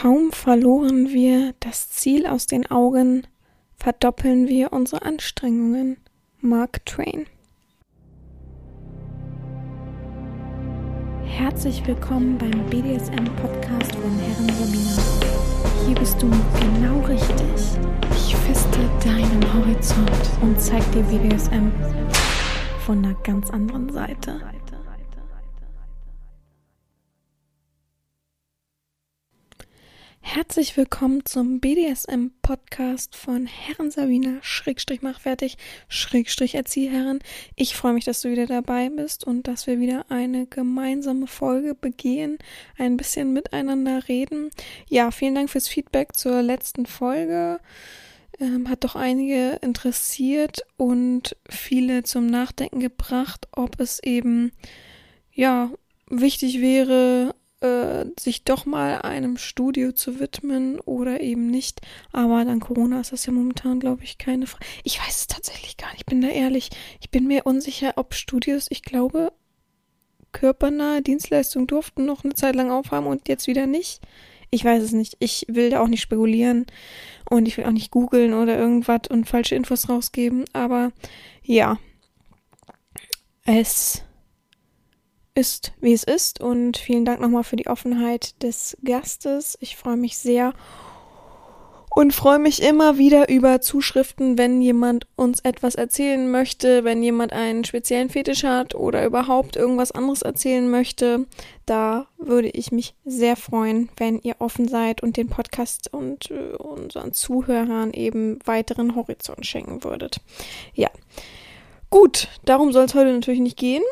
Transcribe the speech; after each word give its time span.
Kaum 0.00 0.30
verloren 0.30 1.08
wir 1.08 1.54
das 1.58 1.90
Ziel 1.90 2.24
aus 2.28 2.46
den 2.46 2.70
Augen, 2.70 3.26
verdoppeln 3.74 4.46
wir 4.46 4.72
unsere 4.72 5.02
Anstrengungen. 5.02 5.96
Mark 6.40 6.86
Twain. 6.86 7.26
Herzlich 11.24 11.84
willkommen 11.84 12.38
beim 12.38 12.64
BDSM-Podcast 12.70 13.96
von 13.96 14.16
Herren 14.20 14.48
Sabina. 14.50 15.02
Hier 15.84 15.96
bist 15.96 16.22
du 16.22 16.30
genau 16.60 17.00
richtig. 17.00 17.80
Ich 18.12 18.36
feste 18.36 18.78
deinen 19.04 19.52
Horizont 19.52 20.30
und 20.42 20.60
zeig 20.60 20.84
dir 20.92 21.02
BDSM 21.02 21.72
von 22.86 23.04
einer 23.04 23.14
ganz 23.24 23.50
anderen 23.50 23.92
Seite. 23.92 24.40
Herzlich 30.30 30.76
willkommen 30.76 31.24
zum 31.24 31.58
BDSM-Podcast 31.58 33.16
von 33.16 33.46
Herren 33.46 33.90
Sabina, 33.90 34.36
Schrägstrich 34.42 35.00
mach 35.00 35.20
fertig, 35.20 35.56
Schrägstrich 35.88 36.54
Erzieherin. 36.54 37.20
Ich 37.56 37.74
freue 37.74 37.94
mich, 37.94 38.04
dass 38.04 38.20
du 38.20 38.30
wieder 38.30 38.44
dabei 38.44 38.90
bist 38.90 39.24
und 39.24 39.48
dass 39.48 39.66
wir 39.66 39.80
wieder 39.80 40.04
eine 40.10 40.44
gemeinsame 40.44 41.28
Folge 41.28 41.74
begehen, 41.74 42.36
ein 42.76 42.98
bisschen 42.98 43.32
miteinander 43.32 44.06
reden. 44.06 44.50
Ja, 44.86 45.10
vielen 45.12 45.34
Dank 45.34 45.48
fürs 45.48 45.66
Feedback 45.66 46.14
zur 46.14 46.42
letzten 46.42 46.84
Folge. 46.84 47.58
Ähm, 48.38 48.68
hat 48.68 48.84
doch 48.84 48.96
einige 48.96 49.58
interessiert 49.62 50.60
und 50.76 51.36
viele 51.48 52.02
zum 52.02 52.26
Nachdenken 52.26 52.80
gebracht, 52.80 53.48
ob 53.52 53.80
es 53.80 53.98
eben, 54.02 54.52
ja, 55.32 55.70
wichtig 56.10 56.60
wäre, 56.60 57.34
äh, 57.60 58.04
sich 58.18 58.44
doch 58.44 58.66
mal 58.66 59.02
einem 59.02 59.36
Studio 59.36 59.92
zu 59.92 60.20
widmen 60.20 60.80
oder 60.80 61.20
eben 61.20 61.50
nicht. 61.50 61.80
Aber 62.12 62.44
dank 62.44 62.64
Corona 62.64 63.00
ist 63.00 63.12
das 63.12 63.26
ja 63.26 63.32
momentan, 63.32 63.80
glaube 63.80 64.04
ich, 64.04 64.18
keine 64.18 64.46
Frage. 64.46 64.64
Ich 64.84 65.00
weiß 65.00 65.16
es 65.16 65.26
tatsächlich 65.26 65.76
gar 65.76 65.90
nicht. 65.90 66.00
Ich 66.00 66.06
bin 66.06 66.20
da 66.20 66.28
ehrlich. 66.28 66.70
Ich 67.00 67.10
bin 67.10 67.26
mir 67.26 67.46
unsicher, 67.46 67.94
ob 67.96 68.14
Studios, 68.14 68.66
ich 68.70 68.82
glaube, 68.82 69.32
körpernahe 70.32 71.02
Dienstleistungen 71.02 71.66
durften 71.66 72.04
noch 72.04 72.24
eine 72.24 72.34
Zeit 72.34 72.54
lang 72.54 72.70
aufhaben 72.70 73.06
und 73.06 73.28
jetzt 73.28 73.46
wieder 73.46 73.66
nicht. 73.66 74.00
Ich 74.50 74.64
weiß 74.64 74.82
es 74.82 74.92
nicht. 74.92 75.16
Ich 75.18 75.44
will 75.48 75.70
da 75.70 75.80
auch 75.80 75.88
nicht 75.88 76.02
spekulieren 76.02 76.66
und 77.28 77.46
ich 77.48 77.56
will 77.56 77.64
auch 77.64 77.72
nicht 77.72 77.90
googeln 77.90 78.34
oder 78.34 78.56
irgendwas 78.56 79.02
und 79.10 79.28
falsche 79.28 79.54
Infos 79.54 79.88
rausgeben. 79.88 80.44
Aber 80.52 80.92
ja, 81.42 81.78
es 83.44 84.02
ist, 85.38 85.72
wie 85.80 85.92
es 85.92 86.02
ist. 86.02 86.40
Und 86.40 86.76
vielen 86.76 87.04
Dank 87.04 87.20
nochmal 87.20 87.44
für 87.44 87.56
die 87.56 87.68
Offenheit 87.68 88.42
des 88.42 88.76
Gastes. 88.84 89.56
Ich 89.60 89.76
freue 89.76 89.96
mich 89.96 90.18
sehr 90.18 90.52
und 91.94 92.12
freue 92.12 92.38
mich 92.38 92.62
immer 92.62 92.98
wieder 92.98 93.28
über 93.28 93.60
Zuschriften, 93.60 94.36
wenn 94.38 94.60
jemand 94.60 95.06
uns 95.16 95.40
etwas 95.40 95.74
erzählen 95.74 96.30
möchte, 96.30 96.84
wenn 96.84 97.02
jemand 97.02 97.32
einen 97.32 97.64
speziellen 97.64 98.08
Fetisch 98.08 98.44
hat 98.44 98.74
oder 98.74 99.04
überhaupt 99.04 99.56
irgendwas 99.56 99.92
anderes 99.92 100.22
erzählen 100.22 100.70
möchte. 100.70 101.26
Da 101.66 102.06
würde 102.18 102.50
ich 102.50 102.70
mich 102.72 102.94
sehr 103.04 103.36
freuen, 103.36 103.88
wenn 103.96 104.20
ihr 104.20 104.36
offen 104.38 104.68
seid 104.68 105.02
und 105.02 105.16
den 105.16 105.28
Podcast 105.28 105.92
und 105.92 106.30
äh, 106.30 106.56
unseren 106.56 107.12
Zuhörern 107.12 107.92
eben 107.92 108.38
weiteren 108.44 108.94
Horizont 108.94 109.46
schenken 109.46 109.82
würdet. 109.82 110.20
Ja. 110.74 110.90
Gut, 111.90 112.28
darum 112.44 112.72
soll 112.72 112.84
es 112.84 112.94
heute 112.94 113.12
natürlich 113.12 113.40
nicht 113.40 113.56
gehen 113.56 113.82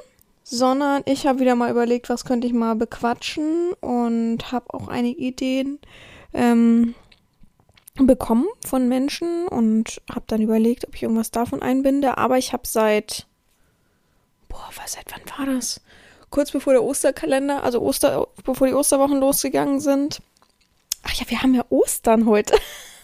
sondern 0.49 1.03
ich 1.07 1.27
habe 1.27 1.41
wieder 1.41 1.57
mal 1.57 1.73
überlegt, 1.73 2.09
was 2.09 2.25
könnte 2.25 2.47
ich 2.47 2.53
mal 2.53 2.77
bequatschen 2.77 3.73
und 3.81 4.53
habe 4.53 4.73
auch 4.73 4.87
einige 4.87 5.21
Ideen 5.21 5.81
ähm, 6.33 6.95
bekommen 7.97 8.47
von 8.65 8.89
Menschen 8.89 9.49
und 9.49 10.01
habe 10.09 10.25
dann 10.29 10.41
überlegt, 10.41 10.87
ob 10.87 10.95
ich 10.95 11.03
irgendwas 11.03 11.33
davon 11.33 11.63
einbinde. 11.63 12.17
Aber 12.17 12.39
ich 12.39 12.53
habe 12.53 12.63
seit, 12.65 13.27
boah, 14.49 14.69
was, 14.77 14.93
seit 14.93 15.07
wann 15.11 15.37
war 15.37 15.53
das? 15.53 15.81
Kurz 16.31 16.53
bevor 16.53 16.75
der 16.75 16.85
Osterkalender, 16.85 17.65
also 17.65 17.83
Oster, 17.83 18.29
bevor 18.45 18.69
die 18.69 18.75
Osterwochen 18.75 19.19
losgegangen 19.19 19.81
sind. 19.81 20.23
Ach 21.03 21.13
ja, 21.15 21.29
wir 21.29 21.43
haben 21.43 21.55
ja 21.55 21.65
Ostern 21.71 22.27
heute. 22.27 22.55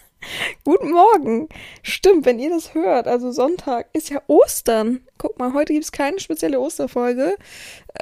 Guten 0.65 0.93
Morgen. 0.93 1.49
Stimmt, 1.83 2.25
wenn 2.25 2.39
ihr 2.39 2.51
das 2.51 2.75
hört, 2.75 3.07
also 3.07 3.33
Sonntag 3.33 3.89
ist 3.93 4.11
ja 4.11 4.23
Ostern. 4.27 5.01
Guck 5.19 5.39
mal, 5.39 5.53
heute 5.55 5.73
gibt 5.73 5.85
es 5.85 5.93
keine 5.93 6.21
spezielle 6.21 6.61
Osterfolge. 6.61 7.37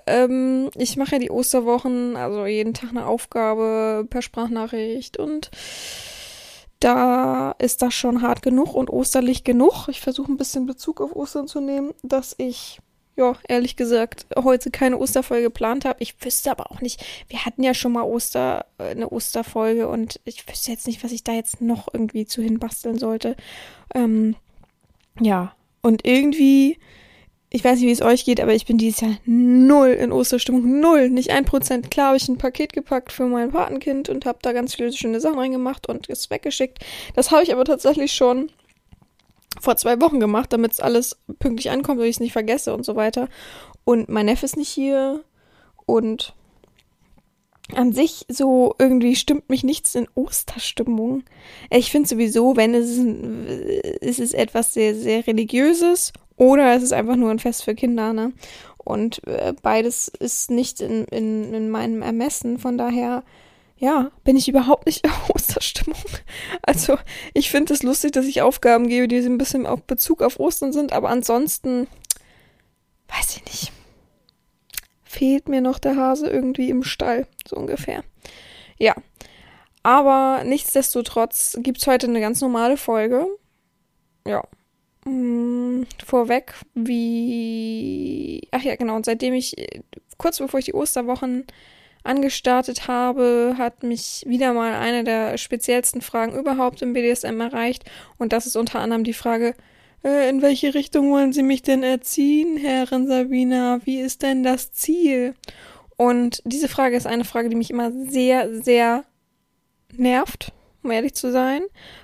Ähm, 0.06 0.70
ich 0.76 0.96
mache 0.96 1.12
ja 1.12 1.18
die 1.18 1.30
Osterwochen, 1.30 2.16
also 2.16 2.46
jeden 2.46 2.74
Tag 2.74 2.90
eine 2.90 3.06
Aufgabe 3.06 4.06
per 4.08 4.22
Sprachnachricht 4.22 5.16
und 5.16 5.50
da 6.80 7.54
ist 7.58 7.82
das 7.82 7.94
schon 7.94 8.22
hart 8.22 8.42
genug 8.42 8.74
und 8.74 8.90
osterlich 8.90 9.44
genug. 9.44 9.88
Ich 9.88 10.00
versuche 10.00 10.32
ein 10.32 10.38
bisschen 10.38 10.66
Bezug 10.66 11.00
auf 11.00 11.14
Ostern 11.14 11.46
zu 11.46 11.60
nehmen, 11.60 11.92
dass 12.02 12.34
ich 12.38 12.80
ja, 13.20 13.36
ehrlich 13.48 13.76
gesagt, 13.76 14.26
heute 14.36 14.70
keine 14.70 14.98
Osterfolge 14.98 15.44
geplant 15.44 15.84
habe. 15.84 16.02
Ich 16.02 16.14
wüsste 16.24 16.50
aber 16.50 16.72
auch 16.72 16.80
nicht, 16.80 17.04
wir 17.28 17.44
hatten 17.44 17.62
ja 17.62 17.74
schon 17.74 17.92
mal 17.92 18.02
Oster, 18.02 18.66
äh, 18.78 18.84
eine 18.84 19.10
Osterfolge 19.10 19.88
und 19.88 20.20
ich 20.24 20.48
wüsste 20.48 20.70
jetzt 20.72 20.86
nicht, 20.86 21.04
was 21.04 21.12
ich 21.12 21.22
da 21.22 21.32
jetzt 21.32 21.60
noch 21.60 21.88
irgendwie 21.92 22.26
zu 22.26 22.42
hinbasteln 22.42 22.98
sollte. 22.98 23.36
Ähm, 23.94 24.36
ja, 25.20 25.54
und 25.82 26.06
irgendwie, 26.06 26.78
ich 27.50 27.62
weiß 27.62 27.78
nicht, 27.78 27.88
wie 27.88 27.92
es 27.92 28.02
euch 28.02 28.24
geht, 28.24 28.40
aber 28.40 28.54
ich 28.54 28.66
bin 28.66 28.78
dieses 28.78 29.02
Jahr 29.02 29.16
null 29.26 29.90
in 29.90 30.12
Osterstimmung, 30.12 30.80
null, 30.80 31.10
nicht 31.10 31.30
ein 31.30 31.44
Prozent. 31.44 31.90
Klar 31.90 32.08
habe 32.08 32.16
ich 32.16 32.28
ein 32.28 32.38
Paket 32.38 32.72
gepackt 32.72 33.12
für 33.12 33.26
mein 33.26 33.50
Patenkind 33.50 34.08
und 34.08 34.24
habe 34.24 34.38
da 34.40 34.52
ganz 34.52 34.74
viele 34.74 34.92
schöne 34.92 35.20
Sachen 35.20 35.38
reingemacht 35.38 35.88
und 35.88 36.08
es 36.08 36.30
weggeschickt. 36.30 36.78
Das 37.14 37.30
habe 37.30 37.42
ich 37.42 37.52
aber 37.52 37.64
tatsächlich 37.64 38.12
schon 38.12 38.50
vor 39.58 39.76
zwei 39.76 40.00
Wochen 40.00 40.20
gemacht, 40.20 40.52
damit 40.52 40.72
es 40.72 40.80
alles 40.80 41.18
pünktlich 41.38 41.70
ankommt, 41.70 41.98
damit 41.98 42.10
ich 42.10 42.16
es 42.16 42.20
nicht 42.20 42.32
vergesse 42.32 42.74
und 42.74 42.84
so 42.84 42.94
weiter. 42.96 43.28
Und 43.84 44.08
mein 44.08 44.26
Neffe 44.26 44.46
ist 44.46 44.56
nicht 44.56 44.68
hier 44.68 45.24
und 45.86 46.34
an 47.74 47.92
sich 47.92 48.26
so 48.28 48.74
irgendwie 48.78 49.16
stimmt 49.16 49.48
mich 49.48 49.62
nichts 49.64 49.94
in 49.94 50.08
Osterstimmung. 50.14 51.22
Ich 51.70 51.90
finde 51.90 52.08
sowieso, 52.08 52.56
wenn 52.56 52.74
es 52.74 52.98
ist, 54.00 54.18
es 54.20 54.32
etwas 54.32 54.74
sehr, 54.74 54.94
sehr 54.94 55.26
religiöses 55.26 56.12
oder 56.36 56.74
es 56.74 56.82
ist 56.82 56.92
einfach 56.92 57.16
nur 57.16 57.30
ein 57.30 57.38
Fest 57.38 57.64
für 57.64 57.74
Kinder, 57.74 58.12
ne? 58.12 58.32
Und 58.78 59.26
äh, 59.26 59.52
beides 59.62 60.08
ist 60.08 60.50
nicht 60.50 60.80
in, 60.80 61.04
in, 61.04 61.52
in 61.52 61.70
meinem 61.70 62.02
Ermessen, 62.02 62.58
von 62.58 62.78
daher 62.78 63.22
ja, 63.80 64.10
bin 64.24 64.36
ich 64.36 64.46
überhaupt 64.46 64.86
nicht 64.86 65.04
in 65.06 65.12
Osterstimmung. 65.34 65.98
Also, 66.62 66.98
ich 67.34 67.50
finde 67.50 67.74
es 67.74 67.82
lustig, 67.82 68.12
dass 68.12 68.26
ich 68.26 68.42
Aufgaben 68.42 68.88
gebe, 68.88 69.08
die 69.08 69.16
ein 69.16 69.38
bisschen 69.38 69.66
auf 69.66 69.82
Bezug 69.82 70.22
auf 70.22 70.38
Ostern 70.38 70.72
sind, 70.72 70.92
aber 70.92 71.08
ansonsten, 71.08 71.88
weiß 73.08 73.36
ich 73.36 73.44
nicht. 73.46 73.72
Fehlt 75.02 75.48
mir 75.48 75.60
noch 75.60 75.78
der 75.78 75.96
Hase 75.96 76.28
irgendwie 76.28 76.70
im 76.70 76.84
Stall, 76.84 77.26
so 77.48 77.56
ungefähr. 77.56 78.04
Ja. 78.78 78.94
Aber 79.82 80.44
nichtsdestotrotz 80.44 81.58
gibt's 81.60 81.86
heute 81.86 82.06
eine 82.06 82.20
ganz 82.20 82.42
normale 82.42 82.76
Folge. 82.76 83.26
Ja. 84.26 84.44
Hm, 85.04 85.86
vorweg, 86.04 86.54
wie. 86.74 88.46
Ach 88.50 88.62
ja, 88.62 88.76
genau. 88.76 88.96
Und 88.96 89.06
seitdem 89.06 89.32
ich, 89.32 89.56
kurz 90.18 90.38
bevor 90.38 90.60
ich 90.60 90.66
die 90.66 90.74
Osterwochen 90.74 91.46
angestartet 92.02 92.88
habe, 92.88 93.54
hat 93.58 93.82
mich 93.82 94.24
wieder 94.26 94.52
mal 94.52 94.74
eine 94.74 95.04
der 95.04 95.38
speziellsten 95.38 96.00
Fragen 96.00 96.38
überhaupt 96.38 96.82
im 96.82 96.92
BDSM 96.92 97.40
erreicht. 97.40 97.84
Und 98.18 98.32
das 98.32 98.46
ist 98.46 98.56
unter 98.56 98.80
anderem 98.80 99.04
die 99.04 99.12
Frage, 99.12 99.54
äh, 100.04 100.28
in 100.28 100.42
welche 100.42 100.74
Richtung 100.74 101.10
wollen 101.10 101.32
Sie 101.32 101.42
mich 101.42 101.62
denn 101.62 101.82
erziehen, 101.82 102.56
Herrin 102.56 103.06
Sabina? 103.06 103.80
Wie 103.84 104.00
ist 104.00 104.22
denn 104.22 104.42
das 104.42 104.72
Ziel? 104.72 105.34
Und 105.96 106.42
diese 106.44 106.68
Frage 106.68 106.96
ist 106.96 107.06
eine 107.06 107.24
Frage, 107.24 107.50
die 107.50 107.56
mich 107.56 107.70
immer 107.70 107.92
sehr, 107.92 108.62
sehr 108.62 109.04
nervt, 109.92 110.52
um 110.82 110.90
ehrlich 110.90 111.14
zu 111.14 111.30
sein. 111.30 111.62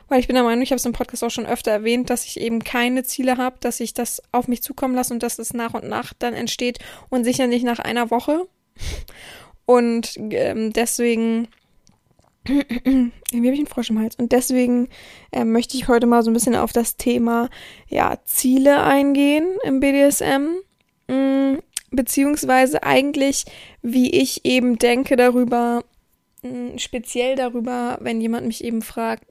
Weil 0.08 0.20
ich 0.20 0.26
bin 0.26 0.34
der 0.34 0.44
Meinung, 0.44 0.62
ich 0.62 0.70
habe 0.70 0.76
es 0.76 0.84
im 0.84 0.92
Podcast 0.92 1.24
auch 1.24 1.30
schon 1.30 1.46
öfter 1.46 1.70
erwähnt, 1.70 2.10
dass 2.10 2.26
ich 2.26 2.38
eben 2.38 2.62
keine 2.62 3.04
Ziele 3.04 3.38
habe, 3.38 3.56
dass 3.60 3.80
ich 3.80 3.94
das 3.94 4.22
auf 4.32 4.48
mich 4.48 4.62
zukommen 4.62 4.94
lasse 4.94 5.14
und 5.14 5.22
dass 5.22 5.38
es 5.38 5.54
nach 5.54 5.72
und 5.72 5.88
nach 5.88 6.12
dann 6.12 6.34
entsteht 6.34 6.78
und 7.08 7.24
sicher 7.24 7.46
nicht 7.46 7.64
nach 7.64 7.78
einer 7.78 8.10
Woche. 8.10 8.46
Und 9.66 10.14
ähm, 10.16 10.72
deswegen. 10.72 11.48
Wie 12.44 12.52
habe 13.38 13.52
ich 13.52 13.58
einen 13.58 13.66
Frosch 13.66 13.90
im 13.90 13.98
Hals? 13.98 14.14
Und 14.14 14.30
deswegen 14.30 14.88
äh, 15.32 15.44
möchte 15.44 15.76
ich 15.76 15.88
heute 15.88 16.06
mal 16.06 16.22
so 16.22 16.30
ein 16.30 16.34
bisschen 16.34 16.54
auf 16.54 16.72
das 16.72 16.96
Thema 16.96 17.50
ja, 17.88 18.18
Ziele 18.24 18.84
eingehen 18.84 19.58
im 19.64 19.80
BDSM. 19.80 20.60
Mm, 21.08 21.58
beziehungsweise 21.90 22.84
eigentlich, 22.84 23.44
wie 23.82 24.10
ich 24.10 24.44
eben 24.44 24.78
denke 24.78 25.16
darüber, 25.16 25.82
mm, 26.42 26.78
speziell 26.78 27.34
darüber, 27.34 27.98
wenn 28.00 28.20
jemand 28.20 28.46
mich 28.46 28.62
eben 28.62 28.82
fragt, 28.82 29.24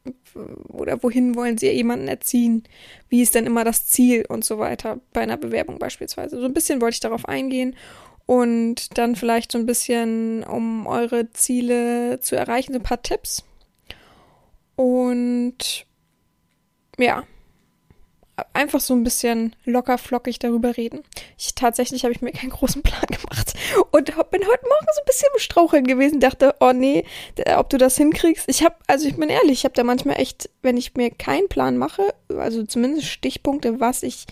oder 0.67 1.01
wohin 1.01 1.35
wollen 1.35 1.57
Sie 1.57 1.69
jemanden 1.69 2.09
erziehen? 2.09 2.63
Wie 3.07 3.21
ist 3.21 3.35
denn 3.35 3.45
immer 3.45 3.63
das 3.63 3.85
Ziel 3.87 4.25
und 4.27 4.43
so 4.43 4.59
weiter 4.59 4.99
bei 5.13 5.21
einer 5.21 5.37
Bewerbung 5.37 5.79
beispielsweise? 5.79 6.37
So 6.37 6.45
ein 6.45 6.53
bisschen 6.53 6.81
wollte 6.81 6.95
ich 6.95 6.99
darauf 6.99 7.27
eingehen 7.29 7.75
und 8.25 8.97
dann 8.97 9.15
vielleicht 9.15 9.51
so 9.51 9.57
ein 9.57 9.65
bisschen, 9.65 10.43
um 10.43 10.87
eure 10.87 11.29
Ziele 11.31 12.19
zu 12.19 12.35
erreichen, 12.35 12.73
so 12.73 12.79
ein 12.79 12.83
paar 12.83 13.01
Tipps 13.01 13.43
Und 14.75 15.85
ja, 16.97 17.23
einfach 18.53 18.79
so 18.79 18.93
ein 18.93 19.03
bisschen 19.03 19.55
locker 19.65 19.97
flockig 19.97 20.39
darüber 20.39 20.75
reden. 20.75 21.03
Ich 21.37 21.55
tatsächlich 21.55 22.03
habe 22.03 22.13
ich 22.13 22.21
mir 22.21 22.31
keinen 22.31 22.49
großen 22.49 22.81
Plan 22.81 23.05
gemacht 23.07 23.53
und 23.91 24.05
bin 24.05 24.41
heute 24.41 24.67
Morgen 24.67 24.87
so 24.93 25.01
ein 25.01 25.05
bisschen 25.05 25.29
im 25.33 25.39
Straucheln 25.39 25.85
gewesen, 25.85 26.19
dachte, 26.19 26.55
oh 26.59 26.73
nee, 26.73 27.05
ob 27.57 27.69
du 27.69 27.77
das 27.77 27.97
hinkriegst. 27.97 28.49
Ich 28.49 28.63
habe 28.63 28.75
also 28.87 29.07
ich 29.07 29.15
bin 29.15 29.29
ehrlich, 29.29 29.59
ich 29.59 29.63
habe 29.65 29.75
da 29.75 29.83
manchmal 29.83 30.19
echt, 30.19 30.49
wenn 30.61 30.77
ich 30.77 30.95
mir 30.95 31.11
keinen 31.11 31.47
Plan 31.47 31.77
mache, 31.77 32.13
also 32.29 32.63
zumindest 32.63 33.07
Stichpunkte, 33.07 33.79
was 33.79 34.03
ich 34.03 34.25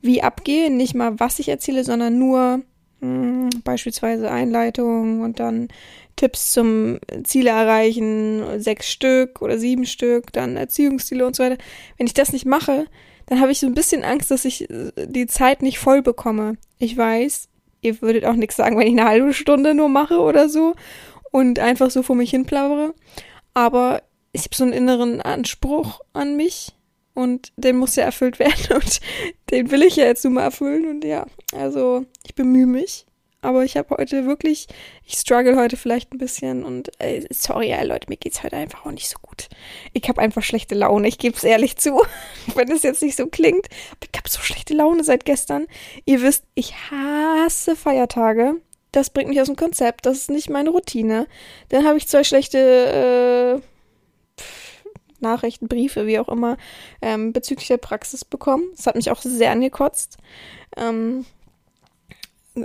wie 0.00 0.22
abgehe, 0.22 0.70
nicht 0.70 0.94
mal 0.94 1.18
was 1.20 1.38
ich 1.38 1.48
erzähle, 1.48 1.84
sondern 1.84 2.18
nur 2.18 2.62
hm, 3.00 3.50
beispielsweise 3.64 4.30
Einleitung 4.30 5.20
und 5.20 5.40
dann 5.40 5.68
Tipps 6.16 6.52
zum 6.52 6.98
Ziele 7.24 7.50
erreichen, 7.50 8.60
sechs 8.60 8.90
Stück 8.90 9.42
oder 9.42 9.58
sieben 9.58 9.84
Stück, 9.84 10.32
dann 10.32 10.56
Erziehungsziele 10.56 11.26
und 11.26 11.34
so 11.34 11.42
weiter. 11.42 11.58
Wenn 11.98 12.06
ich 12.06 12.14
das 12.14 12.32
nicht 12.32 12.46
mache, 12.46 12.86
dann 13.26 13.40
habe 13.40 13.52
ich 13.52 13.60
so 13.60 13.66
ein 13.66 13.74
bisschen 13.74 14.04
Angst, 14.04 14.30
dass 14.30 14.44
ich 14.44 14.70
äh, 14.70 14.92
die 15.06 15.26
Zeit 15.26 15.62
nicht 15.62 15.78
voll 15.78 16.02
bekomme. 16.02 16.56
Ich 16.78 16.96
weiß, 16.96 17.48
ihr 17.80 18.00
würdet 18.02 18.24
auch 18.24 18.34
nichts 18.34 18.56
sagen, 18.56 18.78
wenn 18.78 18.86
ich 18.86 18.98
eine 18.98 19.08
halbe 19.08 19.34
Stunde 19.34 19.74
nur 19.74 19.88
mache 19.88 20.18
oder 20.18 20.48
so 20.48 20.74
und 21.30 21.58
einfach 21.58 21.90
so 21.90 22.02
vor 22.02 22.16
mich 22.16 22.30
hin 22.30 22.46
plaudere. 22.46 22.94
Aber 23.54 24.02
ich 24.32 24.44
habe 24.44 24.54
so 24.54 24.64
einen 24.64 24.72
inneren 24.72 25.20
Anspruch 25.20 26.00
an 26.12 26.36
mich 26.36 26.74
und 27.14 27.52
den 27.56 27.76
muss 27.76 27.96
ja 27.96 28.04
erfüllt 28.04 28.38
werden 28.38 28.74
und 28.74 29.00
den 29.50 29.70
will 29.70 29.82
ich 29.82 29.96
ja 29.96 30.04
jetzt 30.04 30.24
nun 30.24 30.34
mal 30.34 30.42
erfüllen 30.42 30.86
und 30.86 31.04
ja, 31.04 31.26
also 31.56 32.04
ich 32.24 32.34
bemühe 32.34 32.66
mich. 32.66 33.06
Aber 33.44 33.62
ich 33.62 33.76
habe 33.76 33.94
heute 33.98 34.24
wirklich, 34.24 34.68
ich 35.04 35.18
struggle 35.18 35.56
heute 35.56 35.76
vielleicht 35.76 36.14
ein 36.14 36.18
bisschen 36.18 36.64
und 36.64 36.90
äh, 36.98 37.26
sorry, 37.30 37.68
ja, 37.68 37.82
Leute, 37.82 38.08
mir 38.08 38.16
geht's 38.16 38.42
heute 38.42 38.56
einfach 38.56 38.86
auch 38.86 38.90
nicht 38.90 39.10
so 39.10 39.18
gut. 39.20 39.50
Ich 39.92 40.08
habe 40.08 40.22
einfach 40.22 40.42
schlechte 40.42 40.74
Laune, 40.74 41.06
ich 41.08 41.18
gebe 41.18 41.36
es 41.36 41.44
ehrlich 41.44 41.76
zu, 41.76 42.02
wenn 42.54 42.72
es 42.72 42.82
jetzt 42.84 43.02
nicht 43.02 43.16
so 43.16 43.26
klingt. 43.26 43.66
Aber 43.90 44.08
ich 44.10 44.18
habe 44.18 44.30
so 44.30 44.40
schlechte 44.40 44.72
Laune 44.72 45.04
seit 45.04 45.26
gestern. 45.26 45.66
Ihr 46.06 46.22
wisst, 46.22 46.44
ich 46.54 46.74
hasse 46.90 47.76
Feiertage. 47.76 48.54
Das 48.92 49.10
bringt 49.10 49.28
mich 49.28 49.40
aus 49.42 49.48
dem 49.48 49.56
Konzept, 49.56 50.06
das 50.06 50.16
ist 50.18 50.30
nicht 50.30 50.48
meine 50.48 50.70
Routine. 50.70 51.26
Dann 51.68 51.84
habe 51.84 51.98
ich 51.98 52.08
zwei 52.08 52.24
schlechte 52.24 53.60
äh, 53.60 53.73
Nachrichten, 55.24 55.68
Briefe, 55.68 56.06
wie 56.06 56.18
auch 56.18 56.28
immer, 56.28 56.56
ähm, 57.02 57.32
bezüglich 57.32 57.68
der 57.68 57.78
Praxis 57.78 58.24
bekommen. 58.24 58.64
Das 58.76 58.86
hat 58.86 58.94
mich 58.94 59.10
auch 59.10 59.20
sehr 59.20 59.50
angekotzt. 59.50 60.18
Ähm, 60.76 61.24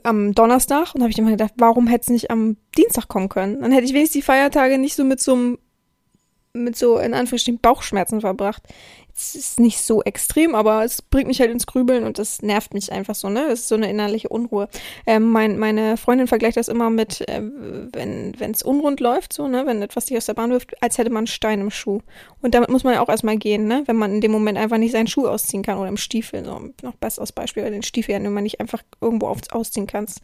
am 0.03 0.35
Donnerstag 0.35 0.93
und 0.93 1.01
habe 1.01 1.11
ich 1.11 1.17
immer 1.17 1.31
gedacht, 1.31 1.53
warum 1.57 1.87
hätte 1.87 2.03
es 2.03 2.09
nicht 2.09 2.31
am 2.31 2.57
Dienstag 2.77 3.07
kommen 3.07 3.29
können? 3.29 3.61
Dann 3.61 3.71
hätte 3.71 3.85
ich 3.85 3.93
wenigstens 3.93 4.19
die 4.19 4.21
Feiertage 4.21 4.77
nicht 4.77 4.95
so 4.95 5.03
mit 5.03 5.19
so 5.19 5.33
einem 5.33 5.57
mit 6.53 6.75
so 6.75 6.97
in 6.97 7.13
Anführungsstrichen 7.13 7.59
Bauchschmerzen 7.59 8.21
verbracht. 8.21 8.63
Es 9.15 9.35
ist 9.35 9.59
nicht 9.59 9.81
so 9.81 10.01
extrem, 10.01 10.55
aber 10.55 10.85
es 10.85 11.01
bringt 11.01 11.27
mich 11.27 11.41
halt 11.41 11.51
ins 11.51 11.67
Grübeln 11.67 12.05
und 12.05 12.17
das 12.19 12.41
nervt 12.41 12.73
mich 12.73 12.89
einfach 12.91 13.15
so, 13.15 13.27
ne? 13.27 13.47
Das 13.49 13.59
ist 13.59 13.67
so 13.67 13.75
eine 13.75 13.89
innerliche 13.89 14.29
Unruhe. 14.29 14.69
Ähm, 15.05 15.29
mein, 15.29 15.59
meine 15.59 15.97
Freundin 15.97 16.27
vergleicht 16.27 16.55
das 16.55 16.69
immer 16.69 16.89
mit, 16.89 17.27
äh, 17.27 17.41
wenn 17.41 18.51
es 18.51 18.63
unrund 18.63 19.01
läuft, 19.01 19.33
so, 19.33 19.49
ne? 19.49 19.65
Wenn 19.65 19.81
etwas 19.81 20.05
dich 20.05 20.15
aus 20.15 20.25
der 20.25 20.35
Bahn 20.35 20.51
wirft, 20.51 20.81
als 20.81 20.97
hätte 20.97 21.09
man 21.09 21.21
einen 21.21 21.27
Stein 21.27 21.59
im 21.59 21.69
Schuh. 21.69 21.99
Und 22.41 22.55
damit 22.55 22.69
muss 22.69 22.85
man 22.85 22.93
ja 22.93 23.01
auch 23.01 23.09
erstmal 23.09 23.37
gehen, 23.37 23.67
ne? 23.67 23.83
Wenn 23.87 23.97
man 23.97 24.13
in 24.13 24.21
dem 24.21 24.31
Moment 24.31 24.57
einfach 24.57 24.77
nicht 24.77 24.93
seinen 24.93 25.07
Schuh 25.07 25.27
ausziehen 25.27 25.63
kann 25.63 25.79
oder 25.79 25.89
im 25.89 25.97
Stiefel, 25.97 26.45
so 26.45 26.69
noch 26.81 26.95
besseres 26.95 27.33
Beispiel, 27.33 27.63
weil 27.63 27.71
den 27.71 27.83
Stiefel 27.83 28.15
wenn 28.15 28.33
man 28.33 28.43
nicht 28.43 28.61
einfach 28.61 28.81
irgendwo 29.01 29.27
auf, 29.27 29.39
ausziehen 29.51 29.85
kannst. 29.85 30.21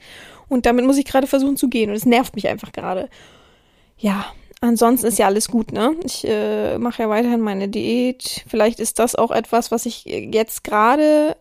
Und 0.47 0.65
damit 0.65 0.85
muss 0.85 0.97
ich 0.97 1.05
gerade 1.05 1.27
versuchen 1.27 1.57
zu 1.57 1.69
gehen 1.69 1.89
und 1.89 1.95
es 1.95 2.05
nervt 2.05 2.35
mich 2.35 2.47
einfach 2.47 2.71
gerade. 2.71 3.09
Ja, 3.97 4.25
Ansonsten 4.61 5.07
ist 5.07 5.19
ja 5.19 5.27
alles 5.27 5.49
gut, 5.49 5.71
ne? 5.71 5.95
Ich 6.03 6.25
äh, 6.27 6.77
mache 6.77 7.03
ja 7.03 7.09
weiterhin 7.09 7.41
meine 7.41 7.67
Diät. 7.67 8.45
Vielleicht 8.47 8.79
ist 8.79 8.99
das 8.99 9.15
auch 9.15 9.31
etwas, 9.31 9.71
was 9.71 9.85
ich 9.85 10.05
jetzt 10.05 10.63
gerade 10.63 11.35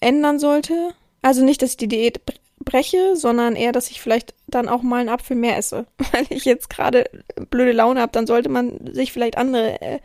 ändern 0.00 0.38
sollte. 0.38 0.94
Also 1.22 1.44
nicht, 1.44 1.62
dass 1.62 1.70
ich 1.70 1.76
die 1.78 1.88
Diät 1.88 2.20
breche, 2.64 3.16
sondern 3.16 3.56
eher, 3.56 3.72
dass 3.72 3.90
ich 3.90 4.00
vielleicht 4.00 4.34
dann 4.46 4.68
auch 4.68 4.82
mal 4.82 5.00
einen 5.00 5.08
Apfel 5.08 5.36
mehr 5.36 5.56
esse. 5.56 5.86
Weil 6.12 6.26
ich 6.30 6.44
jetzt 6.44 6.70
gerade 6.70 7.04
blöde 7.50 7.72
Laune 7.72 8.00
habe, 8.00 8.12
dann 8.12 8.26
sollte 8.26 8.48
man 8.48 8.92
sich 8.92 9.12
vielleicht 9.12 9.38
andere 9.38 9.80
äh, 9.80 9.98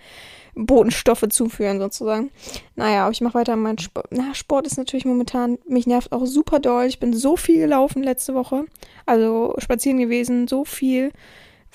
Botenstoffe 0.55 1.27
zuführen, 1.29 1.79
sozusagen. 1.79 2.31
Naja, 2.75 3.03
aber 3.03 3.11
ich 3.11 3.21
mache 3.21 3.35
weiter 3.35 3.55
meinen 3.55 3.79
Sport. 3.79 4.07
Na, 4.11 4.33
Sport 4.35 4.67
ist 4.67 4.77
natürlich 4.77 5.05
momentan, 5.05 5.57
mich 5.67 5.87
nervt 5.87 6.11
auch 6.11 6.25
super 6.25 6.59
doll. 6.59 6.85
Ich 6.85 6.99
bin 6.99 7.13
so 7.13 7.35
viel 7.37 7.59
gelaufen 7.59 8.03
letzte 8.03 8.33
Woche. 8.33 8.65
Also 9.05 9.55
spazieren 9.57 9.99
gewesen, 9.99 10.47
so 10.47 10.63
viel 10.63 11.11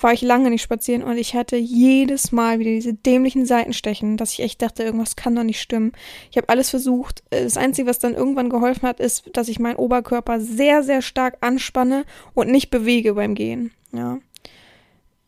war 0.01 0.13
ich 0.13 0.21
lange 0.21 0.49
nicht 0.49 0.61
spazieren 0.61 1.03
und 1.03 1.17
ich 1.17 1.35
hatte 1.35 1.55
jedes 1.57 2.31
Mal 2.31 2.59
wieder 2.59 2.71
diese 2.71 2.93
dämlichen 2.93 3.45
Seitenstechen, 3.45 4.17
dass 4.17 4.33
ich 4.33 4.41
echt 4.41 4.61
dachte, 4.61 4.83
irgendwas 4.83 5.15
kann 5.15 5.35
doch 5.35 5.43
nicht 5.43 5.61
stimmen. 5.61 5.91
Ich 6.31 6.37
habe 6.37 6.49
alles 6.49 6.69
versucht. 6.69 7.23
Das 7.29 7.57
Einzige, 7.57 7.87
was 7.87 7.99
dann 7.99 8.15
irgendwann 8.15 8.49
geholfen 8.49 8.87
hat, 8.87 8.99
ist, 8.99 9.29
dass 9.33 9.47
ich 9.47 9.59
meinen 9.59 9.75
Oberkörper 9.75 10.39
sehr, 10.39 10.83
sehr 10.83 11.01
stark 11.01 11.37
anspanne 11.41 12.05
und 12.33 12.49
nicht 12.49 12.69
bewege 12.69 13.13
beim 13.13 13.35
Gehen. 13.35 13.71
Ja 13.91 14.19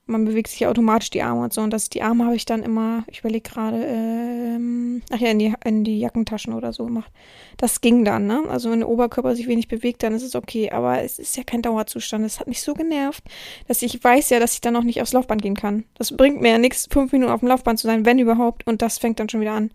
man 0.06 0.26
bewegt 0.26 0.50
sich 0.50 0.60
ja 0.60 0.70
automatisch 0.70 1.10
die 1.10 1.22
Arme 1.22 1.42
und 1.44 1.54
so. 1.54 1.62
Und 1.62 1.72
dass 1.72 1.90
die 1.90 2.02
Arme 2.02 2.26
habe 2.26 2.36
ich 2.36 2.46
dann 2.46 2.64
immer, 2.64 3.04
ich 3.08 3.20
überlege 3.20 3.50
gerade, 3.50 3.84
ähm, 3.86 5.02
ach 5.12 5.20
ja, 5.20 5.30
in 5.30 5.40
die, 5.40 5.54
in 5.64 5.84
die 5.84 6.00
Jackentaschen 6.00 6.54
oder 6.54 6.74
so 6.74 6.86
gemacht. 6.86 7.12
Das 7.58 7.82
ging 7.82 8.04
dann, 8.04 8.28
ne? 8.28 8.44
Also 8.50 8.72
wenn 8.72 8.80
der 8.80 8.90
Oberkörper 8.90 9.36
sich 9.36 9.48
wenig 9.48 9.68
bewegt, 9.68 10.04
dann 10.04 10.14
ist 10.14 10.24
es 10.24 10.36
okay. 10.36 10.72
Aber 10.72 11.02
es 11.02 11.20
ist 11.20 11.38
ja 11.38 11.44
kein 11.44 11.62
Dauerzustand. 11.62 12.26
Es 12.26 12.40
hat 12.40 12.48
mich 12.48 12.62
so 12.62 12.74
genervt, 12.74 13.24
dass 13.68 13.82
ich 13.82 14.04
weiß 14.04 14.30
ja, 14.32 14.40
dass 14.40 14.54
ich 14.54 14.62
dann 14.62 14.76
auch 14.76 14.84
nicht 14.84 15.02
aufs 15.02 15.14
Laufband 15.14 15.42
gehen 15.42 15.56
kann. 15.56 15.86
Das 15.96 16.16
bringt 16.16 16.42
mir 16.42 16.52
ja 16.52 16.58
nichts, 16.58 16.88
fünf 16.92 17.12
Minuten 17.12 17.32
auf 17.32 17.40
dem 17.40 17.50
Laufband 17.50 17.80
zu 17.80 17.88
sein, 17.88 18.06
wenn 18.06 18.20
überhaupt. 18.20 18.68
Und 18.68 18.82
das 18.82 18.98
fängt 18.98 19.20
dann 19.20 19.30
schon 19.30 19.42
wieder 19.42 19.54
an. 19.54 19.72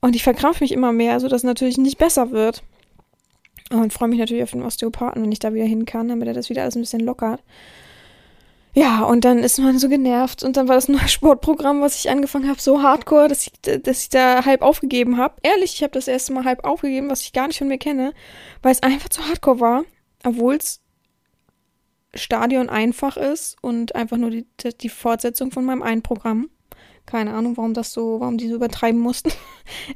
Und 0.00 0.14
ich 0.14 0.22
verkrampfe 0.22 0.64
mich 0.64 0.72
immer 0.72 0.92
mehr, 0.92 1.20
sodass 1.20 1.40
es 1.40 1.44
natürlich 1.44 1.78
nicht 1.78 1.98
besser 1.98 2.30
wird. 2.30 2.62
Und 3.70 3.92
freue 3.92 4.08
mich 4.08 4.18
natürlich 4.18 4.42
auf 4.42 4.52
den 4.52 4.62
Osteopathen, 4.62 5.22
wenn 5.22 5.32
ich 5.32 5.40
da 5.40 5.52
wieder 5.52 5.66
hin 5.66 5.84
kann, 5.84 6.08
damit 6.08 6.28
er 6.28 6.34
das 6.34 6.48
wieder 6.48 6.62
alles 6.62 6.76
ein 6.76 6.80
bisschen 6.80 7.00
lockert. 7.00 7.42
Ja, 8.78 9.02
und 9.02 9.24
dann 9.24 9.40
ist 9.40 9.58
man 9.58 9.76
so 9.80 9.88
genervt 9.88 10.44
und 10.44 10.56
dann 10.56 10.68
war 10.68 10.76
das 10.76 10.86
neue 10.86 11.08
Sportprogramm, 11.08 11.80
was 11.80 11.96
ich 11.96 12.10
angefangen 12.10 12.48
habe, 12.48 12.60
so 12.60 12.80
hardcore, 12.80 13.26
dass 13.26 13.44
ich, 13.48 13.52
dass 13.60 14.02
ich 14.02 14.08
da 14.08 14.44
halb 14.44 14.62
aufgegeben 14.62 15.16
habe. 15.16 15.34
Ehrlich, 15.42 15.74
ich 15.74 15.82
habe 15.82 15.90
das 15.94 16.06
erste 16.06 16.32
Mal 16.32 16.44
halb 16.44 16.64
aufgegeben, 16.64 17.10
was 17.10 17.22
ich 17.22 17.32
gar 17.32 17.48
nicht 17.48 17.58
von 17.58 17.66
mir 17.66 17.78
kenne, 17.78 18.14
weil 18.62 18.70
es 18.70 18.82
einfach 18.84 19.08
zu 19.08 19.26
hardcore 19.26 19.58
war, 19.58 19.84
obwohl 20.22 20.54
es 20.54 20.80
Stadion 22.14 22.70
einfach 22.70 23.16
ist 23.16 23.56
und 23.62 23.96
einfach 23.96 24.16
nur 24.16 24.30
die, 24.30 24.46
die 24.80 24.88
Fortsetzung 24.88 25.50
von 25.50 25.64
meinem 25.64 25.82
einen 25.82 26.02
Programm. 26.02 26.48
Keine 27.04 27.34
Ahnung, 27.34 27.56
warum 27.56 27.74
das 27.74 27.92
so, 27.92 28.20
warum 28.20 28.38
die 28.38 28.48
so 28.48 28.54
übertreiben 28.54 29.00
mussten. 29.00 29.32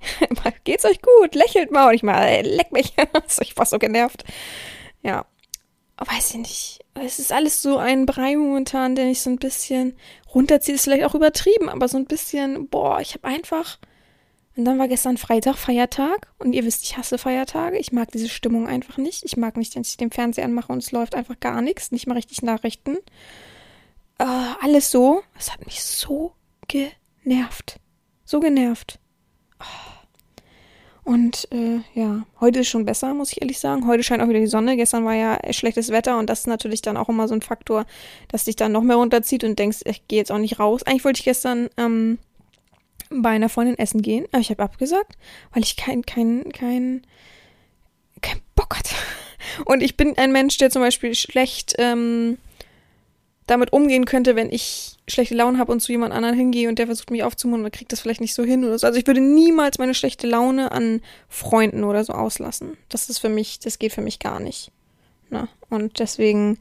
Geht's 0.64 0.84
euch 0.84 1.00
gut? 1.00 1.36
Lächelt 1.36 1.70
mal. 1.70 1.88
Und 1.90 1.94
ich 1.94 2.02
mal, 2.02 2.42
leck 2.42 2.72
mich. 2.72 2.94
ich 3.40 3.56
war 3.56 3.66
so 3.66 3.78
genervt. 3.78 4.24
Ja, 5.04 5.26
weiß 6.06 6.30
ich 6.30 6.36
nicht. 6.36 6.84
Es 6.94 7.18
ist 7.18 7.32
alles 7.32 7.62
so 7.62 7.78
ein 7.78 8.06
Brei 8.06 8.36
momentan, 8.36 8.94
den 8.94 9.08
ich 9.08 9.20
so 9.20 9.30
ein 9.30 9.38
bisschen 9.38 9.94
runterziehe. 10.34 10.74
Ist 10.74 10.84
vielleicht 10.84 11.04
auch 11.04 11.14
übertrieben, 11.14 11.68
aber 11.68 11.88
so 11.88 11.96
ein 11.96 12.06
bisschen, 12.06 12.68
boah, 12.68 13.00
ich 13.00 13.14
habe 13.14 13.28
einfach. 13.28 13.78
Und 14.56 14.64
dann 14.66 14.78
war 14.78 14.88
gestern 14.88 15.16
Freitag, 15.16 15.56
Feiertag. 15.56 16.28
Und 16.38 16.52
ihr 16.52 16.64
wisst, 16.64 16.82
ich 16.82 16.96
hasse 16.96 17.18
Feiertage. 17.18 17.78
Ich 17.78 17.92
mag 17.92 18.10
diese 18.10 18.28
Stimmung 18.28 18.68
einfach 18.68 18.98
nicht. 18.98 19.24
Ich 19.24 19.36
mag 19.36 19.56
nicht, 19.56 19.74
wenn 19.74 19.82
ich 19.82 19.96
den 19.96 20.10
Fernseher 20.10 20.44
anmache 20.44 20.72
und 20.72 20.82
es 20.82 20.92
läuft 20.92 21.14
einfach 21.14 21.40
gar 21.40 21.62
nichts. 21.62 21.90
Nicht 21.90 22.06
mal 22.06 22.14
richtig 22.14 22.42
Nachrichten. 22.42 22.98
Äh, 24.18 24.24
alles 24.60 24.90
so. 24.90 25.22
Es 25.38 25.52
hat 25.52 25.64
mich 25.64 25.82
so 25.82 26.34
genervt. 26.68 27.80
So 28.24 28.40
genervt. 28.40 28.98
Oh. 29.60 30.01
Und 31.04 31.48
äh, 31.50 31.80
ja, 31.94 32.24
heute 32.40 32.60
ist 32.60 32.68
schon 32.68 32.84
besser, 32.84 33.12
muss 33.12 33.32
ich 33.32 33.42
ehrlich 33.42 33.58
sagen. 33.58 33.86
Heute 33.88 34.04
scheint 34.04 34.22
auch 34.22 34.28
wieder 34.28 34.38
die 34.38 34.46
Sonne. 34.46 34.76
Gestern 34.76 35.04
war 35.04 35.14
ja 35.14 35.38
schlechtes 35.52 35.90
Wetter 35.90 36.16
und 36.18 36.30
das 36.30 36.40
ist 36.40 36.46
natürlich 36.46 36.80
dann 36.80 36.96
auch 36.96 37.08
immer 37.08 37.26
so 37.26 37.34
ein 37.34 37.42
Faktor, 37.42 37.86
dass 38.28 38.44
dich 38.44 38.54
dann 38.54 38.70
noch 38.70 38.82
mehr 38.82 38.96
runterzieht 38.96 39.42
und 39.42 39.58
denkst, 39.58 39.80
ich 39.84 40.06
gehe 40.06 40.18
jetzt 40.18 40.30
auch 40.30 40.38
nicht 40.38 40.60
raus. 40.60 40.84
Eigentlich 40.84 41.04
wollte 41.04 41.18
ich 41.18 41.24
gestern 41.24 41.68
ähm, 41.76 42.18
bei 43.10 43.30
einer 43.30 43.48
Freundin 43.48 43.78
essen 43.78 44.00
gehen, 44.00 44.26
aber 44.30 44.40
ich 44.40 44.50
habe 44.50 44.62
abgesagt, 44.62 45.18
weil 45.52 45.64
ich 45.64 45.76
kein, 45.76 46.06
kein, 46.06 46.44
kein, 46.52 47.02
kein 48.20 48.40
Bock 48.54 48.78
hatte. 48.78 48.94
Und 49.64 49.82
ich 49.82 49.96
bin 49.96 50.16
ein 50.18 50.30
Mensch, 50.30 50.56
der 50.58 50.70
zum 50.70 50.82
Beispiel 50.82 51.16
schlecht 51.16 51.74
ähm, 51.78 52.38
damit 53.52 53.72
umgehen 53.72 54.04
könnte, 54.04 54.34
wenn 54.34 54.50
ich 54.50 54.96
schlechte 55.08 55.34
Laune 55.34 55.58
habe 55.58 55.72
und 55.72 55.80
zu 55.80 55.92
jemand 55.92 56.12
anderen 56.12 56.36
hingehe 56.36 56.68
und 56.68 56.78
der 56.78 56.86
versucht 56.86 57.10
mich 57.10 57.22
aufzumuntern 57.22 57.66
und 57.66 57.72
kriegt 57.72 57.92
das 57.92 58.00
vielleicht 58.00 58.20
nicht 58.20 58.34
so 58.34 58.44
hin 58.44 58.64
oder 58.64 58.78
so. 58.78 58.86
Also 58.86 58.98
ich 58.98 59.06
würde 59.06 59.20
niemals 59.20 59.78
meine 59.78 59.94
schlechte 59.94 60.26
Laune 60.26 60.72
an 60.72 61.00
Freunden 61.28 61.84
oder 61.84 62.04
so 62.04 62.12
auslassen. 62.12 62.76
Das 62.88 63.08
ist 63.08 63.18
für 63.18 63.28
mich, 63.28 63.58
das 63.58 63.78
geht 63.78 63.92
für 63.92 64.00
mich 64.00 64.18
gar 64.18 64.40
nicht. 64.40 64.72
Na, 65.30 65.42
ne? 65.42 65.48
und 65.70 65.98
deswegen 65.98 66.58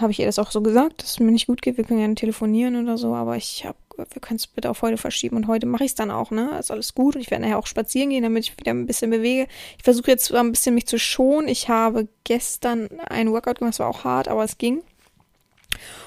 habe 0.00 0.12
ich 0.12 0.18
ihr 0.18 0.26
das 0.26 0.38
auch 0.38 0.50
so 0.50 0.60
gesagt, 0.60 1.02
dass 1.02 1.12
es 1.12 1.20
mir 1.20 1.30
nicht 1.30 1.46
gut 1.46 1.62
geht. 1.62 1.76
Wir 1.76 1.84
können 1.84 2.00
gerne 2.00 2.14
telefonieren 2.14 2.76
oder 2.82 2.98
so, 2.98 3.14
aber 3.14 3.36
ich 3.36 3.64
habe, 3.64 3.78
wir 3.96 4.20
können 4.20 4.36
es 4.36 4.46
bitte 4.46 4.68
auf 4.70 4.82
heute 4.82 4.96
verschieben 4.98 5.36
und 5.36 5.46
heute 5.46 5.66
mache 5.66 5.84
ich 5.84 5.90
es 5.90 5.94
dann 5.94 6.10
auch, 6.10 6.30
ne? 6.30 6.58
Ist 6.58 6.70
alles 6.70 6.94
gut 6.94 7.16
und 7.16 7.22
ich 7.22 7.30
werde 7.30 7.44
nachher 7.44 7.58
auch 7.58 7.66
spazieren 7.66 8.10
gehen, 8.10 8.22
damit 8.22 8.44
ich 8.44 8.58
wieder 8.58 8.72
ein 8.72 8.86
bisschen 8.86 9.10
bewege. 9.10 9.46
Ich 9.78 9.84
versuche 9.84 10.10
jetzt 10.10 10.32
ein 10.34 10.50
bisschen 10.50 10.74
mich 10.74 10.86
zu 10.86 10.98
schonen. 10.98 11.48
Ich 11.48 11.68
habe 11.68 12.08
gestern 12.24 12.88
ein 13.08 13.30
Workout 13.30 13.58
gemacht, 13.58 13.74
es 13.74 13.78
war 13.78 13.88
auch 13.88 14.04
hart, 14.04 14.28
aber 14.28 14.44
es 14.44 14.58
ging. 14.58 14.82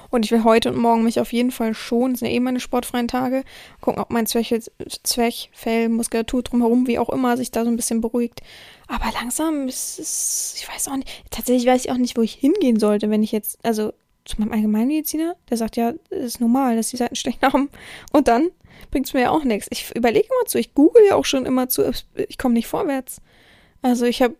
Und 0.10 0.26
ich 0.26 0.32
will 0.32 0.44
heute 0.44 0.70
und 0.70 0.78
morgen 0.78 1.04
mich 1.04 1.20
auf 1.20 1.34
jeden 1.34 1.52
Fall 1.52 1.74
schonen. 1.74 2.14
Das 2.14 2.20
sind 2.20 2.30
ja 2.30 2.36
eh 2.36 2.40
meine 2.40 2.60
sportfreien 2.60 3.08
Tage. 3.08 3.44
Gucken, 3.82 4.02
ob 4.02 4.10
mein 4.12 4.26
Zwerchfell, 4.26 4.62
Zwerchfell, 5.04 5.90
Muskulatur 5.90 6.42
drumherum, 6.42 6.88
wie 6.88 7.00
auch 7.00 7.10
immer, 7.10 7.38
sich 7.38 7.52
da 7.52 7.64
so 7.64 7.70
ein 7.70 7.76
bisschen 7.76 8.02
beruhigt. 8.02 8.42
Aber 8.88 9.12
langsam 9.14 9.68
ist 9.68 10.00
es, 10.00 10.56
ich 10.58 10.68
weiß 10.68 10.88
auch 10.88 10.96
nicht, 10.96 11.10
tatsächlich 11.30 11.68
weiß 11.68 11.86
ich 11.86 11.92
auch 11.92 11.98
nicht, 11.98 12.18
wo 12.18 12.22
ich 12.22 12.34
hingehen 12.34 12.80
sollte, 12.80 13.10
wenn 13.10 13.24
ich 13.24 13.32
jetzt, 13.32 13.60
also 13.64 13.94
zu 14.26 14.40
meinem 14.40 14.52
Allgemeinmediziner, 14.52 15.36
der 15.50 15.58
sagt 15.58 15.76
ja, 15.76 15.94
es 16.10 16.26
ist 16.26 16.42
normal, 16.42 16.76
dass 16.76 16.90
die 16.90 16.98
Seiten 16.98 17.16
schlecht 17.16 17.42
haben. 17.44 17.70
Und 18.12 18.28
dann 18.28 18.50
bringt 18.92 19.08
es 19.08 19.14
mir 19.14 19.22
ja 19.22 19.30
auch 19.32 19.44
nichts. 19.44 19.68
Ich 19.72 19.96
überlege 19.96 20.26
immer 20.26 20.48
zu, 20.48 20.58
ich 20.58 20.74
google 20.74 21.04
ja 21.08 21.16
auch 21.16 21.26
schon 21.26 21.46
immer 21.46 21.70
zu, 21.70 21.92
ich 22.16 22.38
komme 22.38 22.54
nicht 22.54 22.68
vorwärts. 22.68 23.22
Also 23.82 24.06
ich 24.06 24.22
habe 24.22 24.36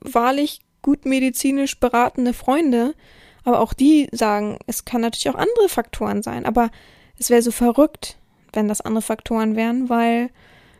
wahrlich 0.00 0.60
gut 0.82 1.04
medizinisch 1.04 1.78
beratende 1.78 2.32
Freunde, 2.32 2.94
aber 3.44 3.60
auch 3.60 3.72
die 3.72 4.08
sagen, 4.12 4.58
es 4.66 4.84
kann 4.84 5.00
natürlich 5.00 5.30
auch 5.30 5.38
andere 5.38 5.68
Faktoren 5.68 6.22
sein. 6.22 6.46
Aber 6.46 6.70
es 7.18 7.30
wäre 7.30 7.42
so 7.42 7.50
verrückt, 7.50 8.16
wenn 8.52 8.68
das 8.68 8.80
andere 8.80 9.02
Faktoren 9.02 9.56
wären, 9.56 9.88
weil 9.88 10.30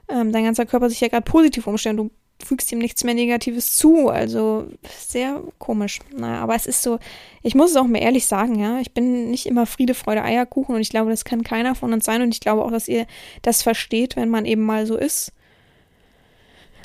ähm, 0.08 0.32
dein 0.32 0.44
ganzer 0.44 0.66
Körper 0.66 0.90
sich 0.90 1.00
ja 1.00 1.08
gerade 1.08 1.30
positiv 1.30 1.66
umstellt. 1.66 1.98
Du 1.98 2.10
fügst 2.44 2.72
ihm 2.72 2.78
nichts 2.78 3.04
mehr 3.04 3.14
Negatives 3.14 3.76
zu. 3.76 4.08
Also 4.08 4.66
sehr 4.88 5.42
komisch. 5.58 6.00
Naja, 6.16 6.40
aber 6.40 6.54
es 6.54 6.66
ist 6.66 6.82
so, 6.82 6.98
ich 7.42 7.54
muss 7.54 7.70
es 7.70 7.76
auch 7.76 7.86
mir 7.86 8.00
ehrlich 8.00 8.26
sagen, 8.26 8.58
ja, 8.58 8.80
ich 8.80 8.92
bin 8.92 9.30
nicht 9.30 9.46
immer 9.46 9.66
Friede, 9.66 9.94
Freude, 9.94 10.22
Eierkuchen 10.22 10.74
und 10.74 10.80
ich 10.80 10.90
glaube, 10.90 11.10
das 11.10 11.24
kann 11.24 11.44
keiner 11.44 11.74
von 11.74 11.92
uns 11.92 12.04
sein 12.04 12.22
und 12.22 12.34
ich 12.34 12.40
glaube 12.40 12.64
auch, 12.64 12.70
dass 12.70 12.88
ihr 12.88 13.06
das 13.42 13.62
versteht, 13.62 14.16
wenn 14.16 14.28
man 14.28 14.46
eben 14.46 14.62
mal 14.62 14.86
so 14.86 14.96
ist. 14.96 15.32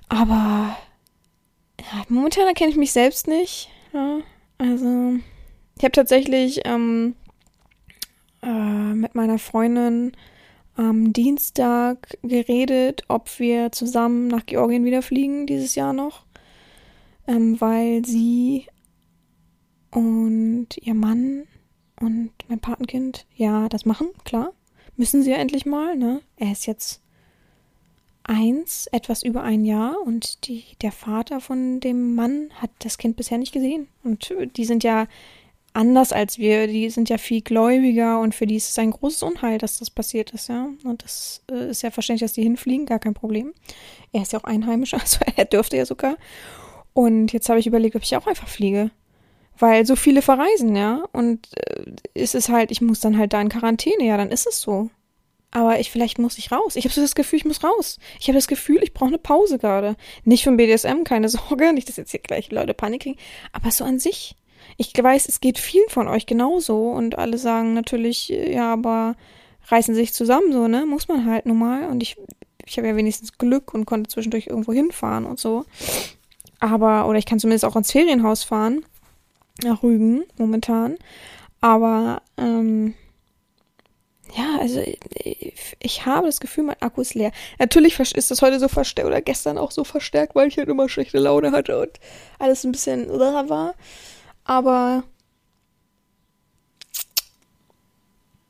Aber 0.07 0.77
ja, 1.79 2.03
momentan 2.09 2.47
erkenne 2.47 2.71
ich 2.71 2.77
mich 2.77 2.91
selbst 2.91 3.27
nicht. 3.27 3.69
Ja, 3.93 4.19
also 4.57 5.15
ich 5.77 5.83
habe 5.83 5.91
tatsächlich 5.91 6.61
ähm, 6.65 7.15
äh, 8.41 8.93
mit 8.93 9.15
meiner 9.15 9.39
Freundin 9.39 10.13
am 10.75 11.13
Dienstag 11.13 12.17
geredet, 12.21 13.03
ob 13.07 13.39
wir 13.39 13.71
zusammen 13.71 14.27
nach 14.27 14.45
Georgien 14.45 14.85
wieder 14.85 15.01
fliegen 15.01 15.47
dieses 15.47 15.75
Jahr 15.75 15.93
noch, 15.93 16.25
ähm, 17.27 17.59
weil 17.59 18.05
sie 18.05 18.67
und 19.91 20.67
ihr 20.81 20.93
Mann 20.93 21.43
und 21.99 22.31
mein 22.49 22.59
Patenkind 22.59 23.25
ja 23.35 23.69
das 23.69 23.85
machen, 23.85 24.07
klar. 24.25 24.51
Müssen 24.97 25.23
sie 25.23 25.31
ja 25.31 25.37
endlich 25.37 25.65
mal, 25.65 25.95
ne? 25.95 26.21
Er 26.37 26.51
ist 26.51 26.67
jetzt 26.67 27.01
eins, 28.23 28.87
etwas 28.91 29.23
über 29.23 29.43
ein 29.43 29.65
Jahr 29.65 29.95
und 30.05 30.47
die, 30.47 30.63
der 30.81 30.91
Vater 30.91 31.39
von 31.39 31.79
dem 31.79 32.15
Mann 32.15 32.49
hat 32.55 32.71
das 32.79 32.97
Kind 32.97 33.15
bisher 33.17 33.37
nicht 33.37 33.53
gesehen. 33.53 33.87
Und 34.03 34.33
die 34.55 34.65
sind 34.65 34.83
ja 34.83 35.07
anders 35.75 36.13
als 36.13 36.39
wir, 36.39 36.67
die 36.67 36.89
sind 36.89 37.09
ja 37.09 37.17
viel 37.17 37.41
gläubiger 37.41 38.19
und 38.19 38.33
für 38.33 38.45
die 38.45 38.55
ist 38.55 38.69
es 38.69 38.79
ein 38.79 38.91
großes 38.91 39.23
Unheil, 39.23 39.57
dass 39.57 39.79
das 39.79 39.89
passiert 39.89 40.31
ist, 40.31 40.47
ja. 40.47 40.69
Und 40.83 41.03
das 41.03 41.43
äh, 41.51 41.69
ist 41.69 41.83
ja 41.83 41.91
verständlich, 41.91 42.25
dass 42.25 42.33
die 42.33 42.43
hinfliegen, 42.43 42.85
gar 42.85 42.99
kein 42.99 43.13
Problem. 43.13 43.53
Er 44.13 44.21
ist 44.21 44.33
ja 44.33 44.39
auch 44.39 44.45
Einheimischer, 44.45 44.99
also 45.01 45.19
er 45.35 45.45
dürfte 45.45 45.77
ja 45.77 45.85
sogar. 45.85 46.17
Und 46.93 47.33
jetzt 47.33 47.49
habe 47.49 47.59
ich 47.59 47.67
überlegt, 47.67 47.95
ob 47.95 48.03
ich 48.03 48.15
auch 48.15 48.27
einfach 48.27 48.47
fliege. 48.47 48.89
Weil 49.57 49.85
so 49.85 49.95
viele 49.95 50.21
verreisen, 50.21 50.75
ja. 50.75 51.03
Und 51.11 51.47
äh, 51.57 51.91
ist 52.13 52.35
es 52.35 52.49
halt, 52.49 52.71
ich 52.71 52.81
muss 52.81 53.01
dann 53.01 53.17
halt 53.17 53.33
da 53.33 53.41
in 53.41 53.49
Quarantäne, 53.49 54.05
ja, 54.05 54.17
dann 54.17 54.31
ist 54.31 54.47
es 54.47 54.61
so. 54.61 54.89
Aber 55.51 55.79
ich, 55.79 55.91
vielleicht 55.91 56.19
muss 56.19 56.37
ich 56.37 56.51
raus. 56.51 56.75
Ich 56.75 56.85
habe 56.85 56.93
so 56.93 57.01
das 57.01 57.15
Gefühl, 57.15 57.39
ich 57.39 57.45
muss 57.45 57.63
raus. 57.63 57.97
Ich 58.19 58.27
habe 58.27 58.37
das 58.37 58.47
Gefühl, 58.47 58.83
ich 58.83 58.93
brauche 58.93 59.09
eine 59.09 59.17
Pause 59.17 59.57
gerade. 59.57 59.95
Nicht 60.23 60.43
vom 60.43 60.57
BDSM, 60.57 61.03
keine 61.03 61.29
Sorge, 61.29 61.73
nicht, 61.73 61.89
dass 61.89 61.97
jetzt 61.97 62.11
hier 62.11 62.19
gleich 62.21 62.51
Leute 62.51 62.73
Panik 62.73 63.03
kriegen, 63.03 63.19
aber 63.51 63.71
so 63.71 63.83
an 63.83 63.99
sich. 63.99 64.35
Ich 64.77 64.91
weiß, 64.95 65.27
es 65.27 65.41
geht 65.41 65.57
vielen 65.57 65.89
von 65.89 66.07
euch 66.07 66.25
genauso 66.25 66.89
und 66.89 67.17
alle 67.17 67.37
sagen 67.37 67.73
natürlich, 67.73 68.29
ja, 68.29 68.73
aber 68.73 69.15
reißen 69.67 69.95
sich 69.95 70.13
zusammen 70.13 70.51
so, 70.51 70.67
ne? 70.67 70.85
Muss 70.85 71.07
man 71.07 71.25
halt 71.25 71.45
nun 71.45 71.59
mal. 71.59 71.87
Und 71.89 72.03
ich, 72.03 72.17
ich 72.65 72.77
habe 72.77 72.87
ja 72.87 72.95
wenigstens 72.95 73.37
Glück 73.37 73.73
und 73.73 73.85
konnte 73.85 74.09
zwischendurch 74.09 74.47
irgendwo 74.47 74.73
hinfahren 74.73 75.25
und 75.25 75.39
so. 75.39 75.65
Aber, 76.59 77.07
oder 77.07 77.17
ich 77.17 77.25
kann 77.25 77.39
zumindest 77.39 77.65
auch 77.65 77.75
ins 77.75 77.91
Ferienhaus 77.91 78.43
fahren. 78.43 78.85
Nach 79.63 79.83
Rügen 79.83 80.23
momentan. 80.37 80.97
Aber, 81.61 82.21
ähm, 82.37 82.93
ja, 84.35 84.57
also 84.59 84.81
ich 85.79 86.05
habe 86.05 86.25
das 86.25 86.39
Gefühl, 86.39 86.65
mein 86.65 86.81
Akku 86.81 87.01
ist 87.01 87.13
leer. 87.13 87.31
Natürlich 87.57 87.97
ist 87.99 88.31
das 88.31 88.41
heute 88.41 88.59
so 88.59 88.67
verstärkt 88.67 89.07
oder 89.07 89.21
gestern 89.21 89.57
auch 89.57 89.71
so 89.71 89.83
verstärkt, 89.83 90.35
weil 90.35 90.47
ich 90.49 90.57
halt 90.57 90.67
immer 90.67 90.89
schlechte 90.89 91.19
Laune 91.19 91.51
hatte 91.51 91.79
und 91.79 91.99
alles 92.39 92.65
ein 92.65 92.71
bisschen 92.71 93.07
war. 93.09 93.75
Aber 94.45 95.03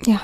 ja, 0.06 0.22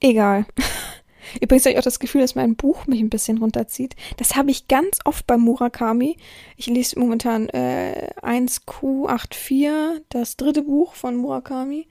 egal. 0.00 0.46
Übrigens 1.40 1.64
habe 1.64 1.72
ich 1.72 1.78
auch 1.78 1.84
das 1.84 1.98
Gefühl, 1.98 2.20
dass 2.20 2.36
mein 2.36 2.54
Buch 2.54 2.86
mich 2.86 3.00
ein 3.00 3.10
bisschen 3.10 3.38
runterzieht. 3.38 3.96
Das 4.18 4.36
habe 4.36 4.50
ich 4.50 4.68
ganz 4.68 5.00
oft 5.04 5.26
bei 5.26 5.36
Murakami. 5.36 6.16
Ich 6.56 6.66
lese 6.66 6.98
momentan 6.98 7.48
äh, 7.48 8.10
1Q84, 8.22 10.00
das 10.10 10.36
dritte 10.36 10.62
Buch 10.62 10.94
von 10.94 11.16
Murakami. 11.16 11.88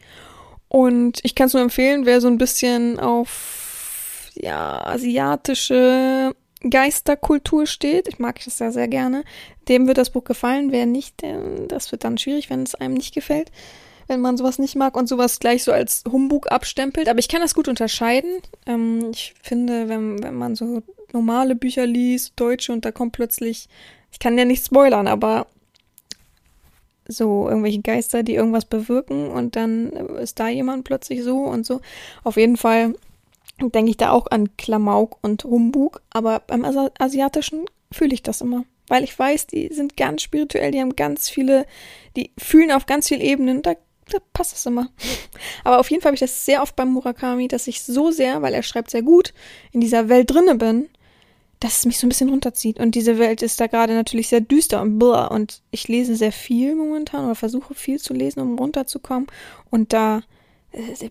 Und 0.69 1.19
ich 1.23 1.35
kann 1.35 1.47
es 1.47 1.53
nur 1.53 1.61
empfehlen, 1.61 2.05
wer 2.05 2.21
so 2.21 2.27
ein 2.27 2.37
bisschen 2.37 2.99
auf 2.99 4.29
ja, 4.35 4.85
asiatische 4.85 6.33
Geisterkultur 6.69 7.65
steht, 7.67 8.07
ich 8.07 8.19
mag 8.19 8.39
das 8.43 8.59
ja 8.59 8.71
sehr 8.71 8.87
gerne, 8.87 9.23
dem 9.67 9.87
wird 9.87 9.97
das 9.97 10.09
Buch 10.09 10.23
gefallen. 10.23 10.71
Wer 10.71 10.85
nicht, 10.85 11.23
das 11.67 11.91
wird 11.91 12.03
dann 12.03 12.17
schwierig, 12.17 12.49
wenn 12.49 12.63
es 12.63 12.75
einem 12.75 12.93
nicht 12.93 13.13
gefällt, 13.13 13.51
wenn 14.07 14.21
man 14.21 14.37
sowas 14.37 14.59
nicht 14.59 14.75
mag 14.75 14.95
und 14.95 15.07
sowas 15.07 15.39
gleich 15.39 15.63
so 15.63 15.71
als 15.71 16.03
Humbug 16.09 16.51
abstempelt. 16.51 17.09
Aber 17.09 17.19
ich 17.19 17.27
kann 17.27 17.41
das 17.41 17.55
gut 17.55 17.67
unterscheiden. 17.67 18.41
Ähm, 18.65 19.11
ich 19.11 19.33
finde, 19.41 19.89
wenn, 19.89 20.23
wenn 20.23 20.35
man 20.35 20.55
so 20.55 20.83
normale 21.11 21.55
Bücher 21.55 21.85
liest, 21.85 22.33
deutsche, 22.35 22.71
und 22.71 22.85
da 22.85 22.91
kommt 22.91 23.13
plötzlich, 23.13 23.69
ich 24.11 24.19
kann 24.19 24.37
ja 24.37 24.45
nicht 24.45 24.65
spoilern, 24.65 25.07
aber 25.07 25.47
so 27.07 27.47
irgendwelche 27.49 27.81
Geister, 27.81 28.23
die 28.23 28.35
irgendwas 28.35 28.65
bewirken 28.65 29.27
und 29.27 29.55
dann 29.55 29.89
ist 29.91 30.39
da 30.39 30.47
jemand 30.47 30.85
plötzlich 30.85 31.23
so 31.23 31.39
und 31.39 31.65
so. 31.65 31.81
Auf 32.23 32.37
jeden 32.37 32.57
Fall 32.57 32.93
denke 33.71 33.91
ich 33.91 33.97
da 33.97 34.11
auch 34.11 34.27
an 34.29 34.55
Klamauk 34.57 35.17
und 35.21 35.43
Humbug, 35.43 36.01
aber 36.09 36.39
beim 36.39 36.65
Asiatischen 36.99 37.65
fühle 37.91 38.13
ich 38.13 38.23
das 38.23 38.41
immer 38.41 38.65
weil 38.87 39.03
ich 39.03 39.17
weiß, 39.17 39.47
die 39.47 39.69
sind 39.73 39.97
ganz 39.97 40.21
spirituell, 40.21 40.71
die 40.71 40.79
haben 40.79 40.95
ganz 40.95 41.29
viele, 41.29 41.65
die 42.15 42.31
fühlen 42.37 42.71
auf 42.71 42.85
ganz 42.85 43.07
vielen 43.07 43.21
Ebenen, 43.21 43.61
da, 43.61 43.75
da 44.09 44.17
passt 44.33 44.55
es 44.55 44.65
immer. 44.65 44.89
Aber 45.63 45.79
auf 45.79 45.89
jeden 45.89 46.01
Fall 46.01 46.09
habe 46.09 46.15
ich 46.15 46.19
das 46.19 46.45
sehr 46.45 46.61
oft 46.61 46.75
beim 46.75 46.91
Murakami, 46.91 47.47
dass 47.47 47.67
ich 47.67 47.81
so 47.83 48.11
sehr, 48.11 48.41
weil 48.41 48.53
er 48.53 48.63
schreibt 48.63 48.91
sehr 48.91 49.01
gut, 49.01 49.33
in 49.71 49.81
dieser 49.81 50.09
Welt 50.09 50.31
drinne 50.31 50.55
bin, 50.55 50.89
dass 51.59 51.77
es 51.77 51.85
mich 51.85 51.97
so 51.97 52.05
ein 52.05 52.09
bisschen 52.09 52.29
runterzieht. 52.29 52.79
Und 52.79 52.93
diese 52.93 53.17
Welt 53.17 53.41
ist 53.41 53.59
da 53.59 53.67
gerade 53.67 53.93
natürlich 53.93 54.27
sehr 54.27 54.41
düster 54.41 54.81
und 54.81 54.99
blah. 54.99 55.27
Und 55.27 55.61
ich 55.71 55.87
lese 55.87 56.15
sehr 56.15 56.33
viel 56.33 56.75
momentan 56.75 57.25
oder 57.25 57.35
versuche 57.35 57.73
viel 57.73 57.99
zu 57.99 58.13
lesen, 58.13 58.41
um 58.41 58.59
runterzukommen. 58.59 59.27
Und 59.69 59.93
da 59.93 60.23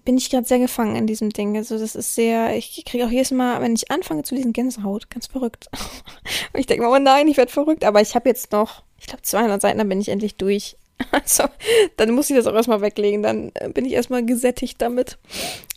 bin 0.04 0.18
ich 0.18 0.30
gerade 0.30 0.46
sehr 0.46 0.58
gefangen 0.58 0.96
in 0.96 1.06
diesem 1.06 1.30
Ding. 1.30 1.56
Also 1.56 1.78
das 1.78 1.94
ist 1.94 2.14
sehr, 2.14 2.56
ich 2.56 2.84
kriege 2.84 3.06
auch 3.06 3.10
jedes 3.10 3.30
Mal, 3.30 3.60
wenn 3.60 3.74
ich 3.74 3.90
anfange 3.90 4.22
zu 4.24 4.34
lesen, 4.34 4.52
Gänsehaut. 4.52 5.08
Ganz 5.10 5.28
verrückt. 5.28 5.68
Und 6.52 6.60
ich 6.60 6.66
denke 6.66 6.84
mir, 6.84 6.90
oh 6.90 6.98
nein, 6.98 7.28
ich 7.28 7.36
werde 7.36 7.52
verrückt. 7.52 7.84
Aber 7.84 8.00
ich 8.00 8.14
habe 8.14 8.28
jetzt 8.28 8.52
noch, 8.52 8.82
ich 8.98 9.06
glaube 9.06 9.22
200 9.22 9.60
Seiten, 9.60 9.78
dann 9.78 9.88
bin 9.88 10.00
ich 10.00 10.08
endlich 10.08 10.36
durch. 10.36 10.76
Also 11.10 11.44
dann 11.96 12.12
muss 12.12 12.30
ich 12.30 12.36
das 12.36 12.46
auch 12.46 12.54
erstmal 12.54 12.80
weglegen. 12.80 13.22
Dann 13.22 13.50
äh, 13.54 13.68
bin 13.68 13.84
ich 13.84 13.92
erstmal 13.92 14.24
gesättigt 14.24 14.80
damit. 14.80 15.18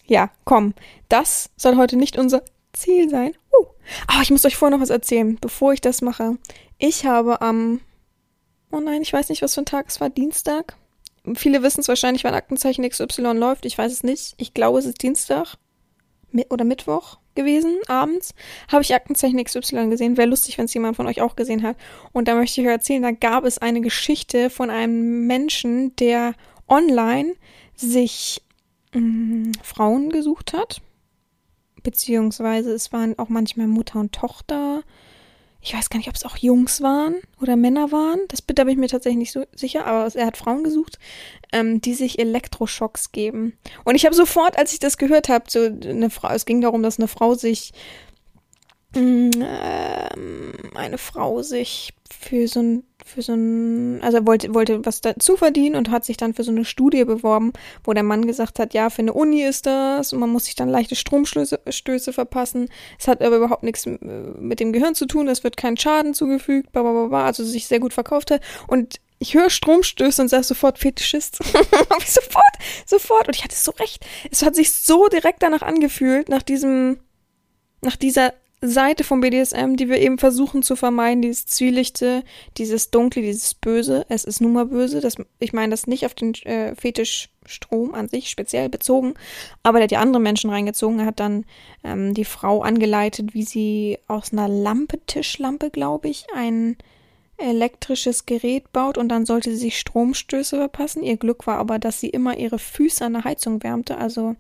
Ja, 0.06 0.30
komm. 0.44 0.76
Das 1.10 1.50
soll 1.56 1.78
heute 1.78 1.96
nicht 1.96 2.18
unser 2.20 2.44
Ziel 2.74 3.10
sein. 3.10 3.34
Uh. 3.52 3.66
Aber 4.06 4.22
ich 4.22 4.30
muss 4.30 4.46
euch 4.46 4.56
vorher 4.56 4.78
noch 4.78 4.84
was 4.84 4.92
erzählen, 4.92 5.38
bevor 5.42 5.74
ich 5.74 5.82
das 5.82 6.02
mache. 6.02 6.38
Ich 6.78 7.06
habe 7.06 7.42
am, 7.42 7.82
oh 8.72 8.80
nein, 8.80 9.02
ich 9.02 9.14
weiß 9.14 9.30
nicht, 9.30 9.42
was 9.42 9.56
für 9.56 9.62
ein 9.62 9.66
Tag 9.66 9.88
es 9.88 10.00
war, 10.00 10.12
Dienstag 10.12 10.76
Viele 11.34 11.64
wissen 11.64 11.82
es 11.82 11.88
wahrscheinlich, 11.88 12.24
wann 12.24 12.34
Aktenzeichen 12.34 12.88
XY 12.88 13.34
läuft. 13.34 13.66
Ich 13.66 13.78
weiß 13.78 13.92
es 13.92 14.04
nicht. 14.04 14.36
Ich 14.38 14.54
glaube, 14.54 14.80
es 14.80 14.86
ist 14.86 15.02
Dienstag 15.02 15.58
oder 16.50 16.66
Mittwoch 16.66 17.18
gewesen, 17.36 17.78
abends, 17.88 18.34
habe 18.72 18.82
ich 18.82 18.94
Aktenzeichen 18.94 19.44
XY 19.44 19.90
gesehen. 19.90 20.18
Wäre 20.18 20.30
lustig, 20.30 20.58
wenn 20.58 20.66
es 20.66 20.74
jemand 20.74 20.96
von 20.96 21.08
euch 21.08 21.22
auch 21.22 21.36
gesehen 21.36 21.64
hat. 21.64 21.78
Und 22.14 22.28
da 22.28 22.36
möchte 22.36 22.62
ich 22.62 22.68
euch 22.68 22.74
erzählen, 22.74 23.04
da 23.04 23.12
gab 23.12 23.46
es 23.46 23.58
eine 23.58 23.82
Geschichte 23.82 24.50
von 24.50 24.70
einem 24.70 25.28
Menschen, 25.28 25.96
der 25.98 26.34
online 26.68 27.34
sich 27.76 28.42
mh, 28.94 29.00
mm, 29.00 29.52
Frauen 29.62 30.10
gesucht 30.10 30.54
hat. 30.54 30.82
Beziehungsweise 31.84 32.72
es 32.72 32.92
waren 32.92 33.20
auch 33.20 33.30
manchmal 33.30 33.68
Mutter 33.68 34.00
und 34.00 34.14
Tochter 34.14 34.84
ich 35.66 35.74
weiß 35.74 35.90
gar 35.90 35.98
nicht, 35.98 36.10
ob 36.10 36.16
es 36.16 36.24
auch 36.24 36.38
Jungs 36.38 36.82
waren 36.82 37.16
oder 37.42 37.56
Männer 37.56 37.92
waren. 37.92 38.20
Das 38.28 38.44
da 38.46 38.64
bin 38.64 38.74
ich 38.74 38.78
mir 38.78 38.88
tatsächlich 38.88 39.18
nicht 39.18 39.32
so 39.32 39.46
sicher, 39.56 39.88
aber 39.88 40.14
er 40.16 40.28
hat 40.28 40.38
Frauen 40.38 40.64
gesucht, 40.64 41.00
ähm, 41.52 41.82
die 41.82 41.96
sich 41.96 42.20
Elektroschocks 42.20 43.12
geben. 43.12 43.58
Und 43.84 43.96
ich 43.96 44.06
habe 44.06 44.16
sofort, 44.16 44.60
als 44.60 44.74
ich 44.74 44.80
das 44.80 45.00
gehört 45.00 45.28
habe, 45.28 45.46
so 45.50 45.66
eine 45.66 46.12
Frau, 46.12 46.30
es 46.30 46.46
ging 46.46 46.62
darum, 46.62 46.84
dass 46.84 47.00
eine 47.00 47.08
Frau 47.08 47.34
sich 47.34 47.74
mm, 48.96 49.32
ähm, 49.42 50.54
eine 50.76 51.00
Frau 51.00 51.42
sich 51.42 51.96
für 52.12 52.48
so 52.48 52.60
ein 52.60 52.84
für 53.06 53.22
so 53.22 53.34
ein, 53.34 54.02
also 54.02 54.26
wollte, 54.26 54.54
wollte 54.56 54.84
was 54.84 55.00
dazu 55.00 55.38
verdienen 55.38 55.76
und 55.76 55.92
hat 55.92 56.04
sich 56.04 56.18
dann 56.18 56.34
für 56.34 56.44
so 56.44 56.52
eine 56.52 56.66
Studie 56.66 57.06
beworben, 57.06 57.54
wo 57.84 57.94
der 57.94 58.04
Mann 58.04 58.26
gesagt 58.26 58.58
hat, 58.58 58.74
ja, 58.74 58.90
für 58.90 59.04
eine 59.04 59.14
Uni 59.14 59.44
ist 59.44 59.68
das 59.68 60.12
und 60.12 60.20
man 60.20 60.32
muss 60.32 60.46
sich 60.46 60.56
dann 60.56 60.70
leichte 60.70 60.96
Stromstöße 60.96 61.60
Stöße 61.70 62.14
verpassen. 62.14 62.68
Es 63.00 63.08
hat 63.08 63.22
aber 63.22 63.38
überhaupt 63.38 63.62
nichts 63.62 63.86
äh, 63.86 64.00
mit 64.40 64.60
dem 64.60 64.74
Gehirn 64.74 64.96
zu 64.96 65.06
tun, 65.06 65.28
es 65.28 65.44
wird 65.44 65.56
kein 65.56 65.78
Schaden 65.78 66.16
zugefügt, 66.16 66.72
bla, 66.72 66.82
bla, 66.82 67.06
bla, 67.06 67.26
also 67.26 67.44
sich 67.44 67.68
sehr 67.68 67.80
gut 67.80 67.94
verkauft 67.94 68.32
hat. 68.32 68.42
Und 68.68 69.00
ich 69.20 69.36
höre 69.36 69.52
Stromstöße 69.52 70.22
und 70.24 70.28
sage 70.28 70.44
sofort 70.44 70.80
Fetischist. 70.80 71.38
sofort, 72.06 72.56
sofort. 72.88 73.28
Und 73.28 73.36
ich 73.36 73.44
hatte 73.44 73.56
so 73.56 73.72
recht. 73.72 74.04
Es 74.32 74.44
hat 74.44 74.56
sich 74.56 74.74
so 74.74 75.08
direkt 75.08 75.44
danach 75.44 75.62
angefühlt, 75.62 76.28
nach 76.28 76.42
diesem, 76.42 76.98
nach 77.82 77.96
dieser 77.96 78.34
Seite 78.62 79.04
vom 79.04 79.22
BDSM, 79.22 79.76
die 79.76 79.90
wir 79.90 79.98
eben 79.98 80.18
versuchen 80.18 80.64
zu 80.64 80.76
vermeiden, 80.76 81.22
dieses 81.22 81.46
Zwielichte, 81.46 82.24
dieses 82.58 82.90
Dunkle, 82.90 83.22
dieses 83.22 83.54
Böse. 83.54 84.06
Es 84.10 84.24
ist 84.24 84.42
nun 84.42 84.54
mal 84.54 84.66
böse. 84.66 85.02
Das, 85.02 85.16
ich 85.40 85.54
meine 85.54 85.72
das 85.72 85.88
nicht 85.88 86.06
auf 86.06 86.14
den 86.14 86.34
äh, 86.46 86.74
Fetischstrom 86.76 87.94
an 87.94 88.08
sich 88.08 88.30
speziell 88.30 88.70
bezogen, 88.70 89.14
aber 89.64 89.80
der 89.80 89.86
hat 89.86 89.92
ja 89.92 90.00
andere 90.00 90.22
Menschen 90.22 90.50
reingezogen. 90.50 91.00
Er 91.00 91.06
hat 91.08 91.20
dann 91.20 91.46
ähm, 91.84 92.14
die 92.14 92.26
Frau 92.26 92.62
angeleitet, 92.62 93.34
wie 93.34 93.44
sie 93.44 94.00
aus 94.08 94.32
einer 94.32 94.48
Lampe, 94.48 95.00
Tischlampe, 95.06 95.70
glaube 95.70 96.08
ich, 96.08 96.26
ein 96.34 96.78
elektrisches 97.38 98.26
Gerät 98.26 98.72
baut 98.72 98.98
und 98.98 99.10
dann 99.10 99.26
sollte 99.26 99.52
sie 99.52 99.58
sich 99.58 99.80
Stromstöße 99.80 100.58
verpassen. 100.58 101.04
Ihr 101.04 101.18
Glück 101.18 101.46
war 101.48 101.58
aber, 101.58 101.80
dass 101.80 102.00
sie 102.00 102.10
immer 102.10 102.38
ihre 102.38 102.60
Füße 102.60 103.04
an 103.04 103.14
der 103.14 103.26
Heizung 103.26 103.62
wärmte. 103.62 103.98
Also 103.98 104.36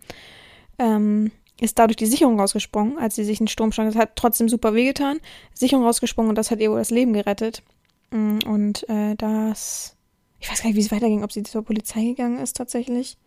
ähm, 0.79 1.31
ist 1.59 1.79
dadurch 1.79 1.95
die 1.95 2.05
Sicherung 2.05 2.39
rausgesprungen, 2.39 2.97
als 2.97 3.15
sie 3.15 3.23
sich 3.23 3.39
einen 3.39 3.47
Sturm 3.47 3.71
stand. 3.71 3.89
Das 3.89 4.01
hat 4.01 4.15
trotzdem 4.15 4.49
super 4.49 4.73
wehgetan. 4.73 5.19
Sicherung 5.53 5.85
rausgesprungen 5.85 6.29
und 6.29 6.37
das 6.37 6.51
hat 6.51 6.59
ihr 6.59 6.71
wohl 6.71 6.79
das 6.79 6.91
Leben 6.91 7.13
gerettet. 7.13 7.63
Mm, 8.11 8.39
und 8.45 8.87
äh, 8.89 9.15
das. 9.15 9.95
Ich 10.39 10.51
weiß 10.51 10.61
gar 10.61 10.67
nicht, 10.67 10.75
wie 10.75 10.81
es 10.81 10.91
weiterging, 10.91 11.23
ob 11.23 11.31
sie 11.31 11.43
zur 11.43 11.63
Polizei 11.63 12.03
gegangen 12.03 12.39
ist 12.39 12.57
tatsächlich. 12.57 13.17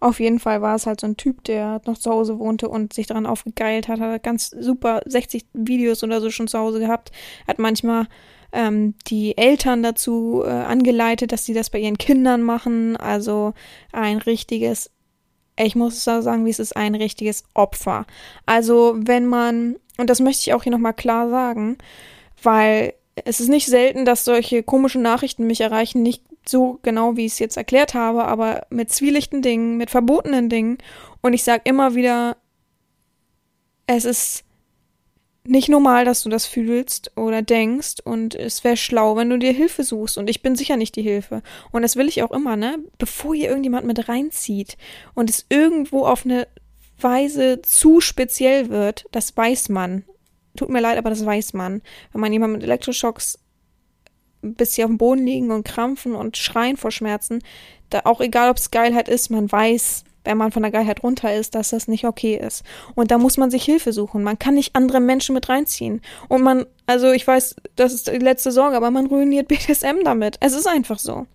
Auf 0.00 0.18
jeden 0.18 0.38
Fall 0.38 0.62
war 0.62 0.74
es 0.74 0.86
halt 0.86 1.00
so 1.00 1.06
ein 1.06 1.18
Typ, 1.18 1.44
der 1.44 1.82
noch 1.84 1.98
zu 1.98 2.10
Hause 2.10 2.38
wohnte 2.38 2.70
und 2.70 2.94
sich 2.94 3.06
daran 3.06 3.26
aufgegeilt 3.26 3.86
hat. 3.86 4.00
Hat 4.00 4.22
ganz 4.22 4.48
super 4.48 5.02
60 5.04 5.44
Videos 5.52 6.02
oder 6.02 6.22
so 6.22 6.30
schon 6.30 6.48
zu 6.48 6.58
Hause 6.58 6.80
gehabt. 6.80 7.12
Hat 7.46 7.58
manchmal 7.58 8.08
ähm, 8.52 8.94
die 9.08 9.36
Eltern 9.36 9.82
dazu 9.82 10.42
äh, 10.44 10.48
angeleitet, 10.48 11.32
dass 11.32 11.44
sie 11.44 11.52
das 11.52 11.68
bei 11.68 11.78
ihren 11.78 11.98
Kindern 11.98 12.42
machen. 12.42 12.96
Also 12.96 13.52
ein 13.92 14.16
richtiges 14.16 14.90
ich 15.66 15.76
muss 15.76 16.04
sagen, 16.04 16.44
wie 16.44 16.50
es 16.50 16.58
ist, 16.58 16.76
ein 16.76 16.94
richtiges 16.94 17.44
Opfer. 17.54 18.06
Also, 18.46 18.94
wenn 18.96 19.26
man, 19.26 19.76
und 19.98 20.10
das 20.10 20.20
möchte 20.20 20.42
ich 20.42 20.54
auch 20.54 20.62
hier 20.62 20.72
nochmal 20.72 20.94
klar 20.94 21.28
sagen, 21.30 21.78
weil 22.42 22.94
es 23.24 23.40
ist 23.40 23.48
nicht 23.48 23.66
selten, 23.66 24.04
dass 24.04 24.24
solche 24.24 24.62
komischen 24.62 25.02
Nachrichten 25.02 25.46
mich 25.46 25.60
erreichen, 25.60 26.02
nicht 26.02 26.24
so 26.46 26.78
genau, 26.82 27.16
wie 27.16 27.26
ich 27.26 27.32
es 27.32 27.38
jetzt 27.38 27.56
erklärt 27.56 27.94
habe, 27.94 28.24
aber 28.24 28.66
mit 28.70 28.90
zwielichten 28.90 29.42
Dingen, 29.42 29.76
mit 29.76 29.90
verbotenen 29.90 30.48
Dingen. 30.48 30.78
Und 31.20 31.32
ich 31.32 31.44
sage 31.44 31.62
immer 31.64 31.94
wieder, 31.94 32.36
es 33.86 34.04
ist 34.04 34.44
nicht 35.44 35.68
normal, 35.68 36.04
dass 36.04 36.22
du 36.22 36.28
das 36.28 36.46
fühlst 36.46 37.16
oder 37.16 37.42
denkst 37.42 37.96
und 38.04 38.34
es 38.34 38.62
wäre 38.62 38.76
schlau, 38.76 39.16
wenn 39.16 39.30
du 39.30 39.38
dir 39.38 39.52
Hilfe 39.52 39.84
suchst 39.84 40.18
und 40.18 40.28
ich 40.28 40.42
bin 40.42 40.54
sicher 40.54 40.76
nicht 40.76 40.96
die 40.96 41.02
Hilfe 41.02 41.42
und 41.72 41.82
das 41.82 41.96
will 41.96 42.08
ich 42.08 42.22
auch 42.22 42.30
immer, 42.30 42.56
ne? 42.56 42.78
Bevor 42.98 43.34
hier 43.34 43.48
irgendjemand 43.48 43.86
mit 43.86 44.08
reinzieht 44.08 44.76
und 45.14 45.30
es 45.30 45.46
irgendwo 45.48 46.04
auf 46.04 46.24
eine 46.24 46.46
Weise 46.98 47.62
zu 47.62 48.00
speziell 48.00 48.68
wird, 48.68 49.06
das 49.12 49.34
weiß 49.36 49.70
man. 49.70 50.04
Tut 50.56 50.68
mir 50.68 50.80
leid, 50.80 50.98
aber 50.98 51.10
das 51.10 51.24
weiß 51.24 51.54
man. 51.54 51.80
Wenn 52.12 52.20
man 52.20 52.32
jemand 52.32 52.52
mit 52.52 52.62
Elektroschocks 52.62 53.38
bis 54.42 54.74
sie 54.74 54.84
auf 54.84 54.90
dem 54.90 54.98
Boden 54.98 55.26
liegen 55.26 55.50
und 55.50 55.64
krampfen 55.64 56.14
und 56.14 56.36
schreien 56.36 56.76
vor 56.76 56.90
Schmerzen, 56.90 57.42
da 57.90 58.02
auch 58.04 58.20
egal 58.20 58.50
ob 58.50 58.56
es 58.56 58.70
Geilheit 58.70 59.08
ist, 59.08 59.30
man 59.30 59.50
weiß, 59.50 60.04
wenn 60.24 60.38
man 60.38 60.52
von 60.52 60.62
der 60.62 60.70
Geilheit 60.70 61.02
runter 61.02 61.34
ist, 61.34 61.54
dass 61.54 61.70
das 61.70 61.88
nicht 61.88 62.04
okay 62.04 62.36
ist. 62.36 62.64
Und 62.94 63.10
da 63.10 63.18
muss 63.18 63.36
man 63.36 63.50
sich 63.50 63.64
Hilfe 63.64 63.92
suchen. 63.92 64.22
Man 64.22 64.38
kann 64.38 64.54
nicht 64.54 64.76
andere 64.76 65.00
Menschen 65.00 65.34
mit 65.34 65.48
reinziehen. 65.48 66.02
Und 66.28 66.42
man, 66.42 66.66
also 66.86 67.10
ich 67.12 67.26
weiß, 67.26 67.56
das 67.76 67.92
ist 67.92 68.08
die 68.08 68.18
letzte 68.18 68.52
Sorge, 68.52 68.76
aber 68.76 68.90
man 68.90 69.06
ruiniert 69.06 69.48
BDSM 69.48 70.04
damit. 70.04 70.36
Es 70.40 70.54
ist 70.54 70.66
einfach 70.66 70.98
so. 70.98 71.26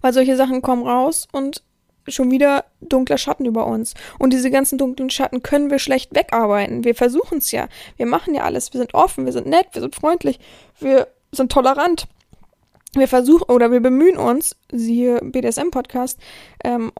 Weil 0.00 0.12
solche 0.12 0.36
Sachen 0.36 0.62
kommen 0.62 0.86
raus 0.86 1.26
und 1.32 1.62
schon 2.08 2.30
wieder 2.30 2.64
dunkler 2.80 3.18
Schatten 3.18 3.46
über 3.46 3.66
uns. 3.66 3.94
Und 4.18 4.32
diese 4.32 4.50
ganzen 4.50 4.78
dunklen 4.78 5.10
Schatten 5.10 5.42
können 5.42 5.70
wir 5.70 5.78
schlecht 5.78 6.14
wegarbeiten. 6.14 6.84
Wir 6.84 6.94
versuchen 6.94 7.38
es 7.38 7.52
ja. 7.52 7.68
Wir 7.96 8.06
machen 8.06 8.34
ja 8.34 8.42
alles. 8.42 8.72
Wir 8.72 8.78
sind 8.78 8.94
offen, 8.94 9.24
wir 9.24 9.32
sind 9.32 9.46
nett, 9.46 9.68
wir 9.72 9.82
sind 9.82 9.94
freundlich, 9.94 10.40
wir 10.80 11.08
sind 11.30 11.52
tolerant. 11.52 12.08
Wir 12.94 13.08
versuchen 13.08 13.50
oder 13.50 13.70
wir 13.70 13.80
bemühen 13.80 14.18
uns, 14.18 14.54
siehe 14.70 15.18
BDSM-Podcast, 15.22 16.18
ähm, 16.62 16.92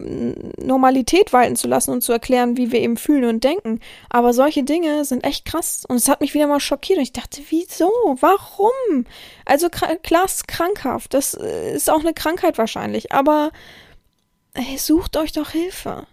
Normalität 0.00 1.32
walten 1.32 1.56
zu 1.56 1.68
lassen 1.68 1.90
und 1.90 2.02
zu 2.02 2.12
erklären, 2.12 2.56
wie 2.56 2.72
wir 2.72 2.80
eben 2.80 2.96
fühlen 2.96 3.24
und 3.24 3.44
denken. 3.44 3.80
Aber 4.08 4.32
solche 4.32 4.62
Dinge 4.62 5.04
sind 5.04 5.24
echt 5.24 5.44
krass. 5.44 5.84
Und 5.86 5.96
es 5.96 6.08
hat 6.08 6.20
mich 6.20 6.34
wieder 6.34 6.46
mal 6.46 6.60
schockiert. 6.60 6.98
Und 6.98 7.02
ich 7.02 7.12
dachte, 7.12 7.42
wieso? 7.50 7.90
Warum? 8.20 9.06
Also 9.44 9.68
klar, 9.68 10.24
ist 10.24 10.48
krankhaft. 10.48 11.14
Das 11.14 11.34
äh, 11.34 11.74
ist 11.74 11.90
auch 11.90 12.00
eine 12.00 12.14
Krankheit 12.14 12.58
wahrscheinlich. 12.58 13.12
Aber 13.12 13.50
hey, 14.54 14.78
sucht 14.78 15.16
euch 15.16 15.32
doch 15.32 15.50
Hilfe. 15.50 16.06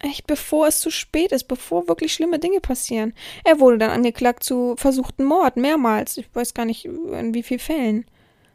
Echt, 0.00 0.28
bevor 0.28 0.68
es 0.68 0.78
zu 0.78 0.90
spät 0.90 1.32
ist, 1.32 1.44
bevor 1.44 1.88
wirklich 1.88 2.12
schlimme 2.12 2.38
Dinge 2.38 2.60
passieren. 2.60 3.14
Er 3.42 3.58
wurde 3.58 3.78
dann 3.78 3.90
angeklagt 3.90 4.44
zu 4.44 4.76
versuchten 4.76 5.24
Mord, 5.24 5.56
mehrmals. 5.56 6.18
Ich 6.18 6.28
weiß 6.32 6.54
gar 6.54 6.64
nicht, 6.64 6.84
in 6.84 7.34
wie 7.34 7.42
vielen 7.42 7.58
Fällen. 7.58 8.06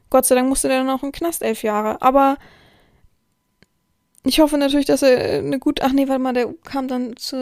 Gott 0.10 0.26
sei 0.26 0.36
Dank 0.36 0.47
musste 0.47 0.69
der 0.69 0.78
dann 0.78 0.89
auch 0.89 1.04
im 1.04 1.12
Knast 1.12 1.41
elf 1.41 1.63
Jahre. 1.63 2.02
Aber 2.02 2.38
ich 4.25 4.39
hoffe 4.39 4.57
natürlich, 4.57 4.86
dass 4.86 5.01
er 5.01 5.39
eine 5.39 5.59
gut. 5.59 5.81
Ach 5.81 5.91
nee, 5.91 6.07
warte 6.07 6.21
mal, 6.21 6.33
der 6.33 6.53
kam 6.63 6.88
dann 6.88 7.17
zu, 7.17 7.36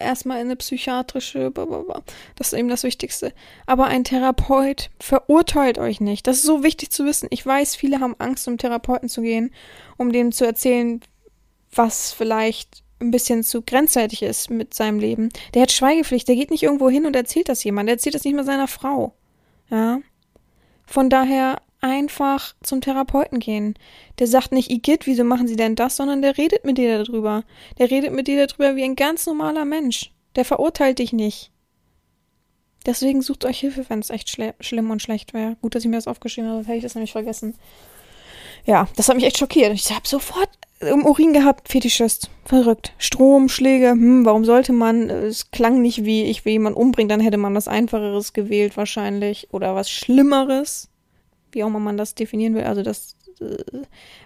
erstmal 0.00 0.40
in 0.40 0.46
eine 0.46 0.56
psychiatrische. 0.56 1.52
Das 2.34 2.48
ist 2.48 2.58
eben 2.58 2.68
das 2.68 2.82
Wichtigste. 2.82 3.32
Aber 3.66 3.86
ein 3.86 4.02
Therapeut 4.02 4.90
verurteilt 4.98 5.78
euch 5.78 6.00
nicht. 6.00 6.26
Das 6.26 6.38
ist 6.38 6.42
so 6.44 6.64
wichtig 6.64 6.90
zu 6.90 7.04
wissen. 7.04 7.28
Ich 7.30 7.46
weiß, 7.46 7.76
viele 7.76 8.00
haben 8.00 8.16
Angst, 8.18 8.44
zum 8.44 8.58
Therapeuten 8.58 9.08
zu 9.08 9.22
gehen, 9.22 9.52
um 9.96 10.10
dem 10.12 10.32
zu 10.32 10.44
erzählen, 10.44 11.00
was 11.72 12.12
vielleicht 12.12 12.82
ein 13.00 13.12
bisschen 13.12 13.44
zu 13.44 13.62
grenzwertig 13.62 14.22
ist 14.22 14.50
mit 14.50 14.74
seinem 14.74 14.98
Leben. 14.98 15.28
Der 15.54 15.62
hat 15.62 15.70
Schweigepflicht, 15.70 16.26
der 16.26 16.34
geht 16.34 16.50
nicht 16.50 16.64
irgendwo 16.64 16.90
hin 16.90 17.06
und 17.06 17.14
erzählt 17.14 17.48
das 17.48 17.62
jemand. 17.62 17.88
Der 17.88 17.94
erzählt 17.94 18.16
das 18.16 18.24
nicht 18.24 18.34
mal 18.34 18.44
seiner 18.44 18.66
Frau. 18.66 19.14
Ja. 19.70 20.00
Von 20.84 21.10
daher 21.10 21.62
einfach 21.80 22.54
zum 22.62 22.80
Therapeuten 22.80 23.38
gehen. 23.38 23.74
Der 24.18 24.26
sagt 24.26 24.52
nicht, 24.52 24.70
Igitt, 24.70 25.06
wieso 25.06 25.24
machen 25.24 25.48
Sie 25.48 25.56
denn 25.56 25.74
das, 25.74 25.96
sondern 25.96 26.22
der 26.22 26.36
redet 26.36 26.64
mit 26.64 26.78
dir 26.78 27.04
darüber. 27.04 27.44
Der 27.78 27.90
redet 27.90 28.12
mit 28.12 28.26
dir 28.26 28.46
darüber 28.46 28.76
wie 28.76 28.84
ein 28.84 28.96
ganz 28.96 29.26
normaler 29.26 29.64
Mensch. 29.64 30.12
Der 30.36 30.44
verurteilt 30.44 30.98
dich 30.98 31.12
nicht. 31.12 31.50
Deswegen 32.86 33.22
sucht 33.22 33.44
euch 33.44 33.60
Hilfe, 33.60 33.84
wenn 33.88 33.98
es 33.98 34.10
echt 34.10 34.30
schlimm 34.60 34.90
und 34.90 35.02
schlecht 35.02 35.34
wäre. 35.34 35.56
Gut, 35.60 35.74
dass 35.74 35.84
ich 35.84 35.90
mir 35.90 35.96
das 35.96 36.06
aufgeschrieben 36.06 36.48
habe, 36.48 36.58
sonst 36.58 36.68
hätte 36.68 36.78
ich 36.78 36.82
das 36.84 36.94
nämlich 36.94 37.12
vergessen. 37.12 37.54
Ja, 38.64 38.88
das 38.96 39.08
hat 39.08 39.16
mich 39.16 39.24
echt 39.24 39.38
schockiert. 39.38 39.72
Ich 39.72 39.90
habe 39.90 40.06
sofort 40.06 40.50
im 40.80 41.04
Urin 41.04 41.32
gehabt, 41.32 41.68
Fetischist. 41.68 42.30
Verrückt. 42.44 42.92
Stromschläge, 42.98 43.90
hm, 43.90 44.24
warum 44.24 44.44
sollte 44.44 44.72
man? 44.72 45.10
Es 45.10 45.50
klang 45.50 45.82
nicht 45.82 46.04
wie, 46.04 46.24
ich 46.24 46.44
will 46.44 46.52
jemanden 46.52 46.78
umbringen, 46.78 47.08
dann 47.08 47.20
hätte 47.20 47.36
man 47.36 47.54
was 47.54 47.68
Einfacheres 47.68 48.32
gewählt 48.32 48.76
wahrscheinlich. 48.76 49.48
Oder 49.52 49.74
was 49.74 49.90
Schlimmeres 49.90 50.87
wie 51.52 51.62
auch 51.62 51.68
immer 51.68 51.80
man 51.80 51.96
das 51.96 52.14
definieren 52.14 52.54
will. 52.54 52.64
Also 52.64 52.82
das 52.82 53.16
äh, 53.40 53.56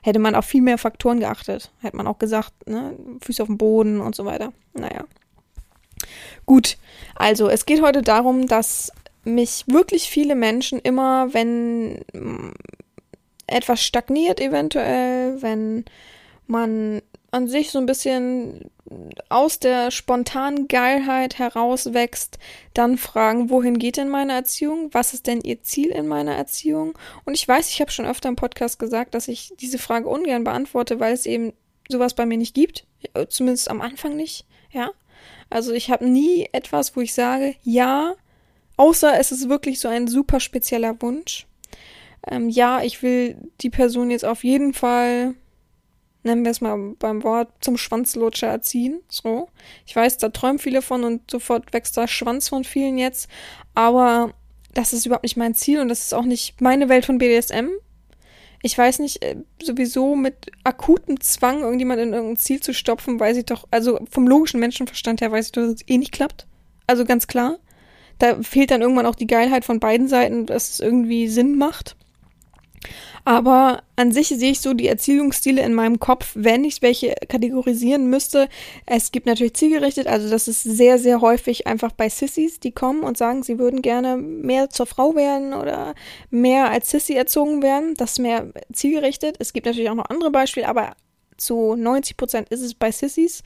hätte 0.03 0.19
man 0.19 0.35
auf 0.35 0.45
viel 0.45 0.63
mehr 0.63 0.79
Faktoren 0.79 1.21
geachtet. 1.21 1.71
Hätte 1.81 1.97
man 1.97 2.07
auch 2.07 2.19
gesagt, 2.19 2.53
ne? 2.67 2.97
Füße 3.21 3.43
auf 3.43 3.49
dem 3.49 3.59
Boden 3.59 4.01
und 4.01 4.15
so 4.15 4.25
weiter. 4.25 4.53
Naja. 4.75 5.05
Gut, 6.47 6.79
also 7.15 7.49
es 7.49 7.67
geht 7.67 7.83
heute 7.83 8.03
darum, 8.03 8.47
dass 8.47 8.93
mich 9.25 9.65
wirklich 9.69 10.09
viele 10.11 10.35
Menschen 10.35 10.81
immer, 10.81 11.33
wenn 11.33 12.05
etwas 13.47 13.83
stagniert 13.83 14.41
eventuell, 14.41 15.41
wenn 15.43 15.85
man 16.47 17.03
an 17.33 17.49
sich 17.49 17.71
so 17.71 17.79
ein 17.79 17.87
bisschen 17.87 18.71
aus 19.31 19.59
der 19.59 19.91
spontanen 19.91 20.69
Geilheit 20.69 21.39
herauswächst, 21.39 22.39
dann 22.75 22.99
fragen, 22.99 23.49
wohin 23.49 23.79
geht 23.79 23.97
denn 23.97 24.11
meine 24.11 24.35
Erziehung? 24.35 24.91
Was 24.93 25.15
ist 25.15 25.27
denn 25.27 25.41
ihr 25.41 25.63
Ziel 25.63 25.89
in 25.89 26.07
meiner 26.07 26.35
Erziehung? 26.35 26.97
Und 27.25 27.33
ich 27.33 27.49
weiß, 27.49 27.71
ich 27.71 27.81
habe 27.81 27.91
schon 27.91 28.05
öfter 28.05 28.29
im 28.29 28.37
Podcast 28.37 28.79
gesagt, 28.79 29.15
dass 29.15 29.29
ich 29.29 29.55
diese 29.59 29.79
Frage 29.79 30.09
ungern 30.09 30.45
beantworte, 30.45 31.01
weil 31.01 31.15
es 31.15 31.25
eben 31.25 31.55
sowas 31.89 32.13
bei 32.15 32.27
mir 32.27 32.37
nicht 32.37 32.55
gibt. 32.55 32.87
Zumindest 33.31 33.71
am 33.71 33.81
Anfang 33.81 34.15
nicht, 34.15 34.45
ja. 34.71 34.91
Also 35.49 35.73
ich 35.73 35.91
habe 35.91 36.07
nie 36.07 36.49
etwas, 36.53 36.95
wo 36.97 37.01
ich 37.01 37.15
sage, 37.15 37.55
ja, 37.63 38.15
außer 38.77 39.19
es 39.19 39.33
ist 39.33 39.49
wirklich 39.49 39.81
so 39.81 39.89
ein 39.89 40.07
super 40.07 40.39
spezieller 40.39 41.01
Wunsch. 41.01 41.47
Ähm, 42.27 42.51
ja, 42.51 42.83
ich 42.83 43.03
will 43.03 43.37
die 43.63 43.71
Person 43.71 44.11
jetzt 44.11 44.25
auf 44.25 44.45
jeden 44.45 44.75
Fall 44.75 45.35
nennen 46.23 46.45
wir 46.45 46.51
es 46.51 46.61
mal 46.61 46.95
beim 46.99 47.23
Wort, 47.25 47.49
zum 47.61 47.77
Schwanzlutscher 47.77 48.49
erziehen. 48.49 49.01
So. 49.09 49.49
Ich 49.87 49.95
weiß, 49.97 50.19
da 50.19 50.29
träumen 50.29 50.59
viele 50.59 50.83
von 50.83 51.05
und 51.05 51.31
sofort 51.31 51.73
wächst 51.73 51.97
der 51.97 52.09
Schwanz 52.09 52.49
von 52.49 52.65
vielen 52.65 52.99
jetzt. 52.99 53.29
Aber 53.75 54.35
das 54.75 54.93
ist 54.93 55.07
überhaupt 55.07 55.25
nicht 55.25 55.37
mein 55.37 55.55
Ziel 55.55 55.81
und 55.81 55.89
das 55.89 56.01
ist 56.01 56.15
auch 56.15 56.25
nicht 56.25 56.61
meine 56.61 56.89
Welt 56.89 57.05
von 57.05 57.19
BDSM. 57.19 57.69
Ich 58.63 58.79
weiß 58.79 59.01
nicht, 59.01 59.23
äh, 59.25 59.37
sowieso 59.61 60.15
mit 60.15 60.53
akutem 60.63 61.21
Zwang 61.21 61.63
irgendjemand 61.63 62.01
in 62.01 62.13
irgendein 62.13 62.37
Ziel 62.37 62.61
zu 62.61 62.73
stopfen, 62.73 63.19
weiß 63.19 63.37
ich 63.37 63.47
doch, 63.47 63.67
also 63.73 63.99
vom 64.09 64.29
logischen 64.29 64.61
Menschenverstand 64.61 65.21
her 65.21 65.33
weiß 65.33 65.47
ich 65.47 65.53
doch, 65.53 65.63
dass 65.63 65.75
es 65.75 65.89
eh 65.89 65.99
nicht 65.99 66.13
klappt. 66.13 66.47
Also 66.87 67.05
ganz 67.05 67.27
klar. 67.27 67.59
Da 68.19 68.41
fehlt 68.41 68.71
dann 68.71 68.83
irgendwann 68.83 69.07
auch 69.07 69.17
die 69.17 69.27
Geilheit 69.27 69.65
von 69.65 69.81
beiden 69.81 70.07
Seiten, 70.07 70.47
dass 70.47 70.71
es 70.71 70.81
irgendwie 70.81 71.27
Sinn 71.27 71.59
macht. 71.59 71.97
Aber 73.25 73.83
an 73.97 74.11
sich 74.11 74.29
sehe 74.29 74.51
ich 74.51 74.61
so 74.61 74.75
die 74.75 74.89
Erziehungsstile 74.89 75.63
in 75.63 75.75
meinem 75.75 76.01
Kopf, 76.01 76.33
wenn 76.35 76.65
ich 76.65 76.83
welche 76.83 77.15
kategorisieren 77.29 78.11
müsste. 78.11 78.49
Es 78.87 79.13
gibt 79.13 79.27
natürlich 79.27 79.55
zielgerichtet, 79.55 80.07
also 80.07 80.29
das 80.29 80.49
ist 80.49 80.63
sehr, 80.63 80.99
sehr 80.99 81.21
häufig 81.21 81.67
einfach 81.67 81.93
bei 81.93 82.09
Sissys, 82.09 82.59
die 82.59 82.73
kommen 82.73 83.03
und 83.03 83.17
sagen, 83.17 83.43
sie 83.43 83.59
würden 83.59 83.83
gerne 83.83 84.17
mehr 84.17 84.71
zur 84.71 84.87
Frau 84.87 85.15
werden 85.15 85.55
oder 85.55 85.95
mehr 86.31 86.71
als 86.71 86.91
Sissy 86.91 87.15
erzogen 87.15 87.63
werden. 87.63 87.95
Das 87.97 88.13
ist 88.13 88.19
mehr 88.19 88.53
zielgerichtet. 88.73 89.37
Es 89.39 89.53
gibt 89.53 89.67
natürlich 89.67 89.91
auch 89.91 89.95
noch 89.95 90.11
andere 90.11 90.31
Beispiele, 90.31 90.69
aber 90.69 90.97
zu 91.37 91.77
90 91.77 92.17
Prozent 92.17 92.49
ist 92.49 92.63
es 92.63 92.75
bei 92.75 92.91
Sissys. 92.91 93.43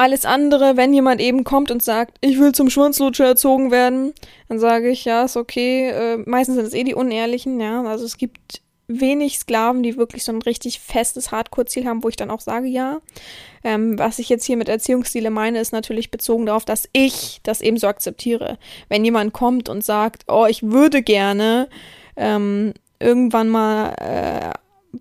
Alles 0.00 0.24
andere, 0.24 0.76
wenn 0.76 0.94
jemand 0.94 1.20
eben 1.20 1.42
kommt 1.42 1.72
und 1.72 1.82
sagt, 1.82 2.18
ich 2.20 2.38
will 2.38 2.52
zum 2.52 2.70
Schwanzlutscher 2.70 3.26
erzogen 3.26 3.72
werden, 3.72 4.14
dann 4.48 4.60
sage 4.60 4.90
ich, 4.90 5.04
ja, 5.04 5.24
ist 5.24 5.36
okay. 5.36 5.88
Äh, 5.88 6.18
meistens 6.18 6.54
sind 6.54 6.66
es 6.66 6.72
eh 6.72 6.84
die 6.84 6.94
Unehrlichen, 6.94 7.58
ja. 7.60 7.82
Also 7.82 8.04
es 8.04 8.16
gibt 8.16 8.62
wenig 8.86 9.40
Sklaven, 9.40 9.82
die 9.82 9.96
wirklich 9.96 10.22
so 10.22 10.30
ein 10.30 10.40
richtig 10.40 10.78
festes 10.78 11.32
Hardcore-Ziel 11.32 11.84
haben, 11.84 12.04
wo 12.04 12.08
ich 12.08 12.14
dann 12.14 12.30
auch 12.30 12.40
sage, 12.40 12.68
ja. 12.68 13.00
Ähm, 13.64 13.98
was 13.98 14.20
ich 14.20 14.28
jetzt 14.28 14.44
hier 14.44 14.56
mit 14.56 14.68
Erziehungsstile 14.68 15.30
meine, 15.30 15.58
ist 15.58 15.72
natürlich 15.72 16.12
bezogen 16.12 16.46
darauf, 16.46 16.64
dass 16.64 16.88
ich 16.92 17.40
das 17.42 17.60
eben 17.60 17.76
so 17.76 17.88
akzeptiere. 17.88 18.56
Wenn 18.88 19.04
jemand 19.04 19.32
kommt 19.32 19.68
und 19.68 19.84
sagt, 19.84 20.26
oh, 20.28 20.46
ich 20.48 20.62
würde 20.62 21.02
gerne 21.02 21.68
ähm, 22.16 22.72
irgendwann 23.00 23.48
mal 23.48 23.94
äh, 23.98 25.00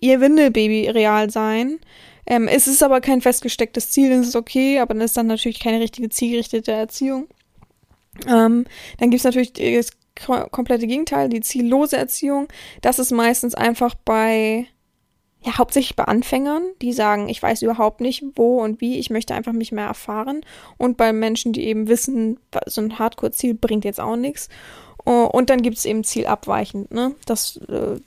ihr 0.00 0.20
Windelbaby 0.20 0.88
real 0.90 1.30
sein. 1.30 1.78
Ähm, 2.26 2.46
es 2.46 2.66
ist 2.66 2.82
aber 2.82 3.00
kein 3.00 3.20
festgestecktes 3.22 3.90
Ziel, 3.90 4.10
das 4.10 4.28
ist 4.28 4.36
okay, 4.36 4.80
aber 4.80 4.94
das 4.94 5.06
ist 5.06 5.16
dann 5.16 5.28
natürlich 5.28 5.60
keine 5.60 5.80
richtige 5.80 6.10
zielgerichtete 6.10 6.72
Erziehung. 6.72 7.26
Ähm, 8.26 8.66
dann 8.98 9.10
gibt 9.10 9.20
es 9.20 9.24
natürlich 9.24 9.52
das 9.52 9.90
komplette 10.50 10.86
Gegenteil, 10.86 11.28
die 11.28 11.40
ziellose 11.40 11.96
Erziehung. 11.96 12.48
Das 12.80 12.98
ist 12.98 13.12
meistens 13.12 13.54
einfach 13.54 13.94
bei, 13.94 14.66
ja, 15.42 15.56
hauptsächlich 15.56 15.96
bei 15.96 16.04
Anfängern, 16.04 16.62
die 16.82 16.92
sagen, 16.92 17.28
ich 17.28 17.42
weiß 17.42 17.62
überhaupt 17.62 18.00
nicht, 18.00 18.24
wo 18.34 18.62
und 18.62 18.80
wie, 18.80 18.98
ich 18.98 19.10
möchte 19.10 19.34
einfach 19.34 19.52
mich 19.52 19.72
mehr 19.72 19.86
erfahren. 19.86 20.42
Und 20.76 20.96
bei 20.96 21.12
Menschen, 21.12 21.52
die 21.52 21.64
eben 21.64 21.88
wissen, 21.88 22.40
so 22.66 22.80
ein 22.80 22.98
Hardcore-Ziel 22.98 23.54
bringt 23.54 23.84
jetzt 23.84 24.00
auch 24.00 24.16
nichts. 24.16 24.48
Und 25.04 25.48
dann 25.48 25.62
gibt 25.62 25.78
es 25.78 25.86
eben 25.86 26.04
zielabweichend, 26.04 26.90
ne? 26.90 27.14
Das 27.24 27.56
äh, 27.68 27.98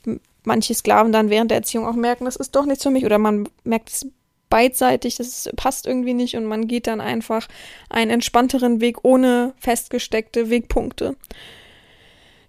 manche 0.44 0.74
Sklaven 0.74 1.12
dann 1.12 1.30
während 1.30 1.52
der 1.52 1.58
Erziehung 1.58 1.86
auch 1.86 1.96
merken, 1.96 2.26
das 2.26 2.36
ist 2.36 2.56
doch 2.56 2.66
nichts 2.66 2.84
für 2.84 2.90
mich 2.90 3.06
oder 3.06 3.18
man 3.18 3.48
merkt 3.64 3.90
es 3.90 4.08
beidseitig, 4.50 5.16
das 5.16 5.50
passt 5.56 5.88
irgendwie 5.88 6.14
nicht 6.14 6.36
und 6.36 6.46
man 6.46 6.68
geht 6.68 6.86
dann 6.86 7.02
einfach 7.02 7.48
einen 7.90 8.12
entspannteren 8.12 8.82
Weg 8.82 9.04
ohne 9.04 9.54
festgesteckte 9.58 10.52
Wegpunkte. 10.52 11.16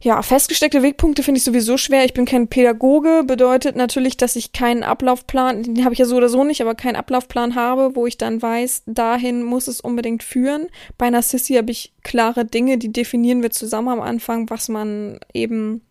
Ja, 0.03 0.21
festgesteckte 0.21 0.83
Wegpunkte 0.83 1.23
finde 1.23 1.39
ich 1.39 1.45
sowieso 1.45 1.77
schwer. 1.77 2.05
Ich 2.05 2.13
bin 2.13 2.25
kein 2.25 2.49
Pädagoge, 2.49 3.23
bedeutet 3.25 3.77
natürlich, 3.77 4.17
dass 4.17 4.35
ich 4.35 4.51
keinen 4.51 4.83
Ablaufplan, 4.83 5.63
den 5.63 5.85
habe 5.85 5.93
ich 5.93 6.01
ja 6.01 6.07
so 6.07 6.17
oder 6.17 6.29
so 6.29 6.43
nicht, 6.43 6.61
aber 6.61 6.75
keinen 6.75 6.97
Ablaufplan 6.97 7.55
habe, 7.55 7.95
wo 7.95 8.09
ich 8.09 8.19
dann 8.19 8.43
weiß, 8.43 8.83
dahin 8.87 9.45
muss 9.45 9.69
es 9.69 9.81
unbedingt 9.81 10.25
führen. 10.25 10.67
Bei 10.99 11.07
einer 11.07 11.23
Sissy 11.23 11.55
habe 11.55 11.71
ich 11.71 11.93
klare 12.03 12.45
Dinge, 12.45 12.79
die 12.79 12.91
definieren 12.91 13.43
wir 13.43 13.53
zusammen 13.53 13.89
am 13.91 14.01
Anfang, 14.01 14.51
was 14.51 14.69
man 14.69 15.21
eben 15.33 15.83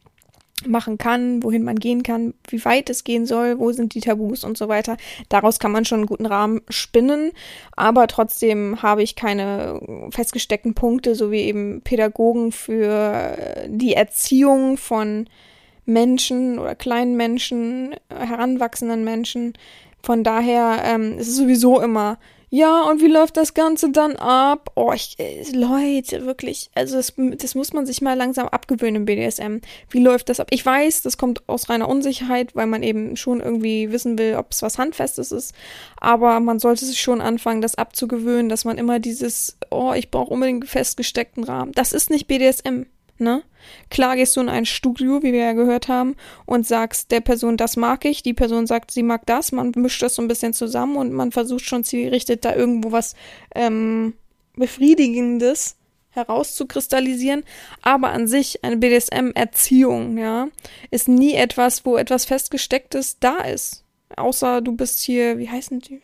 machen 0.67 0.97
kann, 0.97 1.43
wohin 1.43 1.63
man 1.63 1.77
gehen 1.77 2.03
kann, 2.03 2.33
wie 2.49 2.63
weit 2.65 2.89
es 2.89 3.03
gehen 3.03 3.25
soll, 3.25 3.59
wo 3.59 3.71
sind 3.71 3.93
die 3.93 4.01
Tabus 4.01 4.43
und 4.43 4.57
so 4.57 4.67
weiter. 4.67 4.97
Daraus 5.29 5.59
kann 5.59 5.71
man 5.71 5.85
schon 5.85 5.99
einen 5.99 6.07
guten 6.07 6.25
Rahmen 6.25 6.61
spinnen, 6.69 7.31
aber 7.75 8.07
trotzdem 8.07 8.81
habe 8.81 9.03
ich 9.03 9.15
keine 9.15 9.79
festgesteckten 10.11 10.73
Punkte, 10.73 11.15
so 11.15 11.31
wie 11.31 11.41
eben 11.41 11.81
Pädagogen 11.81 12.51
für 12.51 13.37
die 13.67 13.93
Erziehung 13.93 14.77
von 14.77 15.27
Menschen 15.85 16.59
oder 16.59 16.75
kleinen 16.75 17.17
Menschen, 17.17 17.95
heranwachsenden 18.09 19.03
Menschen. 19.03 19.53
Von 20.03 20.23
daher 20.23 20.81
ähm, 20.83 21.17
ist 21.17 21.27
es 21.27 21.37
sowieso 21.37 21.79
immer 21.81 22.17
ja, 22.53 22.81
und 22.83 23.01
wie 23.01 23.07
läuft 23.07 23.37
das 23.37 23.53
Ganze 23.53 23.91
dann 23.91 24.17
ab? 24.17 24.71
Oh, 24.75 24.91
ich, 24.93 25.17
äh, 25.19 25.49
Leute, 25.53 26.25
wirklich, 26.25 26.69
also 26.75 26.97
das, 26.97 27.13
das 27.37 27.55
muss 27.55 27.71
man 27.71 27.85
sich 27.85 28.01
mal 28.01 28.17
langsam 28.17 28.49
abgewöhnen 28.49 28.97
im 28.97 29.05
BDSM. 29.05 29.59
Wie 29.89 30.03
läuft 30.03 30.27
das 30.27 30.41
ab? 30.41 30.47
Ich 30.51 30.65
weiß, 30.65 31.01
das 31.01 31.17
kommt 31.17 31.47
aus 31.47 31.69
reiner 31.69 31.87
Unsicherheit, 31.87 32.53
weil 32.53 32.67
man 32.67 32.83
eben 32.83 33.15
schon 33.15 33.39
irgendwie 33.39 33.93
wissen 33.93 34.19
will, 34.19 34.35
ob 34.35 34.51
es 34.51 34.61
was 34.61 34.77
Handfestes 34.77 35.31
ist. 35.31 35.55
Aber 35.95 36.41
man 36.41 36.59
sollte 36.59 36.83
sich 36.83 36.99
schon 36.99 37.21
anfangen, 37.21 37.61
das 37.61 37.75
abzugewöhnen, 37.75 38.49
dass 38.49 38.65
man 38.65 38.77
immer 38.77 38.99
dieses, 38.99 39.57
oh, 39.69 39.93
ich 39.93 40.11
brauche 40.11 40.33
unbedingt 40.33 40.67
festgesteckten 40.67 41.45
Rahmen. 41.45 41.71
Das 41.71 41.93
ist 41.93 42.09
nicht 42.09 42.27
BDSM 42.27 42.83
ne? 43.21 43.43
Klar 43.89 44.15
gehst 44.15 44.35
du 44.35 44.41
in 44.41 44.49
ein 44.49 44.65
Studio, 44.65 45.21
wie 45.23 45.33
wir 45.33 45.39
ja 45.39 45.53
gehört 45.53 45.87
haben, 45.87 46.15
und 46.45 46.67
sagst 46.67 47.11
der 47.11 47.21
Person, 47.21 47.57
das 47.57 47.77
mag 47.77 48.05
ich, 48.05 48.23
die 48.23 48.33
Person 48.33 48.67
sagt, 48.67 48.91
sie 48.91 49.03
mag 49.03 49.25
das, 49.25 49.51
man 49.51 49.71
mischt 49.75 50.01
das 50.01 50.15
so 50.15 50.21
ein 50.21 50.27
bisschen 50.27 50.53
zusammen 50.53 50.97
und 50.97 51.13
man 51.13 51.31
versucht 51.31 51.65
schon 51.65 51.83
zielgerichtet 51.83 52.43
da 52.43 52.55
irgendwo 52.55 52.91
was 52.91 53.15
ähm, 53.55 54.13
Befriedigendes 54.55 55.77
herauszukristallisieren, 56.09 57.43
aber 57.81 58.09
an 58.09 58.27
sich 58.27 58.63
eine 58.63 58.77
BDSM-Erziehung, 58.77 60.17
ja, 60.17 60.49
ist 60.89 61.07
nie 61.07 61.35
etwas, 61.35 61.85
wo 61.85 61.97
etwas 61.97 62.25
Festgestecktes 62.25 63.19
da 63.19 63.37
ist. 63.37 63.85
Außer 64.17 64.61
du 64.61 64.73
bist 64.73 64.99
hier, 64.99 65.37
wie 65.37 65.49
heißen 65.49 65.79
die? 65.79 66.01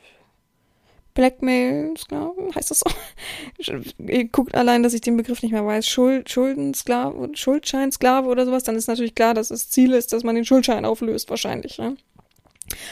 Blackmail-Sklaven, 1.18 2.54
heißt 2.54 2.70
das 2.70 2.82
so? 2.82 3.74
Ihr 3.98 4.26
guckt 4.26 4.54
allein, 4.54 4.84
dass 4.84 4.94
ich 4.94 5.02
den 5.02 5.18
Begriff 5.18 5.42
nicht 5.42 5.52
mehr 5.52 5.66
weiß. 5.66 5.88
Schuld, 5.88 6.30
Schuldensklave, 6.30 7.32
Schuldscheinsklave 7.34 8.30
oder 8.30 8.46
sowas, 8.46 8.64
dann 8.64 8.76
ist 8.76 8.88
natürlich 8.88 9.16
klar, 9.16 9.34
dass 9.34 9.48
das 9.48 9.68
Ziel 9.72 9.94
ist, 9.94 10.14
dass 10.14 10.24
man 10.24 10.36
den 10.36 10.46
Schuldschein 10.46 10.86
auflöst, 10.86 11.32
wahrscheinlich, 11.32 11.80
ne? 11.80 11.98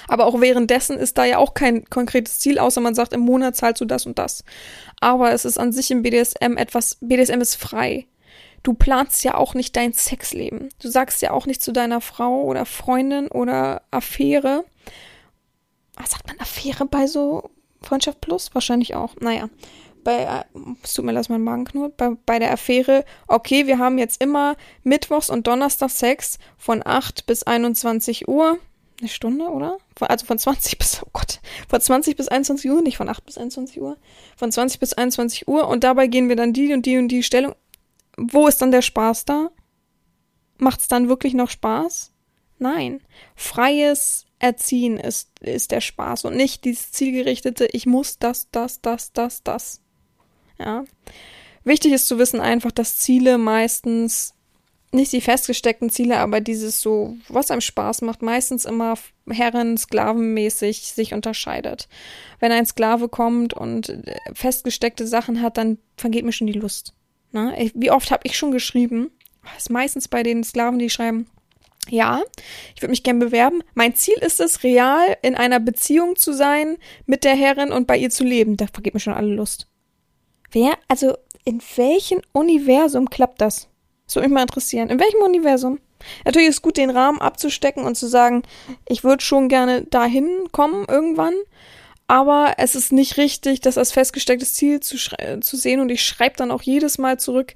Aber 0.08 0.26
auch 0.26 0.42
währenddessen 0.42 0.98
ist 0.98 1.20
da 1.20 1.26
ja 1.26 1.38
auch 1.38 1.54
kein 1.54 1.86
konkretes 1.86 2.40
Ziel, 2.40 2.58
außer 2.58 2.82
man 2.82 2.96
sagt, 2.96 3.14
im 3.14 3.20
Monat 3.20 3.56
zahlst 3.56 3.82
du 3.82 3.86
das 3.86 4.08
und 4.08 4.18
das. 4.18 4.44
Aber 5.02 5.32
es 5.32 5.46
ist 5.46 5.60
an 5.60 5.72
sich 5.72 5.92
im 5.92 6.02
BDSM 6.02 6.58
etwas, 6.58 6.98
BDSM 7.02 7.42
ist 7.42 7.56
frei. 7.56 8.08
Du 8.64 8.74
planst 8.74 9.24
ja 9.24 9.36
auch 9.36 9.54
nicht 9.54 9.76
dein 9.76 9.94
Sexleben. 9.94 10.70
Du 10.82 10.90
sagst 10.90 11.22
ja 11.22 11.30
auch 11.30 11.46
nicht 11.46 11.62
zu 11.62 11.72
deiner 11.72 12.02
Frau 12.02 12.42
oder 12.42 12.66
Freundin 12.66 13.28
oder 13.28 13.84
Affäre. 13.92 14.66
Was 15.96 16.12
sagt 16.12 16.26
man 16.26 16.40
Affäre 16.40 16.88
bei 16.88 17.06
so 17.06 17.52
Freundschaft 17.86 18.22
Plus? 18.22 18.54
Wahrscheinlich 18.54 18.96
auch. 18.96 19.16
Naja. 19.20 19.50
Bei, 20.04 20.24
äh, 20.24 20.60
es 20.84 20.94
tut 20.94 21.04
mir 21.04 21.14
leid, 21.14 21.30
mein 21.30 21.42
Magen 21.42 21.66
knurrt. 21.66 21.98
Bei, 21.98 22.12
bei 22.26 22.38
der 22.40 22.54
Affäre, 22.54 23.06
okay, 23.28 23.66
wir 23.66 23.80
haben 23.80 23.98
jetzt 23.98 24.22
immer 24.22 24.56
Mittwochs 24.84 25.30
und 25.30 25.48
Donnerstag 25.48 25.90
Sex 25.90 26.38
von 26.58 26.86
8 26.86 27.26
bis 27.26 27.44
21 27.44 28.28
Uhr. 28.28 28.60
Eine 29.00 29.10
Stunde, 29.10 29.46
oder? 29.46 29.78
Also 30.00 30.26
von 30.26 30.38
20 30.38 30.78
bis, 30.78 31.02
oh 31.04 31.10
Gott, 31.12 31.40
von 31.68 31.82
20 31.82 32.16
bis 32.16 32.28
21 32.28 32.70
Uhr, 32.70 32.82
nicht 32.82 32.98
von 32.98 33.10
8 33.10 33.26
bis 33.26 33.38
21 33.38 33.82
Uhr. 33.82 33.98
Von 34.38 34.52
20 34.52 34.80
bis 34.80 34.94
21 34.94 35.48
Uhr 35.48 35.68
und 35.68 35.84
dabei 35.84 36.08
gehen 36.08 36.30
wir 36.30 36.36
dann 36.36 36.54
die 36.54 36.72
und 36.74 36.86
die 36.86 36.98
und 36.98 37.08
die 37.08 37.24
Stellung. 37.24 37.56
Wo 38.16 38.48
ist 38.48 38.62
dann 38.62 38.72
der 38.72 38.84
Spaß 38.84 39.26
da? 39.26 39.50
Macht 40.58 40.82
es 40.82 40.88
dann 40.88 41.10
wirklich 41.10 41.34
noch 41.34 41.50
Spaß? 41.50 42.14
Nein. 42.60 43.02
Freies 43.36 44.25
Erziehen 44.40 44.98
ist, 44.98 45.40
ist 45.40 45.72
der 45.72 45.82
Spaß 45.82 46.26
und 46.26 46.36
nicht 46.36 46.66
dieses 46.66 46.92
zielgerichtete, 46.92 47.68
ich 47.72 47.86
muss 47.86 48.20
das, 48.20 48.50
das, 48.52 48.82
das, 48.82 49.14
das, 49.14 49.44
das. 49.44 49.82
Ja. 50.60 50.84
Wichtig 51.64 51.94
ist 51.94 52.08
zu 52.08 52.20
wissen 52.20 52.40
einfach, 52.40 52.72
dass 52.72 52.98
Ziele 52.98 53.38
meistens 53.38 54.36
nicht 54.92 55.12
die 55.12 55.22
festgesteckten 55.22 55.90
Ziele, 55.90 56.18
aber 56.18 56.40
dieses 56.42 56.82
so, 56.82 57.18
was 57.28 57.52
einem 57.52 57.62
Spaß 57.62 58.02
macht, 58.02 58.22
meistens 58.22 58.66
immer 58.66 58.96
Herren, 59.30 59.78
Sklavenmäßig 59.78 60.94
sich 60.94 61.14
unterscheidet. 61.14 61.88
Wenn 62.40 62.52
ein 62.52 62.66
Sklave 62.66 63.10
kommt 63.10 63.54
und 63.54 63.90
äh, 63.90 64.16
festgesteckte 64.34 65.06
Sachen 65.06 65.42
hat, 65.42 65.58
dann 65.58 65.78
vergeht 65.98 66.26
mir 66.26 66.32
schon 66.32 66.48
die 66.48 66.54
Lust. 66.54 66.94
Ne? 67.32 67.72
Wie 67.74 67.92
oft 67.92 68.12
habe 68.12 68.22
ich 68.24 68.38
schon 68.38 68.52
geschrieben? 68.52 69.12
Das 69.44 69.64
ist 69.64 69.70
meistens 69.70 70.08
bei 70.08 70.24
den 70.24 70.44
Sklaven, 70.44 70.80
die 70.80 70.90
schreiben, 70.90 71.28
ja, 71.90 72.22
ich 72.76 72.82
würde 72.82 72.92
mich 72.92 73.04
gern 73.04 73.20
bewerben. 73.20 73.64
Mein 73.74 73.96
Ziel 73.96 74.16
ist 74.16 74.40
es, 74.40 74.64
real 74.64 75.18
in 75.22 75.36
einer 75.36 75.60
Beziehung 75.60 76.16
zu 76.16 76.34
sein 76.34 76.78
mit 77.06 77.24
der 77.24 77.36
Herrin 77.36 77.72
und 77.72 77.88
bei 77.88 77.98
ihr 77.98 78.10
zu 78.10 78.24
leben. 78.24 78.58
Da 78.58 78.66
vergeht 78.68 78.94
mir 78.94 79.00
schon 79.00 79.14
alle 79.14 79.34
Lust. 79.34 79.68
Wer, 80.52 80.78
also 80.88 81.18
in 81.44 81.62
welchem 81.76 82.22
Universum 82.32 83.10
klappt 83.10 83.42
das? 83.42 83.68
Das 84.06 84.16
würde 84.16 84.30
mich 84.30 84.34
mal 84.36 84.42
interessieren. 84.42 84.90
In 84.90 85.00
welchem 85.00 85.22
Universum? 85.22 85.80
Natürlich 86.24 86.50
ist 86.50 86.56
es 86.56 86.62
gut, 86.62 86.78
den 86.78 86.90
Rahmen 86.90 87.20
abzustecken 87.20 87.84
und 87.84 87.96
zu 87.96 88.08
sagen, 88.08 88.44
ich 88.88 89.04
würde 89.04 89.24
schon 89.24 89.50
gerne 89.50 89.84
dahin 89.84 90.28
kommen 90.52 90.86
irgendwann. 90.88 91.34
aber 92.08 92.54
es 92.58 92.76
ist 92.76 92.92
nicht 92.92 93.18
richtig, 93.18 93.62
das 93.62 93.78
als 93.78 93.92
festgestecktes 93.92 94.54
Ziel 94.54 94.80
zu, 94.80 94.98
zu 94.98 95.58
sehen 95.58 95.80
und 95.80 95.90
ich 95.90 96.04
schreibe 96.04 96.38
dann 96.38 96.52
auch 96.52 96.62
jedes 96.62 96.98
Mal 96.98 97.20
zurück, 97.20 97.56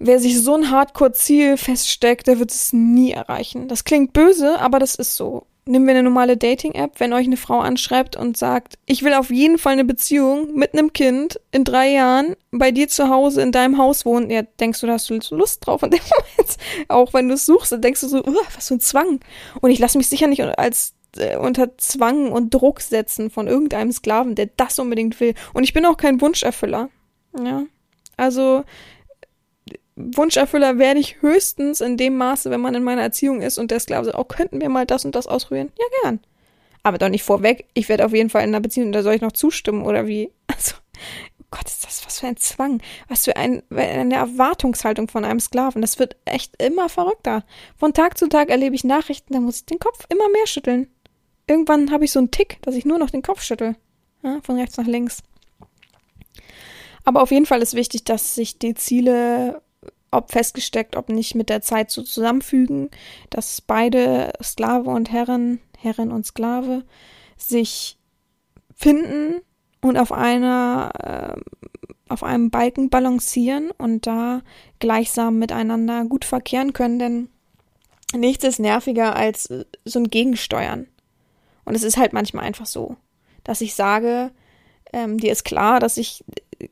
wer 0.00 0.18
sich 0.18 0.42
so 0.42 0.54
ein 0.54 0.70
Hardcore-Ziel 0.70 1.56
feststeckt, 1.56 2.26
der 2.26 2.38
wird 2.40 2.50
es 2.50 2.72
nie 2.72 3.12
erreichen. 3.12 3.68
Das 3.68 3.84
klingt 3.84 4.12
böse, 4.12 4.58
aber 4.58 4.80
das 4.80 4.96
ist 4.96 5.14
so. 5.14 5.46
Nehmen 5.66 5.86
wir 5.86 5.92
eine 5.92 6.02
normale 6.02 6.36
Dating-App, 6.36 6.98
wenn 6.98 7.12
euch 7.12 7.26
eine 7.26 7.36
Frau 7.36 7.60
anschreibt 7.60 8.16
und 8.16 8.36
sagt, 8.36 8.78
ich 8.86 9.04
will 9.04 9.12
auf 9.12 9.30
jeden 9.30 9.58
Fall 9.58 9.74
eine 9.74 9.84
Beziehung 9.84 10.54
mit 10.54 10.72
einem 10.72 10.92
Kind 10.92 11.38
in 11.52 11.64
drei 11.64 11.92
Jahren 11.92 12.34
bei 12.50 12.72
dir 12.72 12.88
zu 12.88 13.08
Hause 13.08 13.42
in 13.42 13.52
deinem 13.52 13.78
Haus 13.78 14.04
wohnen, 14.04 14.30
ja, 14.30 14.42
denkst 14.42 14.80
du, 14.80 14.86
da 14.86 14.94
hast 14.94 15.10
du 15.10 15.18
Lust 15.36 15.64
drauf 15.64 15.82
in 15.82 15.90
dem 15.90 16.00
Moment. 16.38 16.56
Auch 16.88 17.12
wenn 17.12 17.28
du 17.28 17.34
es 17.34 17.46
suchst, 17.46 17.70
dann 17.70 17.82
denkst 17.82 18.00
du 18.00 18.08
so, 18.08 18.22
was 18.54 18.68
für 18.68 18.74
ein 18.74 18.80
Zwang. 18.80 19.20
Und 19.60 19.70
ich 19.70 19.78
lasse 19.78 19.98
mich 19.98 20.08
sicher 20.08 20.26
nicht 20.26 20.42
als 20.42 20.94
äh, 21.18 21.36
unter 21.36 21.76
Zwang 21.76 22.32
und 22.32 22.54
Druck 22.54 22.80
setzen 22.80 23.30
von 23.30 23.46
irgendeinem 23.46 23.92
Sklaven, 23.92 24.34
der 24.34 24.48
das 24.56 24.78
unbedingt 24.78 25.20
will. 25.20 25.34
Und 25.52 25.64
ich 25.64 25.74
bin 25.74 25.84
auch 25.84 25.98
kein 25.98 26.20
Wunscherfüller. 26.20 26.88
Ja. 27.38 27.64
Also, 28.16 28.64
Wunscherfüller 30.14 30.78
werde 30.78 31.00
ich 31.00 31.22
höchstens 31.22 31.80
in 31.80 31.96
dem 31.96 32.16
Maße, 32.16 32.50
wenn 32.50 32.60
man 32.60 32.74
in 32.74 32.82
meiner 32.82 33.02
Erziehung 33.02 33.40
ist 33.42 33.58
und 33.58 33.70
der 33.70 33.80
Sklave 33.80 34.06
sagt, 34.06 34.18
oh, 34.18 34.24
könnten 34.24 34.60
wir 34.60 34.68
mal 34.68 34.86
das 34.86 35.04
und 35.04 35.14
das 35.14 35.26
ausprobieren? 35.26 35.72
Ja, 35.78 35.84
gern. 36.02 36.20
Aber 36.82 36.98
doch 36.98 37.08
nicht 37.08 37.22
vorweg. 37.22 37.66
Ich 37.74 37.88
werde 37.88 38.06
auf 38.06 38.12
jeden 38.12 38.30
Fall 38.30 38.42
in 38.42 38.50
einer 38.50 38.60
Beziehung, 38.60 38.92
da 38.92 39.02
soll 39.02 39.14
ich 39.14 39.20
noch 39.20 39.32
zustimmen 39.32 39.84
oder 39.84 40.06
wie? 40.06 40.30
Also, 40.46 40.74
Gott, 41.52 41.66
ist 41.66 41.84
das 41.84 42.06
was 42.06 42.20
für 42.20 42.26
ein 42.26 42.36
Zwang? 42.36 42.80
Was 43.08 43.24
für 43.24 43.36
ein, 43.36 43.62
eine 43.70 44.14
Erwartungshaltung 44.14 45.08
von 45.08 45.24
einem 45.24 45.40
Sklaven. 45.40 45.80
Das 45.80 45.98
wird 45.98 46.16
echt 46.24 46.62
immer 46.62 46.88
verrückter. 46.88 47.44
Von 47.76 47.92
Tag 47.92 48.18
zu 48.18 48.28
Tag 48.28 48.50
erlebe 48.50 48.76
ich 48.76 48.84
Nachrichten, 48.84 49.32
da 49.32 49.40
muss 49.40 49.56
ich 49.56 49.66
den 49.66 49.80
Kopf 49.80 50.06
immer 50.10 50.28
mehr 50.28 50.46
schütteln 50.46 50.88
irgendwann 51.50 51.90
habe 51.90 52.04
ich 52.04 52.12
so 52.12 52.20
einen 52.20 52.30
Tick, 52.30 52.58
dass 52.62 52.76
ich 52.76 52.84
nur 52.84 52.98
noch 52.98 53.10
den 53.10 53.22
Kopf 53.22 53.42
schüttel. 53.42 53.74
Ja, 54.22 54.38
von 54.42 54.56
rechts 54.56 54.76
nach 54.76 54.86
links. 54.86 55.22
Aber 57.04 57.22
auf 57.22 57.30
jeden 57.30 57.46
Fall 57.46 57.60
ist 57.60 57.74
wichtig, 57.74 58.04
dass 58.04 58.34
sich 58.34 58.58
die 58.58 58.74
Ziele, 58.74 59.60
ob 60.10 60.32
festgesteckt, 60.32 60.96
ob 60.96 61.08
nicht, 61.08 61.34
mit 61.34 61.48
der 61.48 61.60
Zeit 61.62 61.90
so 61.90 62.02
zusammenfügen, 62.02 62.90
dass 63.30 63.60
beide 63.60 64.32
Sklave 64.42 64.90
und 64.90 65.12
Herren, 65.12 65.60
Herrin 65.78 66.10
und 66.10 66.26
Sklave, 66.26 66.84
sich 67.36 67.96
finden 68.74 69.40
und 69.80 69.96
auf 69.96 70.12
einer, 70.12 71.36
äh, 71.36 71.40
auf 72.08 72.22
einem 72.22 72.50
Balken 72.50 72.90
balancieren 72.90 73.70
und 73.70 74.06
da 74.06 74.42
gleichsam 74.78 75.38
miteinander 75.38 76.04
gut 76.04 76.24
verkehren 76.24 76.72
können, 76.72 76.98
denn 76.98 77.28
nichts 78.14 78.44
ist 78.44 78.58
nerviger 78.58 79.14
als 79.14 79.48
so 79.84 79.98
ein 79.98 80.10
Gegensteuern. 80.10 80.86
Und 81.64 81.74
es 81.74 81.84
ist 81.84 81.96
halt 81.96 82.12
manchmal 82.12 82.44
einfach 82.44 82.66
so, 82.66 82.96
dass 83.44 83.60
ich 83.60 83.74
sage, 83.74 84.32
ähm, 84.92 85.18
dir 85.18 85.30
ist 85.30 85.44
klar, 85.44 85.78
dass 85.78 85.96
ich 85.96 86.24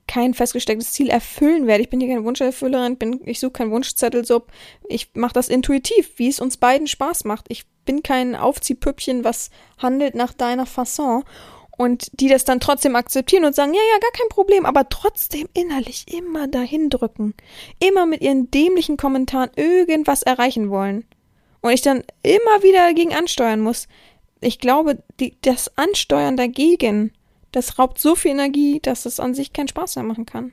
kein 0.07 0.35
festgestecktes 0.35 0.93
Ziel 0.93 1.09
erfüllen 1.09 1.67
werde. 1.67 1.83
Ich 1.83 1.91
bin 1.91 2.01
hier 2.01 2.09
keine 2.09 2.25
Wunscherfüllerin, 2.25 2.97
bin, 2.97 3.21
ich 3.25 3.41
suche 3.41 3.53
keinen 3.53 3.71
Wunschzettel, 3.71 4.25
so. 4.25 4.45
Ich 4.89 5.11
mache 5.15 5.33
das 5.33 5.49
intuitiv, 5.49 6.13
wie 6.17 6.29
es 6.29 6.41
uns 6.41 6.57
beiden 6.57 6.87
Spaß 6.87 7.25
macht. 7.25 7.47
Ich 7.49 7.67
bin 7.85 8.03
kein 8.03 8.37
Aufziehpüppchen, 8.37 9.25
was 9.25 9.51
handelt 9.79 10.15
nach 10.15 10.33
deiner 10.33 10.67
Fasson. 10.67 11.25
Und 11.77 12.11
die 12.21 12.29
das 12.29 12.45
dann 12.45 12.59
trotzdem 12.59 12.97
akzeptieren 12.97 13.45
und 13.45 13.55
sagen, 13.55 13.73
ja, 13.73 13.81
ja, 13.81 13.99
gar 14.01 14.11
kein 14.11 14.29
Problem, 14.31 14.67
aber 14.67 14.89
trotzdem 14.89 15.49
innerlich 15.55 16.13
immer 16.13 16.49
dahin 16.49 16.91
drücken. 16.91 17.35
Immer 17.79 18.05
mit 18.05 18.21
ihren 18.21 18.51
dämlichen 18.51 18.97
Kommentaren 18.97 19.51
irgendwas 19.55 20.25
erreichen 20.25 20.71
wollen. 20.71 21.05
Und 21.61 21.71
ich 21.71 21.83
dann 21.83 22.03
immer 22.23 22.63
wieder 22.63 22.87
dagegen 22.87 23.15
ansteuern 23.15 23.61
muss 23.61 23.87
ich 24.41 24.59
glaube, 24.59 25.03
die, 25.21 25.37
das 25.43 25.77
Ansteuern 25.77 26.37
dagegen, 26.37 27.13
das 27.53 27.79
raubt 27.79 27.99
so 27.99 28.15
viel 28.15 28.33
Energie, 28.33 28.81
dass 28.81 29.07
es 29.07 29.21
an 29.21 29.35
sich 29.35 29.53
keinen 29.53 29.69
Spaß 29.69 29.97
mehr 29.97 30.05
machen 30.05 30.27
kann. 30.27 30.53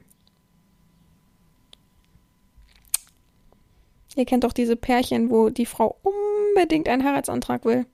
Ihr 4.15 4.25
kennt 4.25 4.45
doch 4.45 4.53
diese 4.53 4.77
Pärchen, 4.77 5.29
wo 5.29 5.49
die 5.49 5.65
Frau 5.65 5.97
unbedingt 6.01 6.87
einen 6.87 7.03
Heiratsantrag 7.03 7.65
will. 7.65 7.85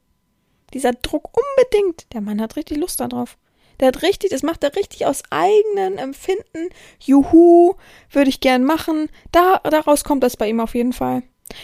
Dieser 0.73 0.93
Druck 0.93 1.31
unbedingt. 1.35 2.13
Der 2.13 2.21
Mann 2.21 2.39
hat 2.39 2.55
richtig 2.55 2.77
Lust 2.77 2.99
darauf. 2.99 3.37
Der 3.79 3.87
hat 3.87 4.03
richtig, 4.03 4.29
das 4.29 4.43
macht 4.43 4.63
er 4.63 4.75
richtig 4.75 5.07
aus 5.07 5.23
eigenen 5.31 5.97
Empfinden. 5.97 6.69
Juhu, 6.99 7.73
würde 8.11 8.29
ich 8.29 8.39
gern 8.39 8.63
machen. 8.63 9.09
Da, 9.31 9.59
daraus 9.63 10.03
kommt 10.03 10.23
das 10.23 10.37
bei 10.37 10.47
ihm 10.47 10.59
auf 10.59 10.75
jeden 10.75 10.93
Fall. 10.93 11.23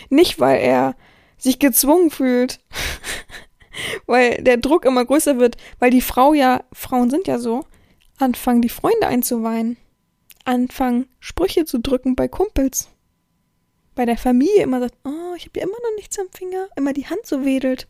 Nicht, 0.10 0.40
weil 0.40 0.60
er 0.60 0.96
sich 1.38 1.60
gezwungen 1.60 2.10
fühlt. 2.10 2.60
weil 4.06 4.42
der 4.44 4.58
Druck 4.58 4.86
immer 4.86 5.06
größer 5.06 5.40
wird, 5.40 5.58
weil 5.80 5.92
die 5.92 6.02
Frau 6.02 6.34
ja, 6.34 6.64
Frauen 6.74 7.10
sind 7.10 7.28
ja 7.28 7.40
so, 7.40 7.66
anfangen 8.18 8.62
die 8.62 8.70
Freunde 8.70 9.08
einzuweinen, 9.08 9.78
anfangen 10.46 11.08
Sprüche 11.20 11.66
zu 11.66 11.80
drücken 11.80 12.16
bei 12.16 12.28
Kumpels, 12.28 12.90
bei 13.96 14.06
der 14.06 14.18
Familie 14.18 14.64
immer 14.64 14.80
sagt, 14.80 14.96
oh, 15.04 15.34
ich 15.36 15.46
habe 15.46 15.60
ja 15.60 15.66
immer 15.66 15.78
noch 15.84 15.96
nichts 15.96 16.20
am 16.20 16.28
Finger, 16.32 16.68
immer 16.76 16.94
die 16.94 17.08
Hand 17.08 17.26
so 17.26 17.44
wedelt. 17.46 17.88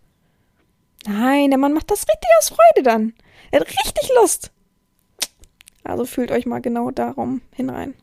Nein, 1.06 1.52
der 1.52 1.60
Mann 1.60 1.74
macht 1.74 1.92
das 1.92 2.02
richtig 2.02 2.30
aus 2.40 2.50
Freude 2.50 2.84
dann. 2.84 3.14
Er 3.52 3.62
hat 3.62 3.68
richtig 3.68 4.10
Lust. 4.20 4.52
Also 5.84 6.06
fühlt 6.06 6.32
euch 6.32 6.46
mal 6.46 6.60
genau 6.60 6.92
darum 6.92 7.42
hinein. 7.54 7.94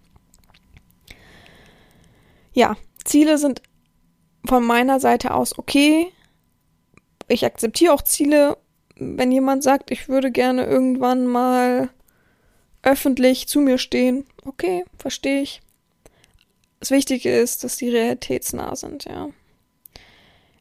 Ja, 2.52 2.76
Ziele 3.04 3.36
sind 3.36 3.62
von 4.46 4.64
meiner 4.64 5.00
Seite 5.00 5.34
aus 5.34 5.58
okay 5.58 6.12
ich 7.28 7.44
akzeptiere 7.44 7.92
auch 7.92 8.02
Ziele, 8.02 8.56
wenn 8.96 9.32
jemand 9.32 9.62
sagt, 9.62 9.90
ich 9.90 10.08
würde 10.08 10.30
gerne 10.30 10.66
irgendwann 10.66 11.26
mal 11.26 11.90
öffentlich 12.82 13.48
zu 13.48 13.60
mir 13.60 13.78
stehen. 13.78 14.26
Okay, 14.44 14.84
verstehe 14.98 15.42
ich. 15.42 15.60
Das 16.80 16.90
Wichtige 16.90 17.34
ist, 17.34 17.64
dass 17.64 17.76
die 17.76 17.88
realitätsnah 17.88 18.76
sind, 18.76 19.04
ja. 19.04 19.30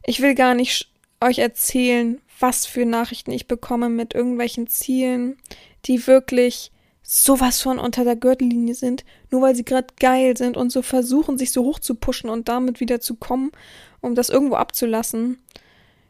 Ich 0.06 0.20
will 0.20 0.34
gar 0.34 0.54
nicht 0.54 0.90
euch 1.20 1.38
erzählen, 1.38 2.20
was 2.40 2.66
für 2.66 2.84
Nachrichten 2.84 3.30
ich 3.30 3.46
bekomme 3.46 3.88
mit 3.88 4.14
irgendwelchen 4.14 4.66
Zielen, 4.66 5.38
die 5.86 6.06
wirklich 6.06 6.72
sowas 7.02 7.60
von 7.60 7.78
unter 7.78 8.04
der 8.04 8.16
Gürtellinie 8.16 8.74
sind, 8.74 9.04
nur 9.30 9.42
weil 9.42 9.54
sie 9.54 9.64
gerade 9.64 9.88
geil 10.00 10.36
sind 10.36 10.56
und 10.56 10.70
so 10.70 10.82
versuchen, 10.82 11.38
sich 11.38 11.52
so 11.52 11.62
hoch 11.62 11.78
zu 11.78 11.94
pushen 11.94 12.30
und 12.30 12.48
damit 12.48 12.80
wieder 12.80 13.00
zu 13.00 13.16
kommen, 13.16 13.52
um 14.00 14.14
das 14.14 14.30
irgendwo 14.30 14.56
abzulassen. 14.56 15.38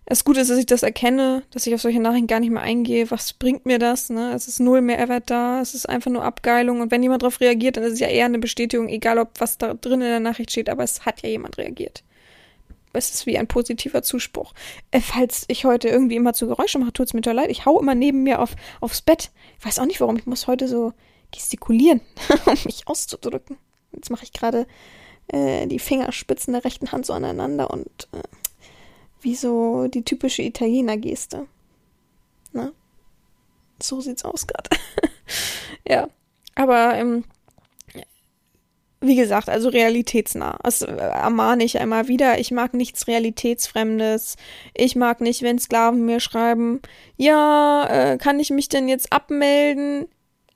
Das 0.07 0.25
Gute 0.25 0.41
ist, 0.41 0.51
dass 0.51 0.59
ich 0.59 0.67
das 0.67 0.83
erkenne, 0.83 1.45
dass 1.51 1.67
ich 1.67 1.75
auf 1.75 1.81
solche 1.81 2.01
Nachrichten 2.01 2.27
gar 2.27 2.41
nicht 2.41 2.51
mehr 2.51 2.63
eingehe. 2.63 3.11
Was 3.11 3.33
bringt 3.33 3.65
mir 3.65 3.79
das? 3.79 4.11
Ne? 4.11 4.33
Es 4.35 4.49
ist 4.49 4.61
null 4.61 4.83
Mehrwert 4.83 5.31
da, 5.31 5.63
es 5.63 5.75
ist 5.75 5.89
einfach 5.89 6.11
nur 6.11 6.23
Abgeilung. 6.23 6.83
Und 6.83 6.91
wenn 6.91 7.03
jemand 7.03 7.23
darauf 7.23 7.41
reagiert, 7.41 7.79
dann 7.79 7.85
ist 7.85 7.95
es 7.95 8.01
ja 8.01 8.09
eher 8.09 8.27
eine 8.27 8.39
Bestätigung, 8.39 8.89
egal 8.89 9.19
ob 9.19 9.41
was 9.41 9.57
da 9.57 9.73
drin 9.73 10.03
in 10.03 10.09
der 10.09 10.21
Nachricht 10.21 10.51
steht, 10.51 10.69
aber 10.69 10.85
es 10.85 11.07
hat 11.07 11.23
ja 11.23 11.31
jemand 11.31 11.57
reagiert. 11.57 12.05
Es 12.93 13.11
ist 13.11 13.27
wie 13.27 13.39
ein 13.39 13.49
positiver 13.49 14.03
Zuspruch. 14.03 14.53
Äh, 14.91 15.01
falls 15.01 15.47
ich 15.49 15.65
heute 15.65 15.89
irgendwie 15.89 16.17
immer 16.17 16.33
zu 16.33 16.47
Geräusche 16.47 16.79
mache, 16.79 16.93
tut 16.93 17.07
es 17.07 17.15
mir 17.15 17.23
total 17.23 17.37
leid. 17.37 17.51
Ich 17.51 17.65
hau 17.65 17.81
immer 17.81 17.95
neben 17.95 18.23
mir 18.23 18.41
auf, 18.41 18.55
aufs 18.81 19.03
Bett. 19.03 19.31
Ich 19.59 19.67
weiß 19.67 19.79
auch 19.79 19.87
nicht 19.87 20.01
warum. 20.01 20.17
Ich 20.17 20.27
muss 20.27 20.47
heute 20.47 20.69
so 20.69 20.93
gestikulieren, 21.33 22.03
um 22.47 22.59
mich 22.65 22.87
auszudrücken. 22.87 23.57
Jetzt 23.93 24.11
mache 24.11 24.25
ich 24.25 24.33
gerade 24.33 24.67
äh, 25.29 25.67
die 25.67 25.79
Fingerspitzen 25.79 26.53
der 26.53 26.65
rechten 26.65 26.93
Hand 26.93 27.07
so 27.07 27.15
aneinander 27.15 27.71
und 27.71 28.09
äh, 28.13 28.23
wie 29.25 29.35
so 29.35 29.89
die 29.89 30.05
typische 30.05 30.43
Italiener-Geste. 30.43 31.47
Ne? 32.53 32.73
So 33.83 34.01
sieht's 34.01 34.25
aus 34.25 34.47
gerade. 34.47 34.71
ja. 35.89 36.09
Aber 36.55 36.95
ähm, 36.95 37.25
wie 39.07 39.17
gesagt, 39.17 39.49
also 39.49 39.69
realitätsnah. 39.69 40.59
Das 40.63 40.83
äh, 40.83 40.93
ermahne 40.93 41.65
ich 41.65 41.79
einmal 41.79 42.09
wieder. 42.09 42.39
Ich 42.39 42.51
mag 42.51 42.75
nichts 42.75 43.07
Realitätsfremdes. 43.07 44.37
Ich 44.75 44.97
mag 44.97 45.21
nicht, 45.21 45.43
wenn 45.43 45.59
Sklaven 45.59 46.07
mir 46.07 46.21
schreiben, 46.21 46.81
ja, 47.17 47.87
äh, 47.89 48.19
kann 48.19 48.41
ich 48.41 48.51
mich 48.51 48.69
denn 48.69 48.89
jetzt 48.89 49.13
abmelden? 49.13 50.07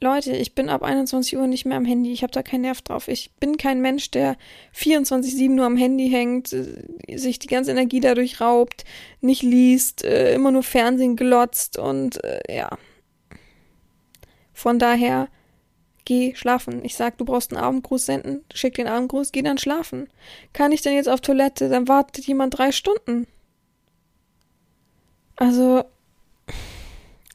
Leute, 0.00 0.36
ich 0.36 0.54
bin 0.54 0.68
ab 0.68 0.84
21 0.84 1.36
Uhr 1.36 1.48
nicht 1.48 1.64
mehr 1.64 1.76
am 1.76 1.84
Handy. 1.84 2.12
Ich 2.12 2.22
habe 2.22 2.30
da 2.30 2.44
keinen 2.44 2.60
Nerv 2.60 2.82
drauf. 2.82 3.08
Ich 3.08 3.32
bin 3.40 3.56
kein 3.56 3.80
Mensch, 3.80 4.12
der 4.12 4.36
24-7 4.76 5.50
nur 5.50 5.66
am 5.66 5.76
Handy 5.76 6.08
hängt, 6.08 6.52
äh, 6.52 7.16
sich 7.16 7.40
die 7.40 7.48
ganze 7.48 7.72
Energie 7.72 7.98
dadurch 7.98 8.40
raubt, 8.40 8.84
nicht 9.20 9.42
liest, 9.42 10.04
äh, 10.04 10.34
immer 10.34 10.52
nur 10.52 10.62
Fernsehen 10.62 11.16
glotzt 11.16 11.78
und 11.78 12.22
äh, 12.22 12.40
ja. 12.48 12.78
Von 14.52 14.78
daher, 14.78 15.28
geh 16.04 16.34
schlafen. 16.36 16.84
Ich 16.84 16.94
sag, 16.94 17.18
du 17.18 17.24
brauchst 17.24 17.52
einen 17.52 17.62
Abendgruß 17.62 18.06
senden, 18.06 18.44
schick 18.54 18.74
den 18.74 18.86
Abendgruß, 18.86 19.32
geh 19.32 19.42
dann 19.42 19.58
schlafen. 19.58 20.08
Kann 20.52 20.70
ich 20.70 20.80
denn 20.82 20.94
jetzt 20.94 21.08
auf 21.08 21.20
Toilette? 21.20 21.68
Dann 21.68 21.88
wartet 21.88 22.24
jemand 22.24 22.56
drei 22.56 22.70
Stunden. 22.70 23.26
Also, 25.34 25.84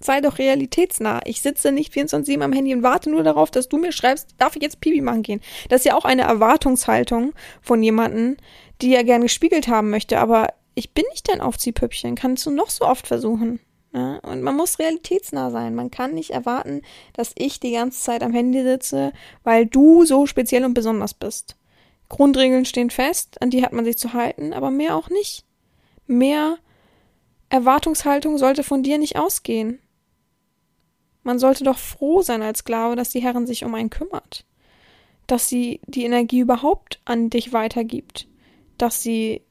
sei 0.05 0.21
doch 0.21 0.37
realitätsnah. 0.37 1.21
Ich 1.25 1.41
sitze 1.41 1.71
nicht 1.71 1.93
24-7 1.93 2.41
am 2.41 2.53
Handy 2.53 2.73
und 2.73 2.83
warte 2.83 3.09
nur 3.09 3.23
darauf, 3.23 3.51
dass 3.51 3.69
du 3.69 3.77
mir 3.77 3.91
schreibst, 3.91 4.35
darf 4.37 4.55
ich 4.55 4.61
jetzt 4.61 4.81
Pipi 4.81 5.01
machen 5.01 5.23
gehen? 5.23 5.41
Das 5.69 5.81
ist 5.81 5.85
ja 5.85 5.95
auch 5.95 6.05
eine 6.05 6.23
Erwartungshaltung 6.23 7.33
von 7.61 7.81
jemandem, 7.81 8.37
die 8.81 8.93
er 8.93 9.03
gerne 9.03 9.25
gespiegelt 9.25 9.67
haben 9.67 9.89
möchte, 9.89 10.19
aber 10.19 10.49
ich 10.75 10.93
bin 10.93 11.05
nicht 11.11 11.29
dein 11.29 11.41
Aufziehpüppchen. 11.41 12.15
Kannst 12.15 12.45
du 12.45 12.51
noch 12.51 12.69
so 12.69 12.85
oft 12.85 13.07
versuchen. 13.07 13.59
Ja, 13.93 14.17
und 14.23 14.41
man 14.41 14.55
muss 14.55 14.79
realitätsnah 14.79 15.51
sein. 15.51 15.75
Man 15.75 15.91
kann 15.91 16.15
nicht 16.15 16.31
erwarten, 16.31 16.81
dass 17.13 17.31
ich 17.37 17.59
die 17.59 17.73
ganze 17.73 18.01
Zeit 18.01 18.23
am 18.23 18.33
Handy 18.33 18.63
sitze, 18.63 19.13
weil 19.43 19.67
du 19.67 20.03
so 20.03 20.25
speziell 20.25 20.65
und 20.65 20.73
besonders 20.73 21.13
bist. 21.13 21.57
Grundregeln 22.09 22.65
stehen 22.65 22.89
fest, 22.89 23.39
an 23.41 23.51
die 23.51 23.63
hat 23.63 23.71
man 23.71 23.85
sich 23.85 23.97
zu 23.97 24.13
halten, 24.13 24.53
aber 24.53 24.71
mehr 24.71 24.95
auch 24.95 25.09
nicht. 25.09 25.45
Mehr 26.07 26.57
Erwartungshaltung 27.49 28.39
sollte 28.39 28.63
von 28.63 28.81
dir 28.81 28.97
nicht 28.97 29.15
ausgehen. 29.15 29.79
Man 31.23 31.39
sollte 31.39 31.63
doch 31.63 31.77
froh 31.77 32.21
sein 32.21 32.41
als 32.41 32.59
Sklave, 32.59 32.95
dass 32.95 33.09
die 33.09 33.21
Herren 33.21 33.47
sich 33.47 33.63
um 33.63 33.73
einen 33.75 33.89
kümmert. 33.89 34.45
Dass 35.27 35.47
sie 35.47 35.79
die 35.87 36.03
Energie 36.03 36.39
überhaupt 36.39 36.99
an 37.05 37.29
dich 37.29 37.53
weitergibt. 37.53 38.27
Dass 38.77 39.01
sie 39.01 39.41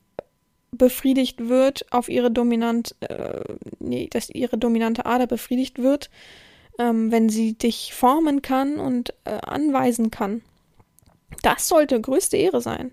befriedigt 0.71 1.49
wird 1.49 1.91
auf 1.93 2.09
ihre 2.09 2.31
dominant, 2.31 2.95
äh, 3.01 3.41
nee, 3.79 4.09
dass 4.11 4.31
ihre 4.31 4.59
dominante 4.59 5.07
Ader 5.07 5.27
befriedigt 5.27 5.79
wird, 5.79 6.11
ähm, 6.79 7.13
wenn 7.13 7.29
sie 7.29 7.53
dich 7.53 7.93
formen 7.95 8.43
kann 8.43 8.79
und 8.79 9.15
äh, 9.25 9.39
anweisen 9.43 10.11
kann. 10.11 10.43
Das 11.43 11.69
sollte 11.69 12.01
größte 12.01 12.37
Ehre 12.37 12.61
sein. 12.61 12.93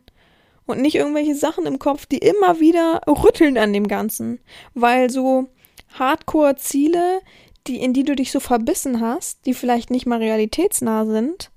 Und 0.66 0.82
nicht 0.82 0.96
irgendwelche 0.96 1.36
Sachen 1.36 1.66
im 1.66 1.80
Kopf, 1.80 2.06
die 2.06 2.20
immer 2.20 2.60
wieder 2.60 3.02
rütteln 3.08 3.58
an 3.58 3.74
dem 3.74 3.88
Ganzen. 3.88 4.40
Weil 4.76 5.10
so 5.10 5.48
Hardcore-Ziele, 5.98 7.22
die, 7.68 7.78
in 7.78 7.94
die 7.94 8.04
du 8.04 8.16
dich 8.16 8.32
so 8.32 8.40
verbissen 8.40 9.02
hast, 9.02 9.46
die 9.46 9.54
vielleicht 9.54 9.90
nicht 9.90 10.06
mal 10.06 10.20
realitätsnah 10.20 11.06
sind, 11.06 11.52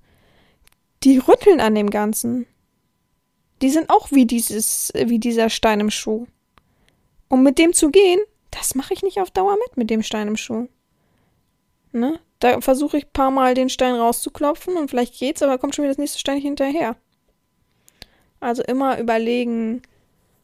die 1.04 1.18
rütteln 1.18 1.60
an 1.60 1.74
dem 1.74 1.90
Ganzen. 1.90 2.46
Die 3.60 3.70
sind 3.70 3.90
auch 3.90 4.10
wie 4.10 4.26
dieses, 4.26 4.92
wie 4.94 5.18
dieser 5.18 5.50
Stein 5.50 5.80
im 5.80 5.90
Schuh. 5.90 6.26
Um 7.28 7.42
mit 7.42 7.58
dem 7.58 7.72
zu 7.72 7.90
gehen, 7.90 8.20
das 8.50 8.74
mache 8.74 8.92
ich 8.92 9.02
nicht 9.02 9.20
auf 9.20 9.30
Dauer 9.30 9.56
mit, 9.66 9.76
mit 9.76 9.90
dem 9.90 10.02
Stein 10.02 10.28
im 10.28 10.36
Schuh. 10.36 10.68
Ne? 11.92 12.20
Da 12.40 12.60
versuche 12.60 12.98
ich 12.98 13.06
ein 13.06 13.12
paar 13.12 13.30
Mal 13.30 13.54
den 13.54 13.68
Stein 13.68 13.94
rauszuklopfen 13.94 14.76
und 14.76 14.88
vielleicht 14.88 15.18
geht's, 15.18 15.42
aber 15.42 15.58
kommt 15.58 15.74
schon 15.74 15.84
wieder 15.84 15.92
das 15.92 15.98
nächste 15.98 16.18
Stein 16.18 16.40
hinterher. 16.40 16.96
Also 18.40 18.62
immer 18.62 18.98
überlegen 18.98 19.82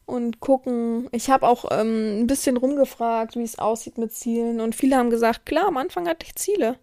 und 0.09 0.41
gucken. 0.41 1.09
Ich 1.13 1.31
habe 1.31 1.47
auch 1.47 1.67
ähm, 1.71 2.21
ein 2.23 2.27
bisschen 2.27 2.57
rumgefragt, 2.57 3.37
wie 3.37 3.43
es 3.43 3.59
aussieht 3.59 3.99
mit 3.99 4.13
Zielen 4.13 4.61
und 4.61 4.75
viele 4.75 4.97
haben 4.97 5.11
gesagt, 5.11 5.47
klar, 5.47 5.67
am 5.69 5.77
Anfang 5.77 6.09
hatte 6.09 6.27
ich 6.27 6.35
Ziele. 6.35 6.77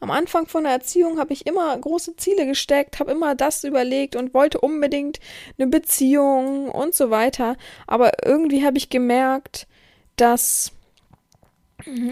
Am 0.00 0.10
Anfang 0.10 0.46
von 0.46 0.62
der 0.62 0.72
Erziehung 0.72 1.18
habe 1.18 1.32
ich 1.32 1.46
immer 1.46 1.76
große 1.76 2.14
Ziele 2.16 2.46
gesteckt, 2.46 3.00
habe 3.00 3.10
immer 3.10 3.34
das 3.34 3.64
überlegt 3.64 4.14
und 4.14 4.32
wollte 4.32 4.60
unbedingt 4.60 5.18
eine 5.58 5.66
Beziehung 5.66 6.70
und 6.70 6.94
so 6.94 7.10
weiter. 7.10 7.56
Aber 7.88 8.24
irgendwie 8.24 8.64
habe 8.64 8.78
ich 8.78 8.90
gemerkt, 8.90 9.66
dass 10.14 10.72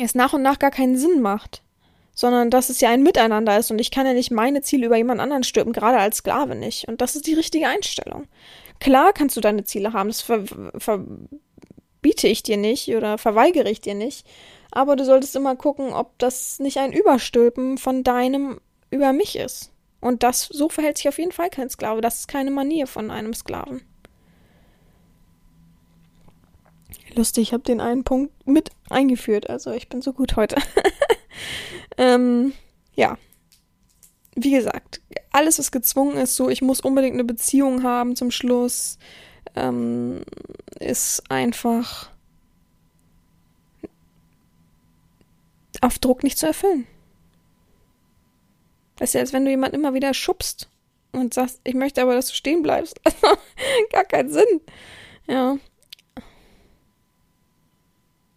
es 0.01 0.15
nach 0.17 0.33
und 0.33 0.43
nach 0.43 0.59
gar 0.59 0.73
keinen 0.73 0.97
Sinn 0.97 1.21
macht, 1.21 1.63
sondern 2.13 2.51
dass 2.51 2.71
es 2.71 2.81
ja 2.81 2.91
ein 2.91 3.05
Miteinander 3.05 3.57
ist 3.57 3.71
und 3.71 3.79
ich 3.79 3.93
kann 3.93 4.07
ja 4.07 4.15
nicht 4.15 4.33
meine 4.33 4.63
Ziele 4.63 4.87
über 4.87 4.97
jemand 4.97 5.21
anderen 5.21 5.45
stülpen, 5.45 5.73
gerade 5.73 5.99
als 5.99 6.19
Sklave 6.19 6.57
nicht. 6.57 6.89
Und 6.89 7.01
das 7.01 7.15
ist 7.15 7.27
die 7.27 7.35
richtige 7.35 7.69
Einstellung. 7.69 8.27
Klar 8.81 9.13
kannst 9.13 9.37
du 9.37 9.41
deine 9.41 9.65
Ziele 9.65 9.93
haben, 9.93 10.09
das 10.09 10.23
ver 10.23 10.45
verbiete 10.77 12.29
ich 12.29 12.43
dir 12.43 12.57
nicht 12.57 12.89
oder 12.89 13.19
verweigere 13.19 13.71
ich 13.71 13.81
dir 13.81 13.95
nicht 13.95 14.27
aber 14.77 14.95
du 14.95 15.07
solltest 15.07 15.35
immer 15.37 15.57
gucken, 15.57 15.95
ob 15.95 16.19
das 16.19 16.59
nicht 16.59 16.77
ein 16.77 16.93
Überstülpen 16.93 17.79
von 17.79 18.05
deinem 18.05 18.61
über 18.91 19.15
mich 19.15 19.37
ist. 19.37 19.73
Und 20.01 20.23
das, 20.23 20.43
so 20.45 20.69
verhält 20.69 20.99
sich 20.99 21.09
auf 21.09 21.19
jeden 21.19 21.33
Fall 21.33 21.49
kein 21.49 21.71
Sklave. 21.71 22.03
Das 22.03 22.21
ist 22.21 22.29
keine 22.29 22.51
Manier 22.51 22.87
von 22.87 23.11
einem 23.11 23.33
Sklaven. 23.33 23.81
Lustig, 27.15 27.45
ich 27.45 27.53
habe 27.55 27.63
den 27.63 27.81
einen 27.81 28.05
Punkt 28.05 28.47
mit 28.47 28.71
eingeführt. 28.91 29.49
Also 29.49 29.71
ich 29.71 29.89
bin 29.89 30.03
so 30.03 30.13
gut 30.13 30.37
heute. 30.37 30.57
ähm, 31.97 32.53
ja. 32.95 33.17
Wie 34.37 34.51
gesagt, 34.51 35.01
alles, 35.33 35.59
was 35.59 35.73
gezwungen 35.73 36.17
ist, 36.19 36.37
so 36.37 36.49
ich 36.49 36.63
muss 36.63 36.81
unbedingt 36.81 37.15
eine 37.15 37.25
Beziehung 37.25 37.83
haben 37.83 38.17
zum 38.17 38.31
Schluss, 38.31 38.99
ähm, 39.55 40.23
ist 40.79 41.31
einfach 41.31 42.11
auf 45.81 45.99
Druck 45.99 46.23
nicht 46.23 46.39
zu 46.39 46.47
erfüllen. 46.47 46.87
Das 48.97 49.11
ist 49.11 49.15
ja, 49.15 49.21
als 49.21 49.33
wenn 49.33 49.45
du 49.45 49.51
jemand 49.51 49.75
immer 49.75 49.95
wieder 49.95 50.15
schubst 50.15 50.69
und 51.13 51.35
sagst, 51.35 51.61
ich 51.65 51.75
möchte 51.75 52.03
aber, 52.03 52.15
dass 52.15 52.29
du 52.29 52.35
stehen 52.35 52.63
bleibst. 52.63 53.01
Also, 53.05 53.39
gar 53.91 54.05
keinen 54.05 54.31
Sinn. 54.31 54.61
Ja. 55.27 55.59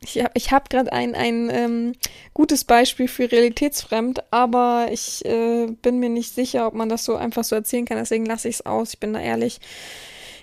Ich 0.02 0.18
habe 0.20 0.32
ich 0.34 0.52
hab 0.52 0.70
gerade 0.70 0.94
ein, 0.94 1.14
ein 1.14 1.50
ähm, 1.52 1.94
gutes 2.34 2.64
Beispiel 2.64 3.08
für 3.08 3.32
realitätsfremd, 3.32 4.24
aber 4.32 4.88
ich 4.92 5.26
äh, 5.26 5.68
bin 5.82 6.00
mir 6.00 6.10
nicht 6.10 6.34
sicher, 6.34 6.68
ob 6.68 6.74
man 6.74 6.90
das 6.90 7.04
so 7.04 7.16
einfach 7.16 7.44
so 7.44 7.56
erzählen 7.56 7.86
kann. 7.86 7.98
Deswegen 7.98 8.26
lasse 8.26 8.48
ich 8.48 8.56
es 8.56 8.66
aus. 8.66 8.94
Ich 8.94 9.00
bin 9.00 9.14
da 9.14 9.20
ehrlich. 9.20 9.60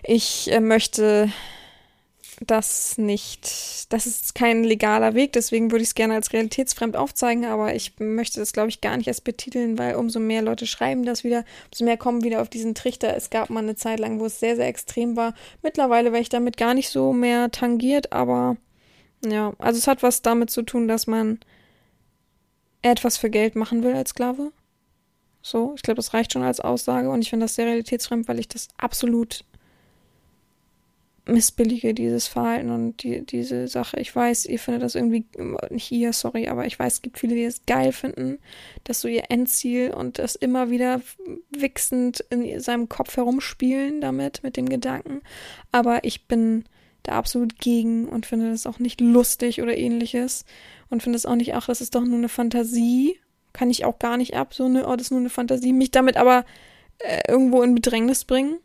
Ich 0.03 0.53
äh, 0.53 0.61
möchte 0.61 1.31
das 2.45 2.99
nicht, 2.99 3.93
das 3.93 4.07
ist 4.07 4.35
kein 4.35 4.65
legaler 4.65 5.15
Weg, 5.15 5.33
deswegen 5.33 5.71
würde 5.71 5.83
ich 5.83 5.91
es 5.91 5.95
gerne 5.95 6.15
als 6.15 6.33
realitätsfremd 6.33 6.97
aufzeigen, 6.97 7.47
aber 7.47 7.75
ich 7.75 7.99
möchte 7.99 8.41
das, 8.41 8.53
glaube 8.53 8.69
ich, 8.69 8.81
gar 8.81 8.97
nicht 8.97 9.07
erst 9.07 9.25
betiteln, 9.25 9.79
weil 9.79 9.95
umso 9.95 10.21
mehr 10.21 10.43
Leute 10.43 10.67
schreiben 10.67 11.05
das 11.05 11.25
wieder, 11.25 11.45
umso 11.73 11.85
mehr 11.85 11.97
kommen 11.97 12.25
wieder 12.25 12.43
auf 12.43 12.49
diesen 12.49 12.75
Trichter. 12.75 13.17
Es 13.17 13.31
gab 13.31 13.49
mal 13.51 13.61
eine 13.61 13.77
Zeit 13.77 14.01
lang, 14.01 14.21
wo 14.21 14.27
es 14.27 14.39
sehr, 14.39 14.57
sehr 14.57 14.69
extrem 14.69 15.17
war. 15.17 15.35
Mittlerweile 15.63 16.13
wäre 16.13 16.23
ich 16.23 16.29
damit 16.29 16.57
gar 16.57 16.75
nicht 16.75 16.91
so 16.91 17.13
mehr 17.13 17.51
tangiert, 17.51 18.13
aber 18.13 18.57
ja, 19.25 19.53
also 19.59 19.79
es 19.79 19.87
hat 19.87 20.03
was 20.03 20.23
damit 20.23 20.51
zu 20.51 20.63
tun, 20.63 20.89
dass 20.89 21.07
man 21.07 21.41
etwas 22.83 23.17
für 23.17 23.31
Geld 23.31 23.57
machen 23.57 23.83
will 23.83 23.95
als 23.95 24.11
Sklave. 24.11 24.53
So, 25.43 25.75
ich 25.77 25.83
glaube, 25.83 25.97
das 25.97 26.13
reicht 26.13 26.33
schon 26.33 26.43
als 26.43 26.61
Aussage 26.61 27.09
und 27.11 27.23
ich 27.23 27.31
finde 27.31 27.45
das 27.45 27.55
sehr 27.55 27.67
realitätsfremd, 27.67 28.29
weil 28.29 28.41
ich 28.41 28.49
das 28.49 28.69
absolut 28.79 29.45
missbillige 31.29 31.93
dieses 31.93 32.29
Verhalten 32.29 32.71
und 32.71 33.03
die, 33.03 33.27
diese 33.27 33.67
Sache. 33.67 33.99
Ich 33.99 34.15
weiß, 34.15 34.47
ihr 34.47 34.59
findet 34.59 34.83
das 34.83 34.95
irgendwie, 34.95 35.25
nicht 35.71 35.91
ihr, 35.91 36.13
sorry, 36.13 36.49
aber 36.49 36.67
ich 36.67 36.79
weiß, 36.79 36.95
es 36.95 37.03
gibt 37.03 37.19
viele, 37.19 37.35
die 37.35 37.45
es 37.45 37.67
geil 37.67 37.93
finden, 37.93 38.39
dass 38.85 39.01
so 39.01 39.09
ihr 39.09 39.25
Endziel 39.29 39.93
und 39.93 40.19
das 40.19 40.37
immer 40.37 40.71
wieder 40.71 41.01
wichsend 41.51 42.21
in 42.31 42.61
seinem 42.61 42.89
Kopf 42.89 43.17
herumspielen 43.17 44.01
damit, 44.01 44.43
mit 44.45 44.57
dem 44.57 44.69
Gedanken. 44.69 45.21
Aber 45.73 46.05
ich 46.05 46.29
bin 46.29 46.65
da 47.09 47.13
absolut 47.13 47.59
gegen 47.59 48.09
und 48.09 48.27
finde 48.27 48.51
das 48.51 48.67
auch 48.67 48.79
nicht 48.79 49.01
lustig 49.01 49.63
oder 49.63 49.77
ähnliches 49.77 50.45
und 50.91 51.03
finde 51.03 51.17
es 51.17 51.27
auch 51.27 51.35
nicht, 51.35 51.55
ach, 51.55 51.67
das 51.67 51.81
ist 51.81 51.95
doch 51.95 52.03
nur 52.03 52.19
eine 52.19 52.29
Fantasie. 52.29 53.19
Kann 53.53 53.71
ich 53.71 53.85
auch 53.85 53.99
gar 53.99 54.17
nicht 54.17 54.35
ab, 54.35 54.55
so 54.55 54.65
eine, 54.65 54.87
oh, 54.87 54.97
das 54.97 55.07
ist 55.07 55.11
nur 55.11 55.21
eine 55.21 55.31
Fantasie, 55.31 55.73
mich 55.73 55.91
damit 55.91 56.17
aber 56.17 56.45
äh, 56.99 57.23
irgendwo 57.29 57.63
in 57.63 57.75
Bedrängnis 57.75 58.25
bringen. 58.25 58.59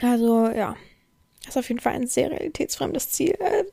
Also, 0.00 0.48
ja. 0.48 0.76
Das 1.40 1.50
ist 1.50 1.58
auf 1.58 1.68
jeden 1.68 1.80
Fall 1.80 1.92
ein 1.92 2.06
sehr 2.06 2.30
realitätsfremdes 2.30 3.10
Ziel. 3.10 3.36
Äh, 3.38 3.64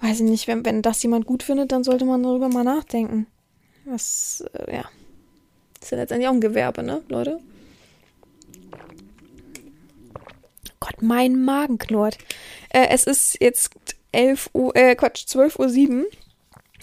weiß 0.00 0.20
ich 0.20 0.30
nicht, 0.30 0.46
wenn, 0.46 0.64
wenn 0.64 0.82
das 0.82 1.02
jemand 1.02 1.26
gut 1.26 1.42
findet, 1.42 1.72
dann 1.72 1.82
sollte 1.82 2.04
man 2.04 2.22
darüber 2.22 2.48
mal 2.48 2.62
nachdenken. 2.62 3.26
Das, 3.84 4.44
äh, 4.52 4.76
ja. 4.76 4.84
ist 5.80 5.90
ja 5.90 5.98
letztendlich 5.98 6.28
auch 6.28 6.34
ein 6.34 6.40
Gewerbe, 6.40 6.82
ne, 6.82 7.02
Leute? 7.08 7.40
Gott, 10.88 11.02
mein 11.02 11.44
Magen 11.44 11.76
knurrt. 11.78 12.16
Äh, 12.70 12.86
es 12.90 13.04
ist 13.04 13.38
jetzt 13.40 13.74
11 14.12 14.50
Uhr, 14.54 14.74
äh, 14.74 14.94
Quatsch, 14.94 15.26
12 15.26 15.58
Uhr 15.58 15.68
7. 15.68 16.06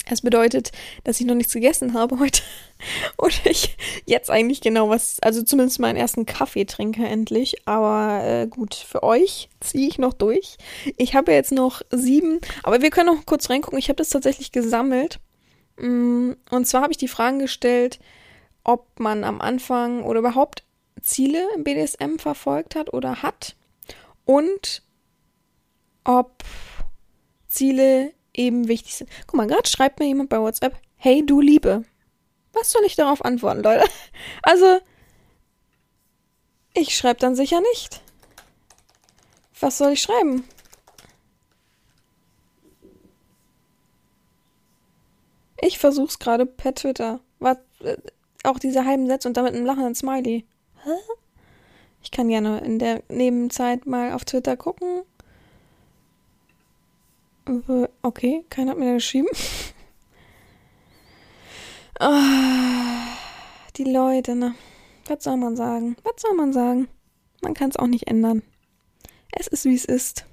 Es 0.08 0.22
bedeutet, 0.22 0.72
dass 1.04 1.20
ich 1.20 1.26
noch 1.26 1.34
nichts 1.34 1.54
gegessen 1.54 1.96
habe 1.96 2.20
heute. 2.20 2.44
Und 3.18 3.44
ich 3.46 3.76
jetzt 4.06 4.30
eigentlich 4.30 4.62
genau 4.62 4.89
was, 4.89 5.20
also 5.22 5.41
zumindest 5.41 5.80
meinen 5.80 5.96
ersten 5.96 6.28
Kaffee 6.28 6.65
trinke 6.65 7.04
endlich. 7.04 7.68
Aber 7.68 8.24
äh, 8.24 8.48
gut, 8.48 8.76
für 8.76 9.02
euch 9.02 9.50
ziehe 9.60 9.88
ich 9.88 9.98
noch 9.98 10.13
durch. 10.13 10.58
Ich 10.98 11.15
habe 11.15 11.32
jetzt 11.32 11.52
noch 11.52 11.82
sieben, 11.89 12.39
aber 12.62 12.84
wir 12.84 12.91
können 12.91 13.15
noch 13.15 13.26
kurz 13.26 13.50
reingucken. 13.50 13.80
Ich 13.80 13.89
habe 13.89 13.98
das 13.98 14.10
tatsächlich 14.10 14.52
gesammelt. 14.52 15.20
Mm, 15.78 16.34
und 16.52 16.68
zwar 16.68 16.84
habe 16.84 16.91
ich 16.91 16.98
die 16.98 17.08
Fragen 17.08 17.39
gestellt, 17.39 18.00
ob 18.63 19.00
man 19.00 19.24
am 19.24 19.41
Anfang 19.41 20.04
oder 20.04 20.20
überhaupt 20.20 20.63
Ziele 21.02 21.48
im 21.56 21.63
BDSM 21.63 22.18
verfolgt 22.20 22.76
hat 22.76 22.94
oder 22.94 23.24
hat. 23.24 23.56
Und 24.26 24.84
ob 26.04 26.44
Ziele 27.48 28.13
eben 28.34 28.67
wichtig 28.67 28.96
sind. 28.96 29.10
Guck 29.28 29.36
mal, 29.36 29.48
gerade 29.48 29.67
schreibt 29.67 30.00
mir 30.00 30.08
jemand 30.08 30.30
bei 30.30 30.40
WhatsApp, 30.40 30.78
hey 30.98 31.26
du 31.26 31.40
Liebe. 31.42 31.84
Was 32.54 32.71
soll 32.71 32.84
ich 32.86 32.96
darauf 32.96 33.23
antworten, 33.23 33.63
Leute? 33.63 33.86
Also, 34.42 34.80
ich 36.73 36.96
schreibe 36.96 37.19
dann 37.19 37.36
sicher 37.36 37.62
nicht. 37.62 38.02
Was 39.60 39.78
soll 39.78 39.94
ich 39.94 40.02
schreiben? 40.02 40.48
Ich 45.62 45.80
versuch's 45.80 46.19
gerade 46.19 46.46
per 46.46 46.76
Twitter. 46.76 47.21
Was, 47.40 47.58
äh, 47.80 47.98
auch 48.44 48.60
diese 48.60 48.86
halben 48.86 49.08
Sätze 49.08 49.28
und 49.28 49.38
damit 49.38 49.54
einem 49.54 49.65
lachenden 49.65 49.96
Smiley. 49.96 50.46
Hä? 50.84 50.90
Ich 52.06 52.12
kann 52.12 52.29
gerne 52.29 52.60
in 52.60 52.77
der 52.77 53.01
Nebenzeit 53.10 53.87
mal 53.87 54.13
auf 54.13 54.25
Twitter 54.25 54.56
gucken. 54.56 55.01
Okay, 58.03 58.45
keiner 58.51 58.71
hat 58.71 58.77
mir 58.77 58.85
da 58.85 58.93
geschrieben. 58.93 59.27
Ah, 61.97 63.08
die 63.77 63.85
Leute, 63.85 64.35
ne? 64.35 64.53
Was 65.08 65.23
soll 65.23 65.37
man 65.37 65.56
sagen? 65.56 65.95
Was 66.03 66.21
soll 66.21 66.35
man 66.35 66.51
sagen? 66.51 66.89
Man 67.41 67.53
kann 67.53 67.69
es 67.69 67.77
auch 67.77 67.87
nicht 67.87 68.08
ändern. 68.08 68.43
Es 69.31 69.47
ist, 69.47 69.63
wie 69.63 69.75
es 69.75 69.85
ist. 69.85 70.25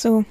So. 0.00 0.24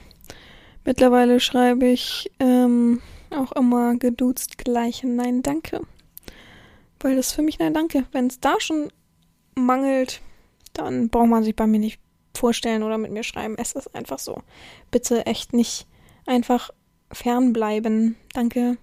Mittlerweile 0.83 1.39
schreibe 1.39 1.85
ich 1.85 2.31
ähm, 2.39 3.01
auch 3.29 3.51
immer 3.51 3.95
geduzt 3.97 4.57
gleich 4.57 5.03
Nein, 5.03 5.43
danke. 5.43 5.81
Weil 6.99 7.15
das 7.15 7.33
für 7.33 7.43
mich 7.43 7.59
Nein, 7.59 7.75
danke. 7.75 8.05
Wenn 8.11 8.27
es 8.27 8.39
da 8.39 8.55
schon 8.59 8.91
mangelt, 9.53 10.21
dann 10.73 11.09
braucht 11.09 11.29
man 11.29 11.43
sich 11.43 11.55
bei 11.55 11.67
mir 11.67 11.79
nicht 11.79 11.99
vorstellen 12.35 12.81
oder 12.81 12.97
mit 12.97 13.11
mir 13.11 13.21
schreiben. 13.21 13.55
Es 13.59 13.73
ist 13.73 13.93
einfach 13.93 14.17
so. 14.17 14.41
Bitte 14.89 15.27
echt 15.27 15.53
nicht 15.53 15.85
einfach 16.25 16.71
fernbleiben. 17.11 18.15
Danke. 18.33 18.77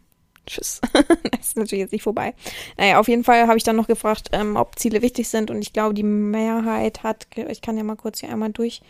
Tschüss. 0.47 0.81
das 1.33 1.49
ist 1.49 1.57
natürlich 1.57 1.83
jetzt 1.83 1.93
nicht 1.93 2.05
vorbei. 2.05 2.35
Naja, 2.79 3.01
auf 3.01 3.09
jeden 3.09 3.25
Fall 3.25 3.49
habe 3.49 3.57
ich 3.57 3.65
dann 3.65 3.75
noch 3.75 3.89
gefragt, 3.89 4.29
ähm, 4.31 4.55
ob 4.55 4.79
Ziele 4.79 5.03
wichtig 5.03 5.29
sind 5.29 5.51
und 5.51 5.61
ich 5.63 5.73
glaube, 5.73 5.95
die 5.95 6.05
Mehrheit 6.05 7.03
hat, 7.03 7.27
ich 7.35 7.61
kann 7.61 7.77
ja 7.77 7.83
mal 7.83 7.97
kurz 7.97 8.21
hier 8.21 8.31
einmal 8.31 8.53
durch 8.53 8.83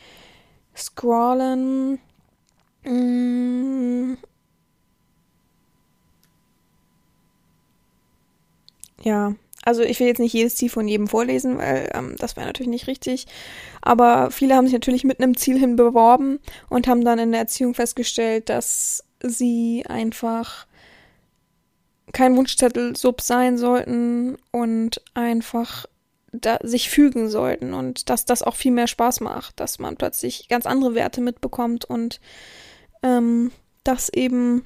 scrollen. 0.76 1.98
Mm. 2.84 4.14
Ja, 9.02 9.34
also 9.64 9.82
ich 9.82 10.00
will 10.00 10.06
jetzt 10.06 10.20
nicht 10.20 10.32
jedes 10.32 10.56
Ziel 10.56 10.70
von 10.70 10.88
jedem 10.88 11.08
vorlesen, 11.08 11.58
weil 11.58 11.90
ähm, 11.94 12.14
das 12.18 12.36
wäre 12.36 12.46
natürlich 12.46 12.70
nicht 12.70 12.86
richtig. 12.86 13.26
Aber 13.82 14.30
viele 14.30 14.54
haben 14.54 14.66
sich 14.66 14.74
natürlich 14.74 15.04
mit 15.04 15.20
einem 15.20 15.36
Ziel 15.36 15.58
hin 15.58 15.76
beworben 15.76 16.38
und 16.68 16.88
haben 16.88 17.04
dann 17.04 17.18
in 17.18 17.32
der 17.32 17.42
Erziehung 17.42 17.74
festgestellt, 17.74 18.48
dass 18.48 19.04
sie 19.22 19.84
einfach 19.88 20.66
kein 22.12 22.36
Wunschzettel 22.36 22.96
sub 22.96 23.20
sein 23.20 23.58
sollten 23.58 24.36
und 24.52 25.02
einfach 25.14 25.86
da, 26.40 26.58
sich 26.62 26.90
fügen 26.90 27.28
sollten 27.28 27.74
und 27.74 28.10
dass 28.10 28.24
das 28.24 28.42
auch 28.42 28.56
viel 28.56 28.72
mehr 28.72 28.86
Spaß 28.86 29.20
macht, 29.20 29.60
dass 29.60 29.78
man 29.78 29.96
plötzlich 29.96 30.48
ganz 30.48 30.66
andere 30.66 30.94
Werte 30.94 31.20
mitbekommt 31.20 31.84
und 31.84 32.20
ähm, 33.02 33.52
dass 33.84 34.08
eben 34.08 34.64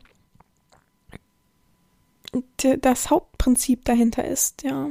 das 2.56 3.10
Hauptprinzip 3.10 3.84
dahinter 3.84 4.24
ist, 4.24 4.62
ja. 4.62 4.90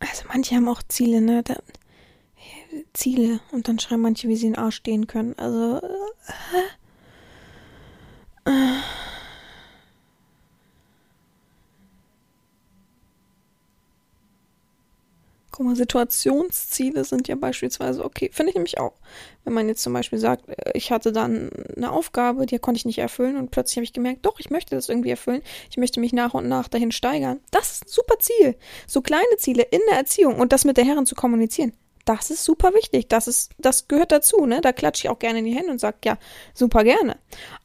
Also 0.00 0.24
manche 0.28 0.54
haben 0.54 0.68
auch 0.68 0.82
Ziele, 0.82 1.22
ne? 1.22 1.42
Da, 1.42 1.56
Ziele 2.92 3.40
und 3.52 3.68
dann 3.68 3.78
schreiben 3.78 4.02
manche, 4.02 4.28
wie 4.28 4.36
sie 4.36 4.46
in 4.46 4.52
den 4.52 4.62
Arsch 4.62 4.76
stehen 4.76 5.06
können. 5.06 5.34
Also 5.38 5.80
äh, 8.44 8.50
äh. 8.50 8.80
Guck 15.54 15.66
mal, 15.66 15.76
Situationsziele 15.76 17.04
sind 17.04 17.28
ja 17.28 17.36
beispielsweise 17.36 18.04
okay, 18.04 18.28
finde 18.32 18.50
ich 18.50 18.56
nämlich 18.56 18.80
auch. 18.80 18.94
Wenn 19.44 19.52
man 19.52 19.68
jetzt 19.68 19.84
zum 19.84 19.92
Beispiel 19.92 20.18
sagt, 20.18 20.48
äh, 20.48 20.72
ich 20.74 20.90
hatte 20.90 21.12
dann 21.12 21.48
eine 21.76 21.92
Aufgabe, 21.92 22.44
die 22.44 22.58
konnte 22.58 22.78
ich 22.78 22.84
nicht 22.84 22.98
erfüllen 22.98 23.36
und 23.36 23.52
plötzlich 23.52 23.76
habe 23.76 23.84
ich 23.84 23.92
gemerkt, 23.92 24.26
doch, 24.26 24.40
ich 24.40 24.50
möchte 24.50 24.74
das 24.74 24.88
irgendwie 24.88 25.10
erfüllen. 25.10 25.42
Ich 25.70 25.76
möchte 25.76 26.00
mich 26.00 26.12
nach 26.12 26.34
und 26.34 26.48
nach 26.48 26.66
dahin 26.66 26.90
steigern. 26.90 27.38
Das 27.52 27.70
ist 27.70 27.84
ein 27.84 27.88
super 27.88 28.18
Ziel. 28.18 28.56
So 28.88 29.00
kleine 29.00 29.36
Ziele 29.38 29.62
in 29.62 29.78
der 29.88 29.98
Erziehung 29.98 30.40
und 30.40 30.52
das 30.52 30.64
mit 30.64 30.76
der 30.76 30.86
Herren 30.86 31.06
zu 31.06 31.14
kommunizieren. 31.14 31.72
Das 32.04 32.32
ist 32.32 32.44
super 32.44 32.74
wichtig. 32.74 33.06
Das 33.06 33.28
ist, 33.28 33.52
das 33.56 33.86
gehört 33.86 34.10
dazu, 34.10 34.46
ne? 34.46 34.60
Da 34.60 34.72
klatsche 34.72 35.06
ich 35.06 35.08
auch 35.08 35.20
gerne 35.20 35.38
in 35.38 35.44
die 35.44 35.54
Hände 35.54 35.70
und 35.70 35.78
sage, 35.78 35.98
ja, 36.04 36.18
super 36.52 36.82
gerne. 36.82 37.16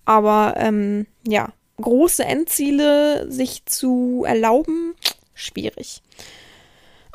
Aber 0.05 0.53
ähm, 0.57 1.07
ja, 1.27 1.53
große 1.81 2.23
Endziele 2.23 3.31
sich 3.31 3.65
zu 3.65 4.25
erlauben, 4.27 4.93
schwierig. 5.33 6.03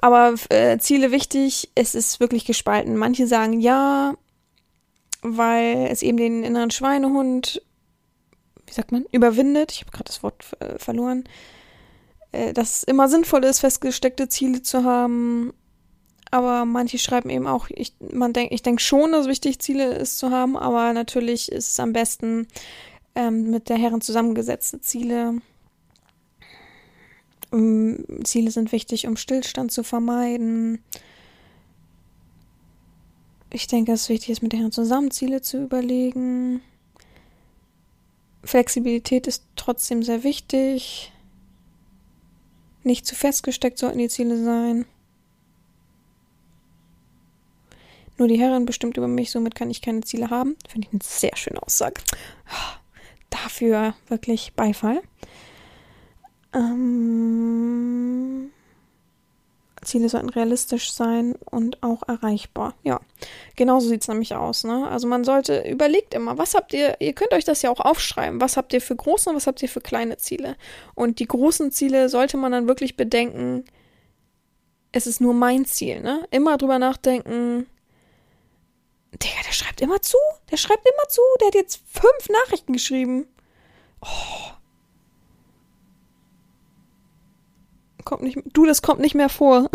Aber 0.04 0.34
äh, 0.50 0.76
Ziele 0.76 1.12
wichtig, 1.12 1.70
es 1.74 1.94
ist 1.94 2.20
wirklich 2.20 2.44
gespalten. 2.44 2.94
Manche 2.98 3.26
sagen 3.26 3.62
ja, 3.62 4.12
weil 5.22 5.88
es 5.90 6.02
eben 6.02 6.18
den 6.18 6.44
inneren 6.44 6.70
Schweinehund, 6.70 7.62
wie 8.66 8.72
sagt 8.74 8.92
man, 8.92 9.06
überwindet. 9.12 9.72
Ich 9.72 9.80
habe 9.80 9.92
gerade 9.92 10.04
das 10.04 10.22
Wort 10.22 10.44
äh, 10.60 10.78
verloren. 10.78 11.24
Äh, 12.32 12.52
dass 12.52 12.76
es 12.76 12.82
immer 12.82 13.08
sinnvoll 13.08 13.44
ist, 13.44 13.60
festgesteckte 13.60 14.28
Ziele 14.28 14.60
zu 14.60 14.84
haben. 14.84 15.54
Aber 16.30 16.66
manche 16.66 16.98
schreiben 16.98 17.30
eben 17.30 17.46
auch, 17.46 17.68
ich, 17.70 17.94
man 18.12 18.34
denk, 18.34 18.50
denke 18.62 18.82
schon, 18.82 19.12
dass 19.12 19.22
es 19.22 19.28
wichtig 19.28 19.58
Ziele 19.60 19.94
ist 19.94 20.18
zu 20.18 20.30
haben, 20.30 20.58
aber 20.58 20.92
natürlich 20.92 21.50
ist 21.50 21.70
es 21.70 21.80
am 21.80 21.94
besten 21.94 22.46
ähm, 23.14 23.48
mit 23.50 23.70
der 23.70 23.78
Herren 23.78 24.02
zusammengesetzte 24.02 24.82
Ziele 24.82 25.40
Ziele 28.24 28.50
sind 28.50 28.72
wichtig, 28.72 29.06
um 29.06 29.16
Stillstand 29.16 29.70
zu 29.70 29.84
vermeiden. 29.84 30.82
Ich 33.50 33.68
denke, 33.68 33.92
es 33.92 34.02
ist 34.02 34.08
wichtig, 34.08 34.30
ist 34.30 34.42
mit 34.42 34.52
den 34.52 34.60
Herren 34.60 34.72
zusammen 34.72 35.12
Ziele 35.12 35.40
zu 35.40 35.62
überlegen. 35.62 36.60
Flexibilität 38.42 39.26
ist 39.28 39.44
trotzdem 39.54 40.02
sehr 40.02 40.24
wichtig. 40.24 41.12
Nicht 42.82 43.06
zu 43.06 43.14
festgesteckt 43.14 43.78
sollten 43.78 43.98
die 43.98 44.08
Ziele 44.08 44.42
sein. 44.42 44.84
Nur 48.18 48.28
die 48.28 48.38
Herren 48.38 48.66
bestimmt 48.66 48.96
über 48.96 49.08
mich, 49.08 49.30
somit 49.30 49.54
kann 49.54 49.70
ich 49.70 49.80
keine 49.80 50.02
Ziele 50.02 50.30
haben. 50.30 50.56
Finde 50.68 50.88
ich 50.88 50.92
eine 50.92 51.02
sehr 51.02 51.36
schöne 51.36 51.62
Aussage. 51.62 52.00
Dafür 53.30 53.94
wirklich 54.08 54.52
Beifall. 54.54 55.02
Ähm, 56.54 58.50
Ziele 59.84 60.08
sollten 60.08 60.30
realistisch 60.30 60.92
sein 60.92 61.34
und 61.50 61.82
auch 61.82 62.02
erreichbar. 62.08 62.74
Ja, 62.82 63.00
genauso 63.56 63.88
sieht 63.88 64.02
es 64.02 64.08
nämlich 64.08 64.34
aus. 64.34 64.64
Ne? 64.64 64.88
Also 64.88 65.06
man 65.06 65.24
sollte, 65.24 65.60
überlegt 65.68 66.14
immer, 66.14 66.38
was 66.38 66.54
habt 66.54 66.72
ihr, 66.72 66.96
ihr 67.00 67.12
könnt 67.12 67.32
euch 67.32 67.44
das 67.44 67.62
ja 67.62 67.70
auch 67.70 67.80
aufschreiben, 67.80 68.40
was 68.40 68.56
habt 68.56 68.72
ihr 68.72 68.80
für 68.80 68.96
große 68.96 69.30
und 69.30 69.36
was 69.36 69.46
habt 69.46 69.62
ihr 69.62 69.68
für 69.68 69.80
kleine 69.80 70.16
Ziele. 70.16 70.56
Und 70.94 71.18
die 71.18 71.28
großen 71.28 71.70
Ziele 71.70 72.08
sollte 72.08 72.36
man 72.36 72.52
dann 72.52 72.68
wirklich 72.68 72.96
bedenken, 72.96 73.64
es 74.92 75.06
ist 75.06 75.20
nur 75.20 75.34
mein 75.34 75.64
Ziel. 75.64 76.00
Ne? 76.00 76.26
Immer 76.30 76.56
drüber 76.56 76.78
nachdenken, 76.78 77.66
Digga, 79.22 79.42
der 79.46 79.52
schreibt 79.52 79.80
immer 79.80 80.02
zu, 80.02 80.18
der 80.50 80.56
schreibt 80.56 80.86
immer 80.88 81.08
zu, 81.08 81.22
der 81.40 81.48
hat 81.48 81.54
jetzt 81.54 81.82
fünf 81.86 82.28
Nachrichten 82.28 82.72
geschrieben. 82.72 83.26
Oh, 84.00 84.52
Kommt 88.04 88.22
nicht, 88.22 88.38
du, 88.52 88.66
das 88.66 88.82
kommt 88.82 89.00
nicht 89.00 89.14
mehr 89.14 89.28
vor. 89.28 89.70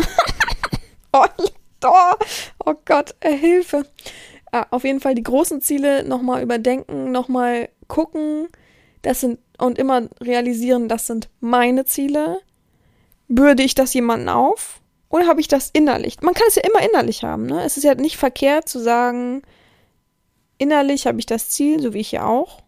oh, 1.12 1.26
oh, 1.84 2.14
oh 2.64 2.74
Gott, 2.84 3.14
äh, 3.20 3.36
Hilfe. 3.36 3.86
Ah, 4.52 4.66
auf 4.70 4.84
jeden 4.84 5.00
Fall 5.00 5.14
die 5.14 5.22
großen 5.22 5.60
Ziele 5.60 6.04
nochmal 6.04 6.42
überdenken, 6.42 7.12
nochmal 7.12 7.68
gucken. 7.88 8.48
Das 9.02 9.20
sind 9.20 9.38
und 9.58 9.78
immer 9.78 10.08
realisieren, 10.20 10.88
das 10.88 11.06
sind 11.06 11.28
meine 11.40 11.84
Ziele. 11.84 12.40
Bürde 13.28 13.62
ich 13.62 13.74
das 13.74 13.94
jemanden 13.94 14.28
auf? 14.28 14.80
Oder 15.08 15.26
habe 15.26 15.40
ich 15.40 15.48
das 15.48 15.70
innerlich? 15.70 16.20
Man 16.22 16.34
kann 16.34 16.46
es 16.48 16.54
ja 16.54 16.62
immer 16.62 16.82
innerlich 16.88 17.24
haben, 17.24 17.46
ne? 17.46 17.62
Es 17.64 17.76
ist 17.76 17.82
ja 17.84 17.94
nicht 17.94 18.16
verkehrt 18.16 18.68
zu 18.68 18.78
sagen, 18.78 19.42
innerlich 20.58 21.06
habe 21.06 21.18
ich 21.18 21.26
das 21.26 21.48
Ziel, 21.48 21.80
so 21.80 21.94
wie 21.94 22.00
ich 22.00 22.12
ja 22.12 22.26
auch. 22.26 22.62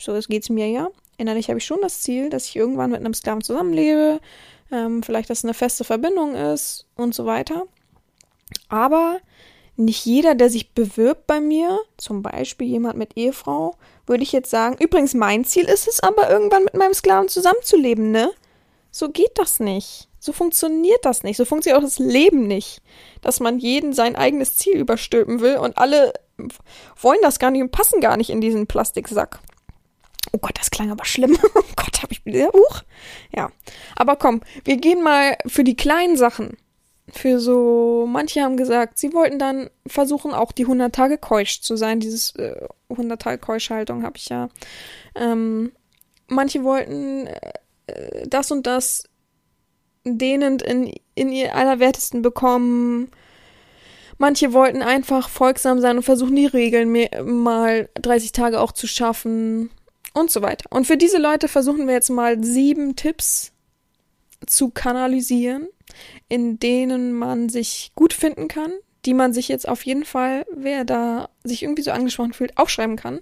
So 0.00 0.18
geht 0.28 0.42
es 0.42 0.50
mir 0.50 0.68
ja. 0.68 0.88
Innerlich 1.16 1.48
habe 1.48 1.58
ich 1.58 1.64
schon 1.64 1.80
das 1.82 2.00
Ziel, 2.00 2.30
dass 2.30 2.46
ich 2.46 2.56
irgendwann 2.56 2.90
mit 2.90 3.00
einem 3.00 3.14
Sklaven 3.14 3.42
zusammenlebe, 3.42 4.20
ähm, 4.70 5.02
vielleicht, 5.02 5.30
dass 5.30 5.38
es 5.38 5.44
eine 5.44 5.54
feste 5.54 5.84
Verbindung 5.84 6.34
ist 6.34 6.86
und 6.96 7.14
so 7.14 7.26
weiter. 7.26 7.66
Aber 8.68 9.20
nicht 9.76 10.04
jeder, 10.04 10.34
der 10.34 10.50
sich 10.50 10.72
bewirbt 10.72 11.26
bei 11.26 11.40
mir, 11.40 11.78
zum 11.96 12.22
Beispiel 12.22 12.66
jemand 12.66 12.98
mit 12.98 13.16
Ehefrau, 13.16 13.76
würde 14.06 14.22
ich 14.22 14.32
jetzt 14.32 14.50
sagen, 14.50 14.76
übrigens, 14.80 15.14
mein 15.14 15.44
Ziel 15.44 15.64
ist 15.64 15.86
es 15.86 16.00
aber, 16.00 16.28
irgendwann 16.28 16.64
mit 16.64 16.74
meinem 16.74 16.94
Sklaven 16.94 17.28
zusammenzuleben, 17.28 18.10
ne? 18.10 18.30
So 18.90 19.10
geht 19.10 19.32
das 19.38 19.60
nicht. 19.60 20.08
So 20.18 20.32
funktioniert 20.32 21.04
das 21.04 21.22
nicht. 21.22 21.36
So 21.36 21.44
funktioniert 21.44 21.78
auch 21.78 21.84
das 21.84 21.98
Leben 21.98 22.48
nicht. 22.48 22.82
Dass 23.22 23.38
man 23.38 23.58
jeden 23.58 23.92
sein 23.92 24.16
eigenes 24.16 24.56
Ziel 24.56 24.76
überstülpen 24.76 25.40
will 25.40 25.56
und 25.58 25.78
alle 25.78 26.12
wollen 27.00 27.20
das 27.22 27.38
gar 27.38 27.50
nicht 27.50 27.62
und 27.62 27.70
passen 27.70 28.00
gar 28.00 28.16
nicht 28.16 28.30
in 28.30 28.40
diesen 28.40 28.66
Plastiksack. 28.66 29.40
Oh 30.32 30.38
Gott, 30.38 30.58
das 30.58 30.70
klang 30.70 30.90
aber 30.90 31.04
schlimm. 31.04 31.38
oh 31.54 31.62
Gott, 31.76 32.02
habe 32.02 32.12
ich. 32.12 32.22
Huch. 32.52 32.82
Ja. 33.34 33.50
Aber 33.96 34.16
komm, 34.16 34.42
wir 34.64 34.76
gehen 34.76 35.02
mal 35.02 35.36
für 35.46 35.64
die 35.64 35.76
kleinen 35.76 36.16
Sachen. 36.16 36.56
für 37.10 37.40
so, 37.40 38.06
manche 38.06 38.42
haben 38.42 38.58
gesagt, 38.58 38.98
sie 38.98 39.14
wollten 39.14 39.38
dann 39.38 39.70
versuchen, 39.86 40.34
auch 40.34 40.52
die 40.52 40.64
100 40.64 40.94
Tage 40.94 41.16
keusch 41.16 41.62
zu 41.62 41.76
sein. 41.76 42.00
Dieses 42.00 42.34
äh, 42.36 42.68
100 42.90 43.20
Tage 43.20 43.38
Keuschhaltung 43.38 44.02
habe 44.02 44.18
ich 44.18 44.28
ja. 44.28 44.50
Ähm, 45.14 45.72
manche 46.26 46.64
wollten 46.64 47.26
äh, 47.26 48.26
das 48.26 48.50
und 48.50 48.66
das 48.66 49.04
dehnend 50.04 50.62
in, 50.62 50.92
in 51.14 51.32
ihr 51.32 51.54
Allerwertesten 51.54 52.20
bekommen. 52.20 53.10
Manche 54.18 54.52
wollten 54.52 54.82
einfach 54.82 55.28
folgsam 55.28 55.80
sein 55.80 55.96
und 55.96 56.02
versuchen, 56.02 56.36
die 56.36 56.46
Regeln 56.46 56.92
mal 57.24 57.88
30 57.94 58.32
Tage 58.32 58.60
auch 58.60 58.72
zu 58.72 58.86
schaffen 58.86 59.70
und 60.18 60.30
so 60.30 60.42
weiter. 60.42 60.70
Und 60.70 60.86
für 60.86 60.96
diese 60.96 61.18
Leute 61.18 61.48
versuchen 61.48 61.86
wir 61.86 61.94
jetzt 61.94 62.10
mal 62.10 62.42
sieben 62.42 62.96
Tipps 62.96 63.52
zu 64.46 64.70
kanalisieren, 64.70 65.68
in 66.28 66.58
denen 66.58 67.12
man 67.12 67.48
sich 67.48 67.92
gut 67.94 68.12
finden 68.12 68.48
kann, 68.48 68.72
die 69.04 69.14
man 69.14 69.32
sich 69.32 69.48
jetzt 69.48 69.68
auf 69.68 69.84
jeden 69.84 70.04
Fall, 70.04 70.44
wer 70.54 70.84
da 70.84 71.30
sich 71.44 71.62
irgendwie 71.62 71.82
so 71.82 71.90
angesprochen 71.90 72.32
fühlt, 72.32 72.56
aufschreiben 72.58 72.96
kann, 72.96 73.20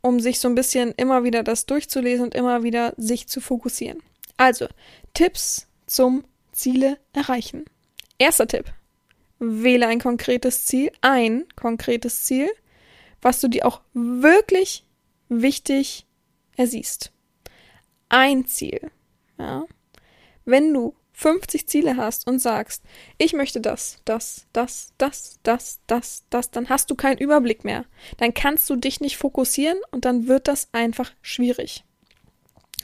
um 0.00 0.20
sich 0.20 0.40
so 0.40 0.48
ein 0.48 0.54
bisschen 0.54 0.92
immer 0.96 1.24
wieder 1.24 1.42
das 1.42 1.66
durchzulesen 1.66 2.24
und 2.24 2.34
immer 2.34 2.62
wieder 2.62 2.94
sich 2.96 3.28
zu 3.28 3.40
fokussieren. 3.40 4.02
Also, 4.36 4.66
Tipps 5.14 5.68
zum 5.86 6.24
Ziele 6.52 6.98
erreichen. 7.12 7.64
Erster 8.18 8.46
Tipp. 8.46 8.72
Wähle 9.38 9.88
ein 9.88 10.00
konkretes 10.00 10.66
Ziel, 10.66 10.92
ein 11.00 11.44
konkretes 11.56 12.24
Ziel, 12.24 12.48
was 13.20 13.40
du 13.40 13.48
dir 13.48 13.66
auch 13.66 13.80
wirklich 13.92 14.84
wichtig 15.28 16.06
ersiehst. 16.56 17.12
Ein 18.08 18.46
Ziel. 18.46 18.90
Ja. 19.38 19.64
Wenn 20.44 20.72
du 20.72 20.94
50 21.12 21.68
Ziele 21.68 21.96
hast 21.96 22.26
und 22.26 22.38
sagst, 22.40 22.82
ich 23.18 23.32
möchte 23.32 23.60
das, 23.60 23.98
das, 24.04 24.46
das, 24.52 24.92
das, 24.98 25.38
das, 25.42 25.80
das, 25.86 26.24
das, 26.30 26.50
dann 26.50 26.68
hast 26.68 26.90
du 26.90 26.94
keinen 26.94 27.18
Überblick 27.18 27.64
mehr. 27.64 27.84
Dann 28.16 28.34
kannst 28.34 28.68
du 28.70 28.76
dich 28.76 29.00
nicht 29.00 29.16
fokussieren 29.16 29.78
und 29.90 30.04
dann 30.04 30.26
wird 30.26 30.48
das 30.48 30.68
einfach 30.72 31.12
schwierig. 31.22 31.84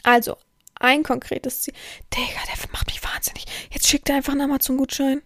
Also, 0.02 0.36
ein 0.78 1.02
konkretes 1.02 1.62
Ziel. 1.62 1.74
Digga, 2.14 2.40
der 2.46 2.70
macht 2.72 2.86
mich 2.86 3.02
wahnsinnig. 3.02 3.46
Jetzt 3.70 3.88
schickt 3.88 4.08
er 4.08 4.16
einfach 4.16 4.32
einen 4.32 4.42
Amazon-Gutschein. 4.42 5.22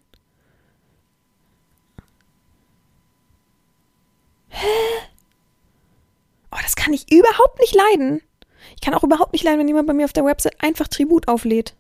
Hä? 4.49 4.67
Oh, 6.51 6.59
das 6.63 6.77
kann 6.77 6.93
ich 6.93 7.11
überhaupt 7.13 7.59
nicht 7.61 7.75
leiden. 7.75 8.23
Ich 8.75 8.81
kann 8.81 8.95
auch 8.95 9.05
überhaupt 9.05 9.33
nicht 9.33 9.45
leiden, 9.45 9.61
wenn 9.61 9.69
jemand 9.69 9.87
bei 9.87 9.95
mir 9.95 10.05
auf 10.05 10.13
der 10.13 10.25
Website 10.25 10.63
einfach 10.63 10.89
Tribut 10.89 11.29
auflädt. 11.29 11.75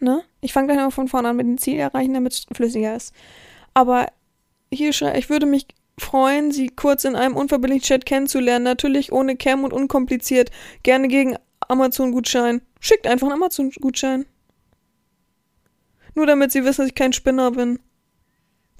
Ne? 0.00 0.22
Ich 0.40 0.52
fange 0.52 0.68
gleich 0.68 0.78
mal 0.78 0.90
von 0.90 1.08
vorne 1.08 1.28
an 1.28 1.36
mit 1.36 1.46
dem 1.46 1.58
Ziel 1.58 1.78
erreichen, 1.78 2.14
damit 2.14 2.32
es 2.32 2.46
flüssiger 2.52 2.94
ist. 2.94 3.14
Aber 3.72 4.08
hier 4.72 4.92
schreibe 4.92 5.18
ich 5.18 5.30
würde 5.30 5.46
mich 5.46 5.66
freuen, 5.98 6.52
Sie 6.52 6.68
kurz 6.68 7.04
in 7.04 7.16
einem 7.16 7.36
unverbindlichen 7.36 7.84
Chat 7.84 8.06
kennenzulernen. 8.06 8.64
Natürlich 8.64 9.12
ohne 9.12 9.36
Cam 9.36 9.64
und 9.64 9.72
unkompliziert. 9.72 10.50
Gerne 10.82 11.08
gegen 11.08 11.36
Amazon-Gutschein. 11.60 12.62
Schickt 12.80 13.06
einfach 13.06 13.28
einen 13.28 13.36
Amazon-Gutschein. 13.36 14.26
Nur 16.14 16.26
damit 16.26 16.52
Sie 16.52 16.64
wissen, 16.64 16.82
dass 16.82 16.88
ich 16.88 16.94
kein 16.94 17.12
Spinner 17.12 17.50
bin. 17.50 17.80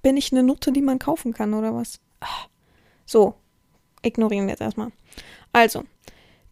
Bin 0.03 0.17
ich 0.17 0.33
eine 0.33 0.43
Nutte, 0.43 0.73
die 0.73 0.83
man 0.83 0.99
kaufen 0.99 1.33
kann, 1.33 1.55
oder 1.55 1.75
was? 1.75 2.01
Ah. 2.21 2.47
So, 3.07 3.35
ignorieren 4.03 4.47
wir 4.47 4.53
jetzt 4.53 4.61
erstmal. 4.61 4.93
Also, 5.53 5.85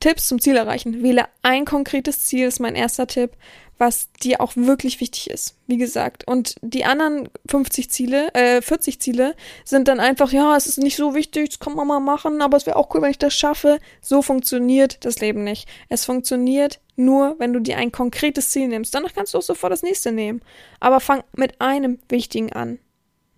Tipps 0.02 0.26
zum 0.26 0.40
Ziel 0.40 0.56
erreichen. 0.56 1.00
Wähle 1.04 1.26
ein 1.42 1.64
konkretes 1.64 2.22
Ziel, 2.22 2.48
ist 2.48 2.58
mein 2.58 2.74
erster 2.74 3.06
Tipp, 3.06 3.36
was 3.78 4.10
dir 4.14 4.40
auch 4.40 4.56
wirklich 4.56 5.00
wichtig 5.00 5.30
ist. 5.30 5.56
Wie 5.68 5.76
gesagt. 5.76 6.26
Und 6.26 6.56
die 6.60 6.84
anderen 6.84 7.28
50 7.46 7.88
Ziele, 7.88 8.34
äh, 8.34 8.60
40 8.62 9.00
Ziele 9.00 9.36
sind 9.64 9.86
dann 9.86 10.00
einfach, 10.00 10.32
ja, 10.32 10.56
es 10.56 10.66
ist 10.66 10.78
nicht 10.78 10.96
so 10.96 11.14
wichtig, 11.14 11.50
das 11.50 11.60
kann 11.60 11.76
man 11.76 11.86
mal 11.86 12.00
machen, 12.00 12.42
aber 12.42 12.56
es 12.56 12.66
wäre 12.66 12.76
auch 12.76 12.92
cool, 12.92 13.02
wenn 13.02 13.12
ich 13.12 13.18
das 13.18 13.32
schaffe. 13.32 13.78
So 14.00 14.22
funktioniert 14.22 15.04
das 15.04 15.20
Leben 15.20 15.44
nicht. 15.44 15.68
Es 15.88 16.04
funktioniert 16.04 16.80
nur, 16.96 17.36
wenn 17.38 17.52
du 17.52 17.60
dir 17.60 17.78
ein 17.78 17.92
konkretes 17.92 18.50
Ziel 18.50 18.66
nimmst. 18.66 18.92
Danach 18.92 19.14
kannst 19.14 19.34
du 19.34 19.38
auch 19.38 19.42
sofort 19.42 19.72
das 19.72 19.84
nächste 19.84 20.10
nehmen. 20.10 20.42
Aber 20.80 20.98
fang 20.98 21.22
mit 21.36 21.60
einem 21.60 22.00
wichtigen 22.08 22.52
an. 22.52 22.80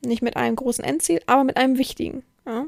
Nicht 0.02 0.22
mit 0.22 0.38
einem 0.38 0.56
großen 0.56 0.82
Endziel, 0.82 1.20
aber 1.26 1.44
mit 1.44 1.58
einem 1.58 1.76
wichtigen. 1.76 2.24
Ja? 2.46 2.64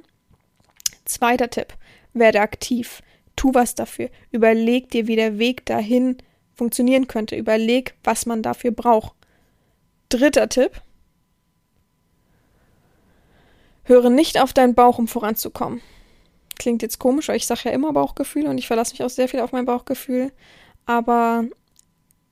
Zweiter 1.06 1.48
Tipp. 1.48 1.72
Werde 2.12 2.40
aktiv. 2.42 3.00
Tu 3.36 3.52
was 3.52 3.74
dafür. 3.74 4.08
Überleg 4.32 4.90
dir, 4.90 5.06
wie 5.06 5.16
der 5.16 5.38
Weg 5.38 5.66
dahin 5.66 6.16
funktionieren 6.54 7.06
könnte. 7.06 7.36
Überleg, 7.36 7.94
was 8.02 8.26
man 8.26 8.42
dafür 8.42 8.70
braucht. 8.70 9.14
Dritter 10.08 10.48
Tipp. 10.48 10.80
Höre 13.84 14.10
nicht 14.10 14.40
auf 14.40 14.52
deinen 14.52 14.74
Bauch, 14.74 14.98
um 14.98 15.06
voranzukommen. 15.06 15.80
Klingt 16.58 16.82
jetzt 16.82 16.98
komisch, 16.98 17.28
weil 17.28 17.36
ich 17.36 17.46
sage 17.46 17.62
ja 17.64 17.70
immer 17.70 17.92
Bauchgefühl 17.92 18.46
und 18.46 18.58
ich 18.58 18.66
verlasse 18.66 18.94
mich 18.94 19.04
auch 19.04 19.10
sehr 19.10 19.28
viel 19.28 19.40
auf 19.40 19.52
mein 19.52 19.66
Bauchgefühl. 19.66 20.32
Aber 20.86 21.44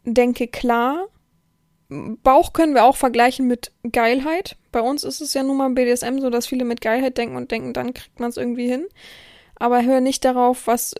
denke 0.04 0.48
klar. 0.48 1.06
Bauch 1.88 2.54
können 2.54 2.74
wir 2.74 2.84
auch 2.84 2.96
vergleichen 2.96 3.46
mit 3.46 3.70
Geilheit. 3.92 4.56
Bei 4.72 4.80
uns 4.80 5.04
ist 5.04 5.20
es 5.20 5.34
ja 5.34 5.42
nun 5.42 5.58
mal 5.58 5.66
im 5.66 5.74
BDSM 5.74 6.18
so, 6.18 6.30
dass 6.30 6.46
viele 6.46 6.64
mit 6.64 6.80
Geilheit 6.80 7.18
denken 7.18 7.36
und 7.36 7.50
denken, 7.50 7.74
dann 7.74 7.92
kriegt 7.92 8.18
man 8.18 8.30
es 8.30 8.38
irgendwie 8.38 8.68
hin 8.68 8.86
aber 9.56 9.84
hör 9.84 10.00
nicht 10.00 10.24
darauf, 10.24 10.66
was 10.66 10.94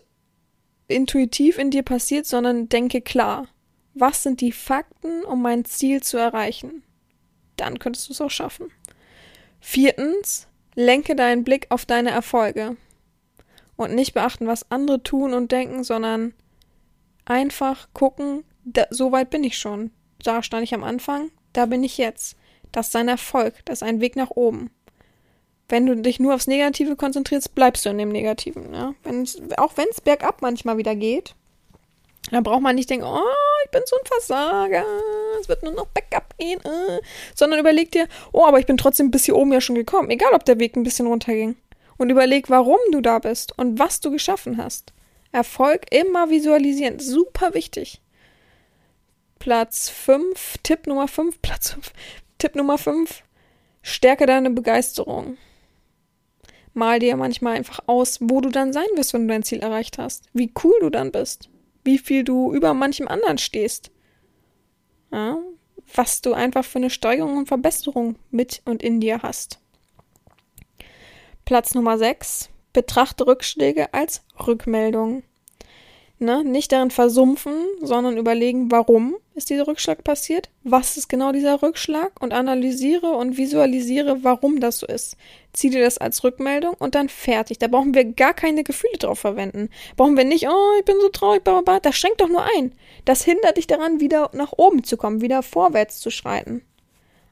intuitiv 0.87 1.57
in 1.57 1.71
dir 1.71 1.83
passiert, 1.83 2.25
sondern 2.25 2.69
denke 2.69 3.01
klar. 3.01 3.47
Was 3.93 4.23
sind 4.23 4.41
die 4.41 4.51
Fakten, 4.51 5.23
um 5.23 5.41
mein 5.41 5.65
Ziel 5.65 6.03
zu 6.03 6.17
erreichen? 6.17 6.83
Dann 7.55 7.79
könntest 7.79 8.09
du 8.09 8.13
es 8.13 8.21
auch 8.21 8.29
schaffen. 8.29 8.71
Viertens, 9.61 10.47
lenke 10.75 11.15
deinen 11.15 11.43
Blick 11.43 11.67
auf 11.69 11.85
deine 11.85 12.11
Erfolge. 12.11 12.75
Und 13.77 13.95
nicht 13.95 14.13
beachten, 14.13 14.47
was 14.47 14.69
andere 14.71 15.03
tun 15.03 15.33
und 15.33 15.51
denken, 15.51 15.83
sondern 15.83 16.33
einfach 17.25 17.87
gucken, 17.93 18.43
da, 18.63 18.85
so 18.89 19.11
weit 19.11 19.29
bin 19.29 19.43
ich 19.43 19.57
schon. 19.57 19.91
Da 20.23 20.43
stand 20.43 20.63
ich 20.63 20.73
am 20.73 20.83
Anfang, 20.83 21.31
da 21.53 21.65
bin 21.65 21.83
ich 21.83 21.97
jetzt. 21.97 22.37
Das 22.71 22.87
ist 22.87 22.95
ein 22.95 23.07
Erfolg, 23.07 23.53
das 23.65 23.81
ist 23.81 23.87
ein 23.87 24.01
Weg 24.01 24.15
nach 24.15 24.31
oben 24.31 24.71
wenn 25.69 25.85
du 25.85 25.95
dich 25.95 26.19
nur 26.19 26.35
aufs 26.35 26.47
Negative 26.47 26.95
konzentrierst, 26.95 27.55
bleibst 27.55 27.85
du 27.85 27.89
in 27.89 27.97
dem 27.97 28.09
Negativen. 28.09 28.73
Ja? 28.73 28.93
Wenn's, 29.03 29.41
auch 29.57 29.77
wenn 29.77 29.87
es 29.89 30.01
bergab 30.01 30.41
manchmal 30.41 30.77
wieder 30.77 30.95
geht, 30.95 31.33
dann 32.31 32.43
braucht 32.43 32.61
man 32.61 32.75
nicht 32.75 32.89
denken, 32.89 33.05
oh, 33.05 33.19
ich 33.65 33.71
bin 33.71 33.81
so 33.85 33.95
ein 33.97 34.05
Versager, 34.05 34.85
es 35.39 35.47
wird 35.47 35.63
nur 35.63 35.73
noch 35.73 35.87
bergab 35.87 36.35
gehen, 36.37 36.59
äh. 36.63 36.99
sondern 37.35 37.59
überleg 37.59 37.91
dir, 37.91 38.07
oh, 38.31 38.45
aber 38.45 38.59
ich 38.59 38.65
bin 38.65 38.77
trotzdem 38.77 39.11
bis 39.11 39.25
hier 39.25 39.35
oben 39.35 39.53
ja 39.53 39.61
schon 39.61 39.75
gekommen, 39.75 40.09
egal 40.09 40.33
ob 40.33 40.45
der 40.45 40.59
Weg 40.59 40.75
ein 40.75 40.83
bisschen 40.83 41.07
runterging. 41.07 41.55
Und 41.97 42.09
überleg, 42.09 42.49
warum 42.49 42.79
du 42.91 42.99
da 43.01 43.19
bist 43.19 43.57
und 43.57 43.79
was 43.79 44.01
du 44.01 44.11
geschaffen 44.11 44.57
hast. 44.57 44.91
Erfolg 45.31 45.93
immer 45.93 46.29
visualisieren, 46.29 46.99
super 46.99 47.53
wichtig. 47.53 48.01
Platz 49.39 49.89
5, 49.89 50.57
Tipp 50.63 50.87
Nummer 50.87 51.07
5, 51.07 51.39
Platz 51.41 51.71
5, 51.71 51.93
Tipp 52.37 52.55
Nummer 52.55 52.77
5, 52.77 53.23
stärke 53.81 54.25
deine 54.25 54.49
Begeisterung 54.49 55.37
mal 56.75 56.99
dir 56.99 57.15
manchmal 57.17 57.55
einfach 57.55 57.79
aus, 57.87 58.19
wo 58.21 58.41
du 58.41 58.49
dann 58.49 58.73
sein 58.73 58.87
wirst, 58.95 59.13
wenn 59.13 59.27
du 59.27 59.33
dein 59.33 59.43
Ziel 59.43 59.59
erreicht 59.59 59.97
hast. 59.97 60.29
Wie 60.33 60.51
cool 60.63 60.75
du 60.81 60.89
dann 60.89 61.11
bist. 61.11 61.49
Wie 61.83 61.97
viel 61.97 62.23
du 62.23 62.53
über 62.53 62.73
manchem 62.73 63.07
anderen 63.07 63.37
stehst. 63.37 63.91
Ja, 65.11 65.37
was 65.93 66.21
du 66.21 66.33
einfach 66.33 66.65
für 66.65 66.79
eine 66.79 66.89
Steigerung 66.89 67.37
und 67.37 67.47
Verbesserung 67.47 68.17
mit 68.31 68.61
und 68.65 68.83
in 68.83 68.99
dir 68.99 69.21
hast. 69.21 69.59
Platz 71.45 71.75
Nummer 71.75 71.97
6. 71.97 72.49
Betrachte 72.73 73.27
Rückschläge 73.27 73.93
als 73.93 74.23
Rückmeldung. 74.47 75.23
Ne? 76.17 76.45
Nicht 76.45 76.71
darin 76.71 76.91
versumpfen, 76.91 77.53
sondern 77.81 78.17
überlegen, 78.17 78.71
warum 78.71 79.17
ist 79.33 79.49
dieser 79.49 79.67
Rückschlag 79.67 80.01
passiert, 80.05 80.49
was 80.63 80.95
ist 80.95 81.09
genau 81.09 81.33
dieser 81.33 81.61
Rückschlag 81.61 82.21
und 82.21 82.31
analysiere 82.31 83.11
und 83.11 83.37
visualisiere, 83.37 84.23
warum 84.23 84.61
das 84.61 84.79
so 84.79 84.87
ist. 84.87 85.17
Zieh 85.51 85.69
dir 85.69 85.83
das 85.83 85.97
als 85.97 86.23
Rückmeldung 86.23 86.75
und 86.79 86.95
dann 86.95 87.09
fertig. 87.09 87.59
Da 87.59 87.67
brauchen 87.67 87.93
wir 87.93 88.05
gar 88.05 88.33
keine 88.33 88.63
Gefühle 88.63 88.97
drauf 88.97 89.19
verwenden. 89.19 89.69
Brauchen 89.97 90.15
wir 90.15 90.23
nicht, 90.23 90.47
oh, 90.47 90.71
ich 90.79 90.85
bin 90.85 90.95
so 91.01 91.09
traurig, 91.09 91.43
bla, 91.43 91.59
bla, 91.59 91.81
das 91.81 91.97
schränkt 91.97 92.21
doch 92.21 92.29
nur 92.29 92.45
ein. 92.57 92.73
Das 93.03 93.25
hindert 93.25 93.57
dich 93.57 93.67
daran, 93.67 93.99
wieder 93.99 94.29
nach 94.33 94.53
oben 94.55 94.85
zu 94.85 94.95
kommen, 94.95 95.19
wieder 95.19 95.43
vorwärts 95.43 95.99
zu 95.99 96.11
schreiten. 96.11 96.61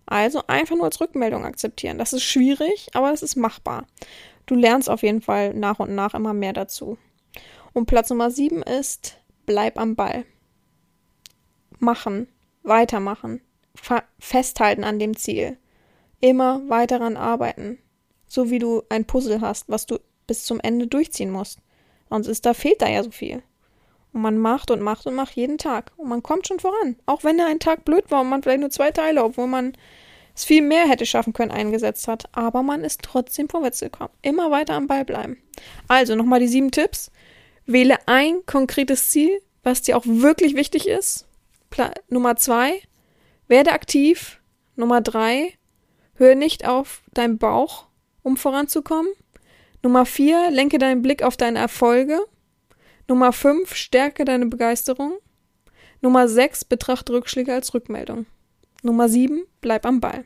Also 0.06 0.42
einfach 0.48 0.76
nur 0.76 0.86
als 0.86 1.00
Rückmeldung 1.00 1.46
akzeptieren. 1.46 1.98
Das 1.98 2.12
ist 2.12 2.24
schwierig, 2.24 2.90
aber 2.94 3.14
es 3.14 3.24
ist 3.24 3.38
machbar. 3.38 3.86
Du 4.46 4.56
lernst 4.56 4.90
auf 4.90 5.04
jeden 5.04 5.22
Fall 5.22 5.54
nach 5.54 5.80
und 5.80 5.96
nach 5.96 6.14
immer 6.14 6.34
mehr 6.34 6.52
dazu. 6.52 6.98
Und 7.74 7.88
Platz 7.88 8.10
Nummer 8.10 8.32
sieben 8.32 8.62
ist, 8.62 9.18
bleib 9.46 9.80
am 9.80 9.96
Ball. 9.96 10.26
Machen, 11.80 12.28
weitermachen, 12.62 13.42
festhalten 14.20 14.84
an 14.84 15.00
dem 15.00 15.18
Ziel. 15.18 15.58
Immer 16.22 16.62
weiter 16.70 17.00
daran 17.00 17.18
arbeiten. 17.18 17.80
So 18.28 18.50
wie 18.50 18.60
du 18.60 18.84
ein 18.90 19.06
Puzzle 19.06 19.42
hast, 19.42 19.70
was 19.70 19.86
du 19.86 20.00
bis 20.28 20.46
zum 20.46 20.60
Ende 20.60 20.88
durchziehen 20.88 21.32
musst. 21.32 21.60
Sonst 22.10 22.28
ist 22.28 22.46
da, 22.46 22.54
fehlt 22.54 22.82
da 22.82 22.88
ja 22.88 23.04
so 23.04 23.12
viel. 23.12 23.44
Und 24.14 24.22
man 24.22 24.38
macht 24.38 24.70
und 24.70 24.82
macht 24.82 25.08
und 25.08 25.16
macht 25.16 25.36
jeden 25.36 25.58
Tag. 25.58 25.92
Und 25.98 26.08
man 26.08 26.24
kommt 26.24 26.48
schon 26.48 26.60
voran. 26.60 26.96
Auch 27.08 27.24
wenn 27.24 27.38
da 27.38 27.48
ein 27.48 27.60
Tag 27.60 27.84
blöd 27.84 28.10
war 28.10 28.22
und 28.22 28.30
man 28.30 28.44
vielleicht 28.44 28.62
nur 28.62 28.70
zwei 28.70 28.92
Teile, 28.92 29.24
obwohl 29.24 29.48
man 29.48 29.74
es 30.36 30.46
viel 30.46 30.62
mehr 30.62 30.88
hätte 30.88 31.06
schaffen 31.06 31.34
können, 31.34 31.52
eingesetzt 31.52 32.08
hat. 32.08 32.26
Aber 32.32 32.62
man 32.62 32.84
ist 32.84 33.02
trotzdem 33.02 33.50
vorwärts 33.50 33.80
gekommen. 33.80 34.14
Immer 34.22 34.52
weiter 34.52 34.76
am 34.76 34.88
Ball 34.88 35.04
bleiben. 35.04 35.38
Also 35.88 36.16
nochmal 36.16 36.40
die 36.40 36.48
sieben 36.48 36.72
Tipps. 36.72 37.12
Wähle 37.66 37.98
ein 38.08 38.46
konkretes 38.46 39.10
Ziel, 39.10 39.42
was 39.64 39.82
dir 39.82 39.98
auch 39.98 40.06
wirklich 40.06 40.56
wichtig 40.56 40.88
ist. 40.88 41.28
Pla 41.70 41.94
Nummer 42.10 42.36
zwei, 42.36 42.82
werde 43.48 43.72
aktiv. 43.72 44.40
Nummer 44.76 45.02
drei, 45.02 45.54
höre 46.16 46.36
nicht 46.36 46.68
auf 46.68 47.04
deinen 47.14 47.38
Bauch, 47.38 47.86
um 48.24 48.38
voranzukommen. 48.38 49.12
Nummer 49.84 50.06
vier, 50.06 50.50
lenke 50.50 50.78
deinen 50.78 51.02
Blick 51.02 51.24
auf 51.24 51.38
deine 51.38 51.60
Erfolge. 51.60 52.20
Nummer 53.08 53.34
fünf, 53.34 53.76
stärke 53.76 54.26
deine 54.26 54.48
Begeisterung. 54.48 55.14
Nummer 56.02 56.28
sechs, 56.28 56.66
betrachte 56.66 57.14
Rückschläge 57.14 57.54
als 57.54 57.74
Rückmeldung. 57.74 58.26
Nummer 58.82 59.10
sieben, 59.10 59.46
bleib 59.62 59.86
am 59.86 60.00
Ball. 60.00 60.26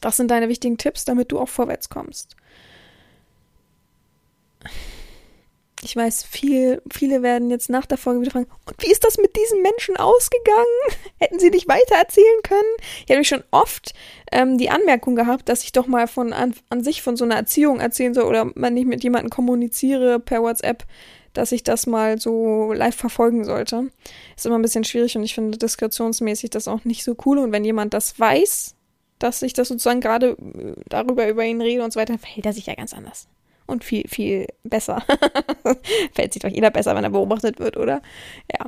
Das 0.00 0.16
sind 0.16 0.30
deine 0.30 0.48
wichtigen 0.48 0.78
Tipps, 0.78 1.04
damit 1.04 1.32
du 1.32 1.38
auch 1.38 1.48
vorwärts 1.48 1.88
kommst. 1.88 2.36
Ich 5.86 5.94
weiß, 5.94 6.24
viel, 6.24 6.82
viele 6.92 7.22
werden 7.22 7.48
jetzt 7.48 7.70
nach 7.70 7.86
der 7.86 7.96
Folge 7.96 8.20
wieder 8.20 8.32
fragen, 8.32 8.48
und 8.66 8.82
wie 8.82 8.90
ist 8.90 9.04
das 9.04 9.18
mit 9.18 9.36
diesen 9.36 9.62
Menschen 9.62 9.96
ausgegangen? 9.96 10.66
Hätten 11.20 11.38
sie 11.38 11.50
nicht 11.50 11.68
weiter 11.68 11.94
erzählen 11.94 12.42
können? 12.42 12.68
Ich 13.06 13.12
habe 13.12 13.22
schon 13.22 13.44
oft 13.52 13.94
ähm, 14.32 14.58
die 14.58 14.68
Anmerkung 14.68 15.14
gehabt, 15.14 15.48
dass 15.48 15.62
ich 15.62 15.70
doch 15.70 15.86
mal 15.86 16.08
von 16.08 16.32
an, 16.32 16.56
an 16.70 16.82
sich 16.82 17.02
von 17.02 17.16
so 17.16 17.24
einer 17.24 17.36
Erziehung 17.36 17.78
erzählen 17.78 18.14
soll 18.14 18.24
oder 18.24 18.50
man 18.56 18.74
nicht 18.74 18.88
mit 18.88 19.04
jemandem 19.04 19.30
kommuniziere 19.30 20.18
per 20.18 20.42
WhatsApp, 20.42 20.84
dass 21.34 21.52
ich 21.52 21.62
das 21.62 21.86
mal 21.86 22.18
so 22.18 22.72
live 22.72 22.96
verfolgen 22.96 23.44
sollte. 23.44 23.88
Ist 24.34 24.44
immer 24.44 24.58
ein 24.58 24.62
bisschen 24.62 24.82
schwierig 24.82 25.16
und 25.16 25.22
ich 25.22 25.36
finde 25.36 25.56
diskretionsmäßig 25.56 26.50
das 26.50 26.66
auch 26.66 26.84
nicht 26.84 27.04
so 27.04 27.14
cool. 27.24 27.38
Und 27.38 27.52
wenn 27.52 27.64
jemand 27.64 27.94
das 27.94 28.18
weiß, 28.18 28.74
dass 29.20 29.40
ich 29.40 29.52
das 29.52 29.68
sozusagen 29.68 30.00
gerade 30.00 30.30
äh, 30.30 30.72
darüber 30.88 31.28
über 31.28 31.44
ihn 31.44 31.60
rede 31.60 31.84
und 31.84 31.92
so 31.92 32.00
weiter, 32.00 32.18
verhält 32.18 32.46
er 32.46 32.52
sich 32.54 32.66
ja 32.66 32.74
ganz 32.74 32.92
anders 32.92 33.28
und 33.66 33.84
viel, 33.84 34.08
viel 34.08 34.46
besser. 34.64 35.02
Fällt 36.14 36.32
sich 36.32 36.42
doch 36.42 36.50
jeder 36.50 36.70
besser, 36.70 36.94
wenn 36.94 37.04
er 37.04 37.10
beobachtet 37.10 37.58
wird, 37.58 37.76
oder? 37.76 38.02
Ja. 38.52 38.66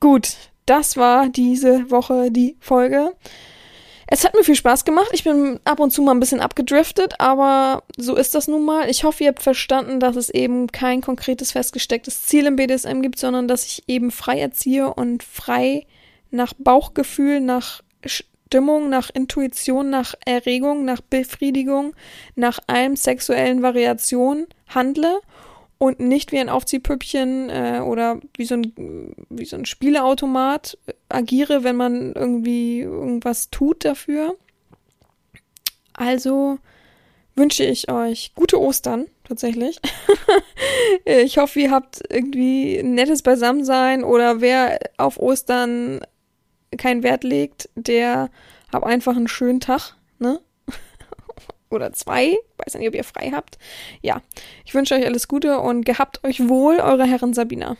Gut, 0.00 0.36
das 0.66 0.96
war 0.96 1.28
diese 1.28 1.90
Woche 1.90 2.30
die 2.30 2.56
Folge. 2.60 3.12
Es 4.08 4.24
hat 4.24 4.34
mir 4.34 4.44
viel 4.44 4.54
Spaß 4.54 4.84
gemacht. 4.84 5.10
Ich 5.12 5.24
bin 5.24 5.58
ab 5.64 5.80
und 5.80 5.90
zu 5.90 6.00
mal 6.00 6.12
ein 6.12 6.20
bisschen 6.20 6.40
abgedriftet, 6.40 7.14
aber 7.18 7.82
so 7.96 8.14
ist 8.14 8.36
das 8.36 8.46
nun 8.46 8.64
mal. 8.64 8.88
Ich 8.88 9.02
hoffe, 9.02 9.24
ihr 9.24 9.30
habt 9.30 9.42
verstanden, 9.42 9.98
dass 9.98 10.14
es 10.14 10.30
eben 10.30 10.68
kein 10.68 11.00
konkretes 11.00 11.52
festgestecktes 11.52 12.22
Ziel 12.22 12.46
im 12.46 12.56
BDSM 12.56 13.00
gibt, 13.02 13.18
sondern 13.18 13.48
dass 13.48 13.66
ich 13.66 13.82
eben 13.88 14.12
frei 14.12 14.38
erziehe 14.38 14.92
und 14.92 15.24
frei 15.24 15.86
nach 16.30 16.52
Bauchgefühl, 16.56 17.40
nach 17.40 17.82
Stimmung, 18.46 18.88
nach 18.88 19.10
Intuition, 19.10 19.90
nach 19.90 20.14
Erregung, 20.24 20.84
nach 20.84 21.00
Befriedigung, 21.00 21.94
nach 22.36 22.60
allem 22.68 22.94
sexuellen 22.94 23.62
Variation 23.62 24.46
handle 24.68 25.20
und 25.78 26.00
nicht 26.00 26.32
wie 26.32 26.38
ein 26.38 26.48
Aufziehpüppchen 26.48 27.50
äh, 27.50 27.80
oder 27.84 28.20
wie 28.36 28.44
so 28.44 28.54
ein, 28.54 29.14
wie 29.28 29.44
so 29.44 29.56
ein 29.56 29.66
Spieleautomat 29.66 30.78
agiere, 31.08 31.64
wenn 31.64 31.76
man 31.76 32.12
irgendwie 32.12 32.80
irgendwas 32.80 33.50
tut 33.50 33.84
dafür. 33.84 34.36
Also 35.92 36.58
wünsche 37.34 37.64
ich 37.64 37.90
euch 37.90 38.32
gute 38.34 38.60
Ostern, 38.60 39.06
tatsächlich. 39.24 39.78
ich 41.04 41.36
hoffe, 41.38 41.60
ihr 41.60 41.70
habt 41.70 42.00
irgendwie 42.08 42.78
ein 42.78 42.94
nettes 42.94 43.22
Beisammensein 43.22 44.04
oder 44.04 44.40
wer 44.40 44.78
auf 44.96 45.18
Ostern 45.18 46.00
keinen 46.76 47.02
Wert 47.02 47.24
legt, 47.24 47.68
der 47.74 48.30
hat 48.72 48.84
einfach 48.84 49.16
einen 49.16 49.28
schönen 49.28 49.60
Tag, 49.60 49.96
ne? 50.18 50.40
Oder 51.70 51.92
zwei. 51.92 52.36
Weiß 52.58 52.74
nicht, 52.74 52.88
ob 52.88 52.94
ihr 52.94 53.04
frei 53.04 53.30
habt. 53.32 53.58
Ja. 54.02 54.22
Ich 54.64 54.74
wünsche 54.74 54.94
euch 54.94 55.04
alles 55.04 55.28
Gute 55.28 55.58
und 55.60 55.84
gehabt 55.84 56.24
euch 56.24 56.48
wohl, 56.48 56.76
eure 56.76 57.04
Herren 57.04 57.34
Sabina. 57.34 57.76